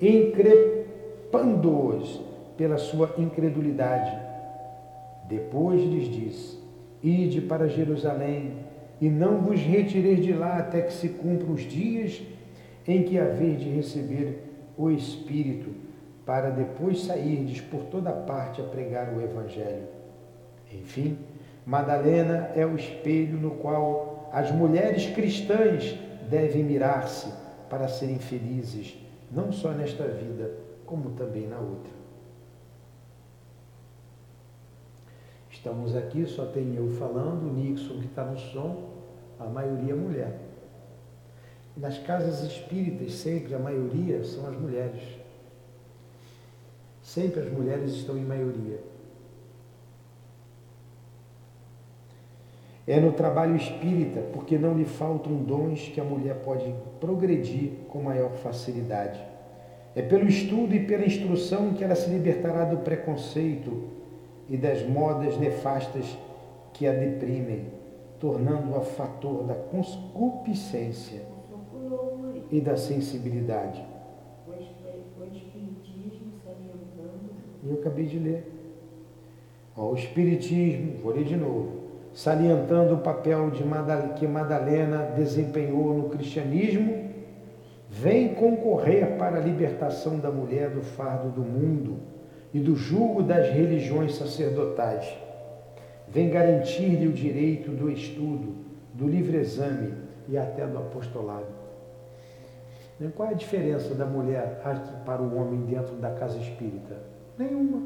increpando-os 0.01 2.21
pela 2.57 2.79
sua 2.79 3.15
incredulidade. 3.19 4.11
Depois 5.29 5.83
lhes 5.83 6.09
disse: 6.09 6.59
Ide 7.03 7.43
para 7.43 7.69
Jerusalém 7.69 8.66
e 9.01 9.09
não 9.09 9.43
vos 9.43 9.61
retireis 9.61 10.25
de 10.25 10.33
lá 10.33 10.59
até 10.59 10.83
que 10.83 10.93
se 10.93 11.09
cumpram 11.11 11.53
os 11.53 11.63
dias 11.63 12.23
em 12.87 13.03
que 13.03 13.19
haver 13.19 13.57
de 13.57 13.69
receber 13.69 14.43
o 14.77 14.91
Espírito, 14.91 15.71
para 16.25 16.51
depois 16.51 17.05
sairdes 17.05 17.61
por 17.61 17.85
toda 17.85 18.13
parte 18.13 18.61
a 18.61 18.65
pregar 18.65 19.13
o 19.15 19.23
Evangelho. 19.23 19.85
Enfim, 20.73 21.19
Madalena 21.65 22.51
é 22.55 22.65
o 22.65 22.77
espelho 22.77 23.39
no 23.39 23.53
qual 23.53 24.29
as 24.33 24.51
mulheres 24.51 25.07
cristãs 25.07 25.99
devem 26.29 26.63
mirar-se 26.63 27.33
para 27.71 27.89
serem 27.89 28.19
felizes, 28.19 28.97
não 29.31 29.51
só 29.53 29.71
nesta 29.71 30.05
vida, 30.05 30.51
como 30.85 31.11
também 31.11 31.47
na 31.47 31.59
outra. 31.59 31.96
Estamos 35.67 35.97
aqui, 35.97 36.25
só 36.27 36.47
tem 36.47 36.77
eu 36.77 36.89
falando, 36.93 37.51
o 37.51 37.53
Nixon 37.53 37.99
que 37.99 38.07
está 38.07 38.25
no 38.25 38.39
som, 38.39 38.89
a 39.37 39.47
maioria 39.47 39.95
é 39.95 39.97
mulher. 39.97 40.39
Nas 41.77 41.99
casas 41.99 42.41
espíritas, 42.45 43.15
sempre 43.15 43.53
a 43.53 43.59
maioria 43.59 44.23
são 44.23 44.47
as 44.47 44.57
mulheres. 44.57 45.03
Sempre 47.03 47.41
as 47.41 47.51
mulheres 47.51 47.95
estão 47.95 48.17
em 48.17 48.25
maioria. 48.25 48.79
É 52.87 53.01
no 53.01 53.11
trabalho 53.11 53.57
espírita, 53.57 54.21
porque 54.33 54.57
não 54.57 54.79
lhe 54.79 54.85
faltam 54.85 55.35
dons 55.35 55.89
que 55.89 56.01
a 56.01 56.05
mulher 56.05 56.45
pode 56.45 56.73
progredir 57.01 57.73
com 57.89 58.01
maior 58.01 58.31
facilidade. 58.35 59.21
É 59.97 60.03
pelo 60.03 60.29
estudo 60.29 60.77
e 60.77 60.87
pela 60.87 61.05
instrução 61.05 61.75
que 61.75 61.83
ela 61.83 61.97
se 61.97 62.09
libertará 62.09 62.67
do 62.67 62.77
preconceito 62.85 63.96
e 64.49 64.57
das 64.57 64.83
modas 64.87 65.39
nefastas 65.39 66.17
que 66.73 66.87
a 66.87 66.93
deprimem, 66.93 67.67
tornando-a 68.21 68.81
fator 68.81 69.45
da 69.45 69.55
concupiscência 69.55 71.23
e 72.51 72.61
da 72.61 72.77
sensibilidade. 72.77 73.85
E 77.63 77.69
eu 77.69 77.75
acabei 77.75 78.07
de 78.07 78.19
ler. 78.19 78.53
o 79.77 79.95
Espiritismo, 79.95 80.99
vou 81.03 81.13
ler 81.13 81.25
de 81.25 81.37
novo 81.37 81.87
salientando 82.17 82.95
o 82.95 82.99
papel 82.99 83.51
de 83.51 83.63
Madalena, 83.63 84.15
que 84.15 84.27
Madalena 84.27 85.13
desempenhou 85.15 85.93
no 85.93 86.09
cristianismo, 86.09 87.11
vem 87.91 88.35
concorrer 88.35 89.19
para 89.19 89.37
a 89.37 89.41
libertação 89.41 90.19
da 90.19 90.31
mulher 90.31 90.71
do 90.71 90.81
fardo 90.81 91.29
do 91.29 91.43
mundo 91.43 91.99
e 92.57 92.59
do 92.59 92.75
jugo 92.75 93.23
das 93.23 93.53
religiões 93.53 94.15
sacerdotais. 94.15 95.07
Vem 96.09 96.31
garantir-lhe 96.31 97.07
o 97.07 97.13
direito 97.13 97.71
do 97.71 97.91
estudo, 97.91 98.55
do 98.95 99.07
livre 99.07 99.37
exame 99.37 99.93
e 100.27 100.39
até 100.39 100.67
do 100.67 100.79
apostolado. 100.79 101.45
Qual 103.15 103.29
é 103.29 103.33
a 103.33 103.37
diferença 103.37 103.95
da 103.95 104.07
mulher 104.07 104.63
para 105.05 105.21
o 105.21 105.37
homem 105.37 105.67
dentro 105.67 105.97
da 105.97 106.15
casa 106.15 106.39
espírita? 106.39 106.97
Nenhuma. 107.37 107.83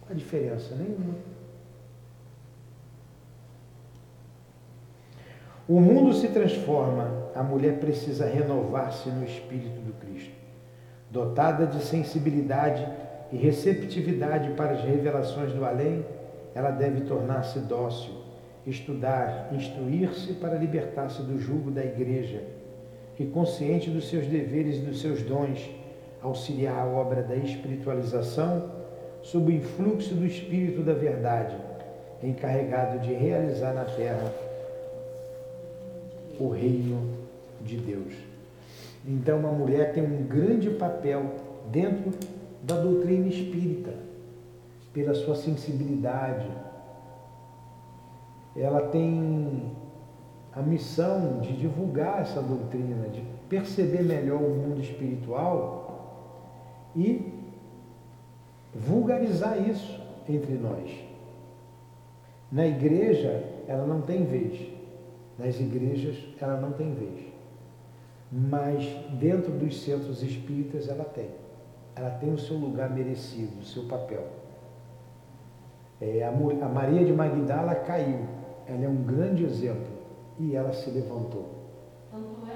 Qual 0.00 0.12
a 0.12 0.14
diferença? 0.14 0.74
Nenhuma. 0.74 1.16
O 5.68 5.78
mundo 5.80 6.14
se 6.14 6.28
transforma, 6.28 7.28
a 7.34 7.42
mulher 7.42 7.78
precisa 7.78 8.24
renovar-se 8.24 9.10
no 9.10 9.22
espírito 9.22 9.82
do 9.82 9.92
Cristo. 10.00 10.43
Dotada 11.14 11.64
de 11.64 11.80
sensibilidade 11.80 12.84
e 13.30 13.36
receptividade 13.36 14.50
para 14.54 14.72
as 14.72 14.82
revelações 14.82 15.52
do 15.52 15.64
além, 15.64 16.04
ela 16.56 16.72
deve 16.72 17.02
tornar-se 17.02 17.60
dócil, 17.60 18.10
estudar, 18.66 19.48
instruir-se 19.52 20.32
para 20.32 20.58
libertar-se 20.58 21.22
do 21.22 21.38
jugo 21.38 21.70
da 21.70 21.84
igreja 21.84 22.42
e, 23.16 23.24
consciente 23.26 23.90
dos 23.90 24.08
seus 24.08 24.26
deveres 24.26 24.78
e 24.78 24.80
dos 24.80 25.00
seus 25.00 25.22
dons, 25.22 25.70
auxiliar 26.20 26.80
a 26.80 26.84
obra 26.84 27.22
da 27.22 27.36
espiritualização 27.36 28.72
sob 29.22 29.52
o 29.52 29.54
influxo 29.54 30.16
do 30.16 30.26
Espírito 30.26 30.82
da 30.82 30.94
Verdade, 30.94 31.54
encarregado 32.24 32.98
de 32.98 33.12
realizar 33.12 33.72
na 33.72 33.84
terra 33.84 34.34
o 36.40 36.48
reino 36.48 37.08
de 37.60 37.76
Deus. 37.76 38.33
Então, 39.06 39.38
uma 39.38 39.52
mulher 39.52 39.92
tem 39.92 40.02
um 40.02 40.26
grande 40.26 40.70
papel 40.70 41.22
dentro 41.70 42.10
da 42.62 42.76
doutrina 42.80 43.26
espírita, 43.26 43.92
pela 44.92 45.14
sua 45.14 45.34
sensibilidade. 45.34 46.48
Ela 48.56 48.88
tem 48.88 49.72
a 50.52 50.62
missão 50.62 51.40
de 51.40 51.54
divulgar 51.56 52.22
essa 52.22 52.40
doutrina, 52.40 53.08
de 53.08 53.22
perceber 53.48 54.02
melhor 54.02 54.40
o 54.40 54.54
mundo 54.54 54.80
espiritual 54.80 55.84
e 56.96 57.32
vulgarizar 58.72 59.68
isso 59.68 60.00
entre 60.28 60.54
nós. 60.54 60.90
Na 62.50 62.66
igreja, 62.66 63.44
ela 63.66 63.84
não 63.84 64.00
tem 64.00 64.24
vez. 64.24 64.72
Nas 65.36 65.58
igrejas 65.58 66.16
ela 66.40 66.60
não 66.60 66.72
tem 66.72 66.94
vez. 66.94 67.33
Mas 68.36 68.84
dentro 69.12 69.52
dos 69.52 69.80
centros 69.80 70.20
espíritas 70.20 70.88
ela 70.88 71.04
tem. 71.04 71.30
Ela 71.94 72.10
tem 72.10 72.34
o 72.34 72.38
seu 72.38 72.56
lugar 72.56 72.90
merecido, 72.90 73.60
o 73.60 73.64
seu 73.64 73.84
papel. 73.84 74.26
É, 76.00 76.24
a, 76.24 76.68
Maria 76.68 77.04
de 77.04 77.12
Magdala 77.12 77.76
caiu. 77.76 78.26
Ela 78.66 78.86
é 78.86 78.88
um 78.88 79.04
grande 79.04 79.44
exemplo. 79.44 79.86
E 80.40 80.56
ela 80.56 80.72
se 80.72 80.90
levantou. 80.90 81.48
Tanto 82.10 82.50
é, 82.50 82.53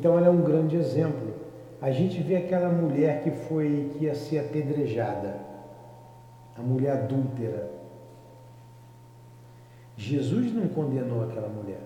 Então 0.00 0.16
ela 0.16 0.28
é 0.28 0.30
um 0.30 0.40
grande 0.40 0.76
exemplo. 0.76 1.34
A 1.78 1.90
gente 1.90 2.22
vê 2.22 2.36
aquela 2.36 2.70
mulher 2.70 3.22
que 3.22 3.30
foi 3.30 3.90
que 3.92 4.06
ia 4.06 4.14
ser 4.14 4.38
apedrejada, 4.38 5.36
a 6.56 6.62
mulher 6.62 6.92
adúltera. 6.92 7.70
Jesus 9.98 10.54
não 10.54 10.68
condenou 10.68 11.22
aquela 11.24 11.50
mulher. 11.50 11.82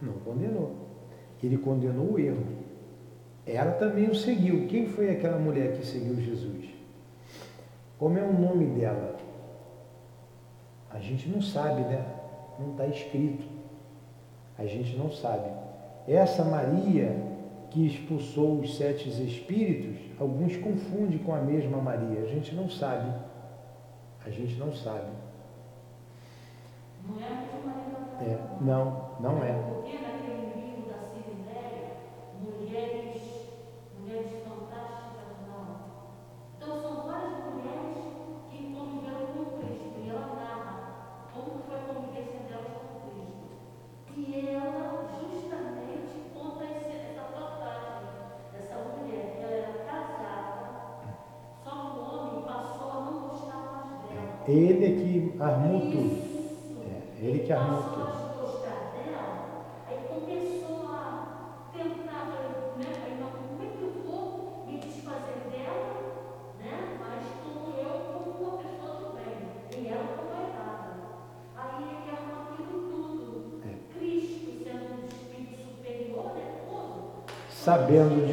Não 0.00 0.12
condenou. 0.24 0.76
Ele 1.42 1.58
condenou 1.58 2.12
o 2.12 2.18
erro. 2.20 2.46
Ela 3.44 3.72
também 3.72 4.08
o 4.08 4.14
seguiu. 4.14 4.68
Quem 4.68 4.86
foi 4.86 5.10
aquela 5.10 5.40
mulher 5.40 5.76
que 5.76 5.84
seguiu 5.84 6.14
Jesus? 6.14 6.66
Como 7.98 8.16
é 8.16 8.22
o 8.22 8.32
nome 8.32 8.66
dela? 8.66 9.16
A 10.90 11.00
gente 11.00 11.28
não 11.28 11.42
sabe, 11.42 11.80
né? 11.80 12.06
Não 12.56 12.70
está 12.70 12.86
escrito. 12.86 13.44
A 14.56 14.64
gente 14.64 14.96
não 14.96 15.10
sabe. 15.10 15.65
Essa 16.08 16.44
Maria 16.44 17.24
que 17.70 17.86
expulsou 17.86 18.60
os 18.60 18.76
sete 18.76 19.08
espíritos, 19.08 19.98
alguns 20.18 20.56
confundem 20.56 21.18
com 21.18 21.34
a 21.34 21.40
mesma 21.40 21.78
Maria. 21.78 22.22
A 22.22 22.26
gente 22.26 22.54
não 22.54 22.68
sabe. 22.68 23.12
A 24.24 24.30
gente 24.30 24.54
não 24.56 24.72
sabe. 24.72 25.10
Não 27.06 27.16
é 27.20 27.26
a 27.26 27.40
mesma 27.40 27.60
Maria 28.18 28.32
É, 28.32 28.38
não, 28.60 29.10
não 29.20 29.42
é. 29.42 29.54
Sabendo 77.86 78.25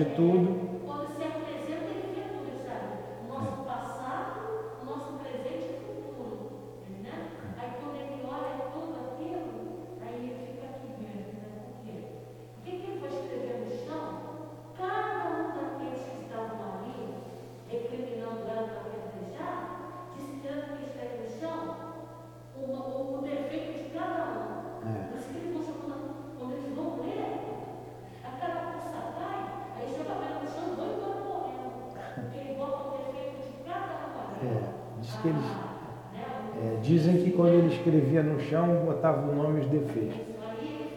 escrevia 37.93 38.23
no 38.23 38.39
chão, 38.39 38.83
botava 38.85 39.29
o 39.29 39.35
nome 39.35 39.59
e 39.59 39.61
os 39.63 39.67
defeitos. 39.67 40.17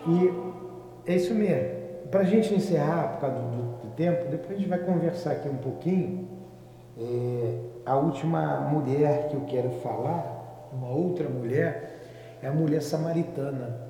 E 0.07 1.11
é 1.11 1.17
isso 1.17 1.35
mesmo. 1.35 1.77
Para 2.11 2.21
a 2.21 2.25
gente 2.25 2.55
encerrar, 2.55 3.15
por 3.15 3.21
causa 3.21 3.37
do, 3.37 3.51
do- 3.51 3.67
do 3.83 3.89
tempo, 3.97 4.31
depois 4.31 4.53
a 4.53 4.55
gente 4.61 4.69
vai 4.69 4.79
conversar 4.79 5.33
aqui 5.33 5.49
um 5.49 5.57
pouquinho. 5.57 6.29
É, 6.99 7.59
a 7.85 7.97
última 7.97 8.61
mulher 8.61 9.29
que 9.29 9.35
eu 9.35 9.43
quero 9.43 9.71
falar, 9.83 10.69
uma 10.73 10.89
outra 10.89 11.29
mulher, 11.29 11.99
é 12.43 12.47
a 12.49 12.53
mulher 12.53 12.81
samaritana. 12.81 13.85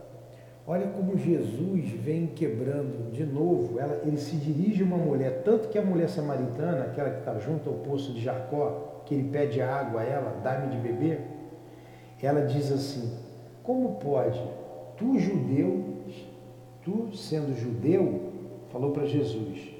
Olha 0.67 0.89
como 0.89 1.17
Jesus 1.17 1.91
vem 1.91 2.27
quebrando 2.27 3.13
de 3.13 3.25
novo. 3.25 3.79
Ela, 3.79 4.01
ele 4.05 4.17
se 4.17 4.35
dirige 4.37 4.83
a 4.83 4.87
uma 4.87 4.97
mulher, 4.97 5.43
tanto 5.45 5.69
que 5.69 5.79
a 5.79 5.83
mulher 5.83 6.09
samaritana, 6.09 6.85
aquela 6.87 7.11
que 7.11 7.19
está 7.21 7.39
junto 7.39 7.69
ao 7.69 7.77
poço 7.77 8.13
de 8.13 8.21
Jacó, 8.21 9.03
que 9.05 9.15
ele 9.15 9.29
pede 9.31 9.63
água 9.63 10.01
a 10.01 10.05
ela, 10.05 10.41
dá-me 10.43 10.69
de 10.69 10.79
beber, 10.79 11.21
ela 12.25 12.43
diz 12.47 12.71
assim: 12.73 13.12
Como 13.62 13.97
pode, 13.97 14.41
tu 14.97 15.19
judeu, 15.19 15.85
tu 16.83 17.11
sendo 17.17 17.55
judeu, 17.59 18.32
falou 18.70 18.93
para 18.93 19.07
Jesus, 19.07 19.74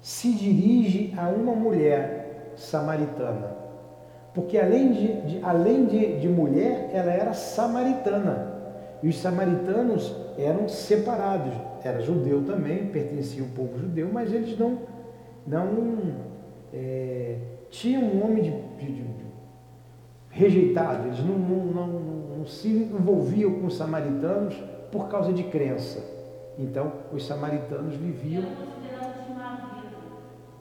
se 0.00 0.32
dirige 0.32 1.12
a 1.16 1.28
uma 1.28 1.54
mulher 1.54 2.52
samaritana. 2.56 3.56
Porque 4.34 4.58
além 4.58 4.92
de, 4.92 5.20
de- 5.22 5.40
além 5.42 5.86
de, 5.86 6.20
de 6.20 6.28
mulher, 6.28 6.90
ela 6.92 7.10
era 7.12 7.32
samaritana. 7.32 8.56
E 9.02 9.08
os 9.08 9.18
samaritanos 9.18 10.14
eram 10.36 10.68
separados. 10.68 11.52
Era 11.82 12.00
judeu 12.00 12.44
também, 12.44 12.86
pertencia 12.86 13.42
ao 13.42 13.48
povo 13.48 13.78
judeu, 13.78 14.08
mas 14.12 14.32
eles 14.32 14.56
não, 14.58 14.78
não 15.46 15.66
é, 16.72 17.36
tinham 17.70 18.02
um 18.02 18.34
de- 18.34 18.42
de- 18.42 18.92
de- 18.92 19.27
rejeitado, 20.30 21.08
eles 21.08 21.20
não, 21.20 21.38
não, 21.38 21.64
não, 21.66 21.86
não 22.38 22.46
se 22.46 22.68
envolviam 22.68 23.52
com 23.54 23.66
os 23.66 23.76
samaritanos 23.76 24.54
por 24.90 25.08
causa 25.08 25.32
de 25.32 25.44
crença. 25.44 26.02
Então, 26.58 26.92
os 27.12 27.26
samaritanos 27.26 27.94
viviam 27.94 28.42
Era 28.42 28.56
considerado 28.56 29.26
de 29.26 29.32
má 29.32 29.80
vida. 29.82 29.96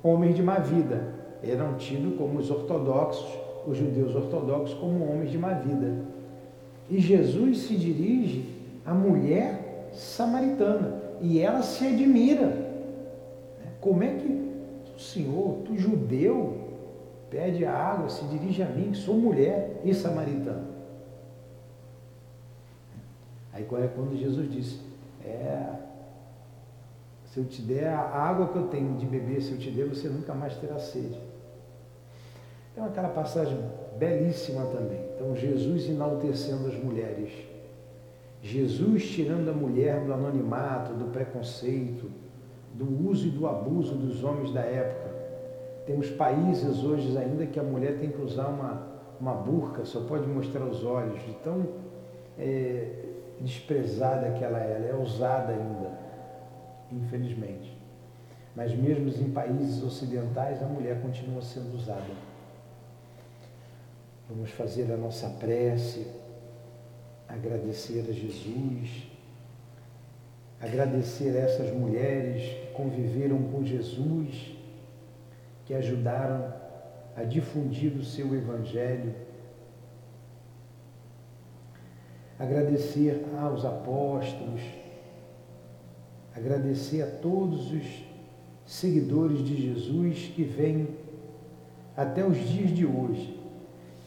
homens 0.03 0.35
de 0.35 0.43
má 0.43 0.59
vida. 0.59 1.15
Eram 1.43 1.75
tidos 1.75 2.17
como 2.17 2.39
os 2.39 2.49
ortodoxos, 2.49 3.27
os 3.67 3.77
judeus 3.77 4.15
ortodoxos, 4.15 4.77
como 4.79 5.05
homens 5.09 5.31
de 5.31 5.37
má 5.37 5.53
vida. 5.53 6.05
E 6.89 6.99
Jesus 6.99 7.59
se 7.59 7.75
dirige 7.75 8.45
à 8.85 8.93
mulher 8.93 9.89
samaritana 9.91 11.01
e 11.21 11.39
ela 11.39 11.61
se 11.61 11.85
admira. 11.85 12.65
Como 13.81 14.03
é 14.03 14.07
que 14.07 14.47
o 14.95 14.99
Senhor, 14.99 15.59
tu 15.65 15.77
judeu, 15.77 16.66
pede 17.29 17.65
a 17.65 17.73
água, 17.73 18.09
se 18.09 18.25
dirige 18.25 18.63
a 18.63 18.67
mim, 18.67 18.93
sou 18.93 19.15
mulher 19.15 19.81
e 19.83 19.93
samaritana? 19.93 20.77
Aí 23.53 23.63
é 23.63 23.87
quando 23.95 24.15
Jesus 24.15 24.51
disse, 24.51 24.79
é, 25.25 25.73
se 27.25 27.39
eu 27.39 27.45
te 27.45 27.61
der 27.61 27.87
a 27.87 27.99
água 27.99 28.47
que 28.47 28.57
eu 28.57 28.67
tenho 28.67 28.97
de 28.97 29.05
beber, 29.05 29.41
se 29.41 29.51
eu 29.51 29.57
te 29.57 29.71
der, 29.71 29.87
você 29.87 30.07
nunca 30.07 30.33
mais 30.33 30.55
terá 30.57 30.79
sede. 30.79 31.19
É 32.75 32.81
aquela 32.81 33.09
passagem 33.09 33.57
belíssima 33.97 34.63
também. 34.67 35.01
Então, 35.15 35.35
Jesus 35.35 35.89
enaltecendo 35.89 36.67
as 36.67 36.75
mulheres. 36.75 37.31
Jesus 38.43 39.09
tirando 39.09 39.49
a 39.49 39.53
mulher 39.53 40.05
do 40.05 40.13
anonimato, 40.13 40.93
do 40.93 41.05
preconceito, 41.05 42.11
do 42.75 43.09
uso 43.09 43.27
e 43.27 43.31
do 43.31 43.47
abuso 43.47 43.95
dos 43.95 44.23
homens 44.23 44.53
da 44.53 44.61
época. 44.61 45.16
Temos 45.87 46.09
países 46.11 46.83
hoje 46.83 47.17
ainda 47.17 47.45
que 47.45 47.57
a 47.57 47.63
mulher 47.63 47.97
tem 47.97 48.11
que 48.11 48.21
usar 48.21 48.47
uma, 48.47 48.85
uma 49.21 49.33
burca, 49.33 49.85
só 49.85 50.01
pode 50.01 50.27
mostrar 50.27 50.65
os 50.65 50.83
olhos, 50.83 51.25
de 51.25 51.31
tão 51.35 51.65
é, 52.37 53.05
desprezada 53.39 54.31
que 54.31 54.43
ela 54.43 54.61
é, 54.61 54.73
ela 54.73 54.85
é 54.85 55.01
usada 55.01 55.53
ainda, 55.53 55.97
infelizmente. 56.91 57.75
Mas 58.53 58.75
mesmo 58.75 59.07
em 59.25 59.31
países 59.31 59.81
ocidentais, 59.81 60.61
a 60.61 60.65
mulher 60.65 61.01
continua 61.01 61.41
sendo 61.41 61.73
usada. 61.73 62.03
Vamos 64.29 64.51
fazer 64.51 64.91
a 64.91 64.97
nossa 64.97 65.29
prece, 65.29 66.05
agradecer 67.29 68.05
a 68.09 68.11
Jesus, 68.11 69.07
agradecer 70.59 71.29
a 71.29 71.39
essas 71.39 71.73
mulheres 71.73 72.43
que 72.43 72.73
conviveram 72.73 73.41
com 73.43 73.63
Jesus, 73.63 74.56
que 75.67 75.73
ajudaram 75.73 76.53
a 77.15 77.23
difundir 77.23 77.91
o 77.91 78.03
seu 78.03 78.33
Evangelho, 78.33 79.13
agradecer 82.39 83.25
aos 83.37 83.65
apóstolos, 83.65 84.61
agradecer 86.33 87.01
a 87.01 87.07
todos 87.07 87.69
os 87.73 87.83
seguidores 88.65 89.43
de 89.43 89.61
Jesus 89.61 90.31
que 90.33 90.43
vêm 90.43 90.87
até 91.97 92.25
os 92.25 92.37
dias 92.37 92.69
de 92.69 92.85
hoje 92.85 93.37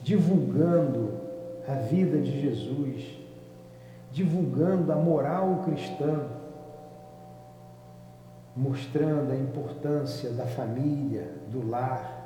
divulgando 0.02 1.20
a 1.68 1.74
vida 1.74 2.18
de 2.18 2.40
Jesus, 2.40 3.18
divulgando 4.10 4.90
a 4.90 4.96
moral 4.96 5.62
cristã, 5.64 6.26
mostrando 8.56 9.32
a 9.32 9.36
importância 9.36 10.30
da 10.30 10.46
família, 10.46 11.30
do 11.50 11.68
lar, 11.68 12.20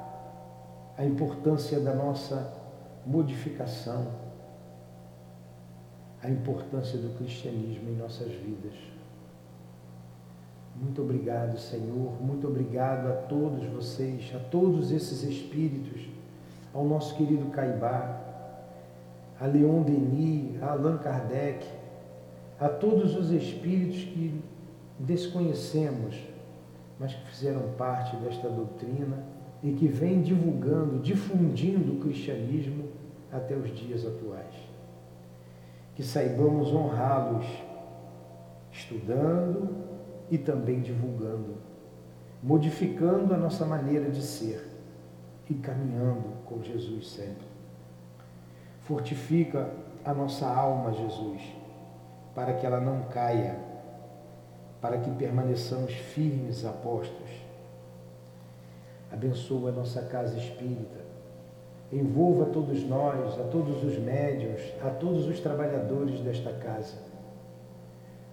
a 0.97 1.05
importância 1.05 1.81
da 1.81 1.95
nossa 1.95 2.53
modificação, 3.07 4.07
a 6.23 6.31
importância 6.31 6.99
do 6.99 7.17
cristianismo 7.19 7.91
em 7.91 7.97
nossas 7.97 8.33
vidas. 8.33 8.75
Muito 10.75 11.03
obrigado, 11.03 11.59
Senhor, 11.59 12.21
muito 12.21 12.49
obrigado 12.49 13.09
a 13.09 13.13
todos 13.13 13.65
vocês, 13.67 14.33
a 14.35 14.39
todos 14.39 14.91
esses 14.91 15.23
espíritos, 15.23 16.09
ao 16.73 16.85
nosso 16.85 17.15
querido 17.15 17.47
Caibá, 17.51 18.21
a 19.41 19.47
Leon 19.47 19.83
Denis, 19.83 20.61
a 20.63 20.73
Allan 20.73 20.99
Kardec, 20.99 21.67
a 22.59 22.69
todos 22.69 23.15
os 23.17 23.31
espíritos 23.31 24.03
que 24.05 24.41
desconhecemos, 24.99 26.17
mas 26.99 27.15
que 27.15 27.31
fizeram 27.31 27.73
parte 27.77 28.17
desta 28.17 28.49
doutrina 28.49 29.25
e 29.63 29.73
que 29.73 29.89
vem 29.89 30.23
divulgando, 30.23 30.99
difundindo 31.01 31.95
o 31.95 32.01
cristianismo 32.01 32.89
até 33.33 33.57
os 33.57 33.75
dias 33.75 34.07
atuais. 34.07 34.55
Que 35.95 36.03
saibamos 36.03 36.73
honrá-los, 36.73 37.47
estudando 38.71 39.71
e 40.31 40.39
também 40.39 40.81
divulgando, 40.81 41.57
modificando 42.43 43.33
a 43.33 43.39
nossa 43.39 43.65
maneira 43.65 44.11
de 44.11 44.23
ser 44.23 44.69
e 45.49 45.55
caminhando 45.55 46.45
com 46.45 46.63
Jesus 46.63 47.09
sempre. 47.11 47.47
Fortifica 48.81 49.71
a 50.05 50.13
nossa 50.13 50.47
alma, 50.47 50.93
Jesus, 50.93 51.41
para 52.35 52.53
que 52.53 52.67
ela 52.67 52.81
não 52.81 53.05
caia, 53.05 53.59
para 54.85 54.99
que 54.99 55.11
permaneçamos 55.13 55.95
firmes 55.95 56.63
apostos 56.63 57.31
abençoa 59.11 59.71
a 59.71 59.73
nossa 59.73 60.03
casa 60.03 60.37
espírita. 60.37 61.03
Envolva 61.91 62.45
todos 62.45 62.85
nós, 62.85 63.41
a 63.41 63.45
todos 63.45 63.83
os 63.83 63.97
médios, 63.99 64.61
a 64.83 64.91
todos 64.91 65.27
os 65.27 65.41
trabalhadores 65.41 66.21
desta 66.21 66.53
casa. 66.53 66.99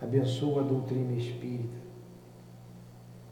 Abençoa 0.01 0.59
a 0.59 0.65
doutrina 0.65 1.13
espírita. 1.13 1.79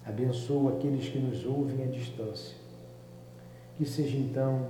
Abençoa 0.06 0.78
aqueles 0.78 1.10
que 1.10 1.20
nos 1.20 1.46
ouvem 1.46 1.84
à 1.84 1.88
distância. 1.88 2.56
Que 3.76 3.86
seja 3.86 4.16
então, 4.16 4.66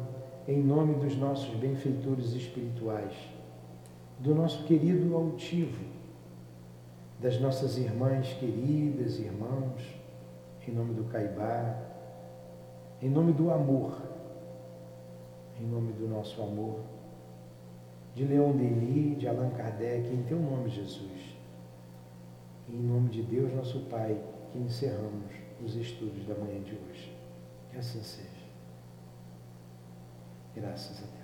em 0.48 0.60
nome 0.64 0.96
dos 0.96 1.16
nossos 1.16 1.54
benfeitores 1.54 2.34
espirituais, 2.34 3.14
do 4.18 4.34
nosso 4.34 4.64
querido 4.64 5.16
altivo, 5.16 5.89
das 7.20 7.40
nossas 7.40 7.78
irmãs 7.78 8.34
queridas, 8.34 9.20
irmãos, 9.20 10.00
em 10.68 10.72
nome 10.72 10.94
do 10.94 11.04
Caibá, 11.06 11.76
em 13.02 13.10
nome 13.10 13.34
do 13.34 13.52
amor, 13.52 14.02
em 15.60 15.66
nome 15.66 15.92
do 15.94 16.08
nosso 16.08 16.42
amor, 16.42 16.80
de 18.16 18.24
Leon 18.24 18.52
Denis, 18.54 19.20
de 19.20 19.28
Allan 19.28 19.50
Kardec, 19.52 20.14
em 20.14 20.24
teu 20.24 20.40
nome, 20.40 20.70
Jesus. 20.70 21.36
E 22.68 22.76
em 22.76 22.82
nome 22.82 23.10
de 23.10 23.24
Deus, 23.24 23.54
nosso 23.54 23.82
Pai, 23.82 24.22
que 24.52 24.60
encerramos 24.60 25.32
os 25.64 25.76
estudos 25.76 26.26
da 26.26 26.36
manhã 26.36 26.62
de 26.62 26.74
hoje. 26.76 27.16
Que 27.72 27.78
assim 27.78 28.02
seja. 28.02 28.30
Graças 30.56 30.98
a 31.04 31.06
Deus. 31.08 31.19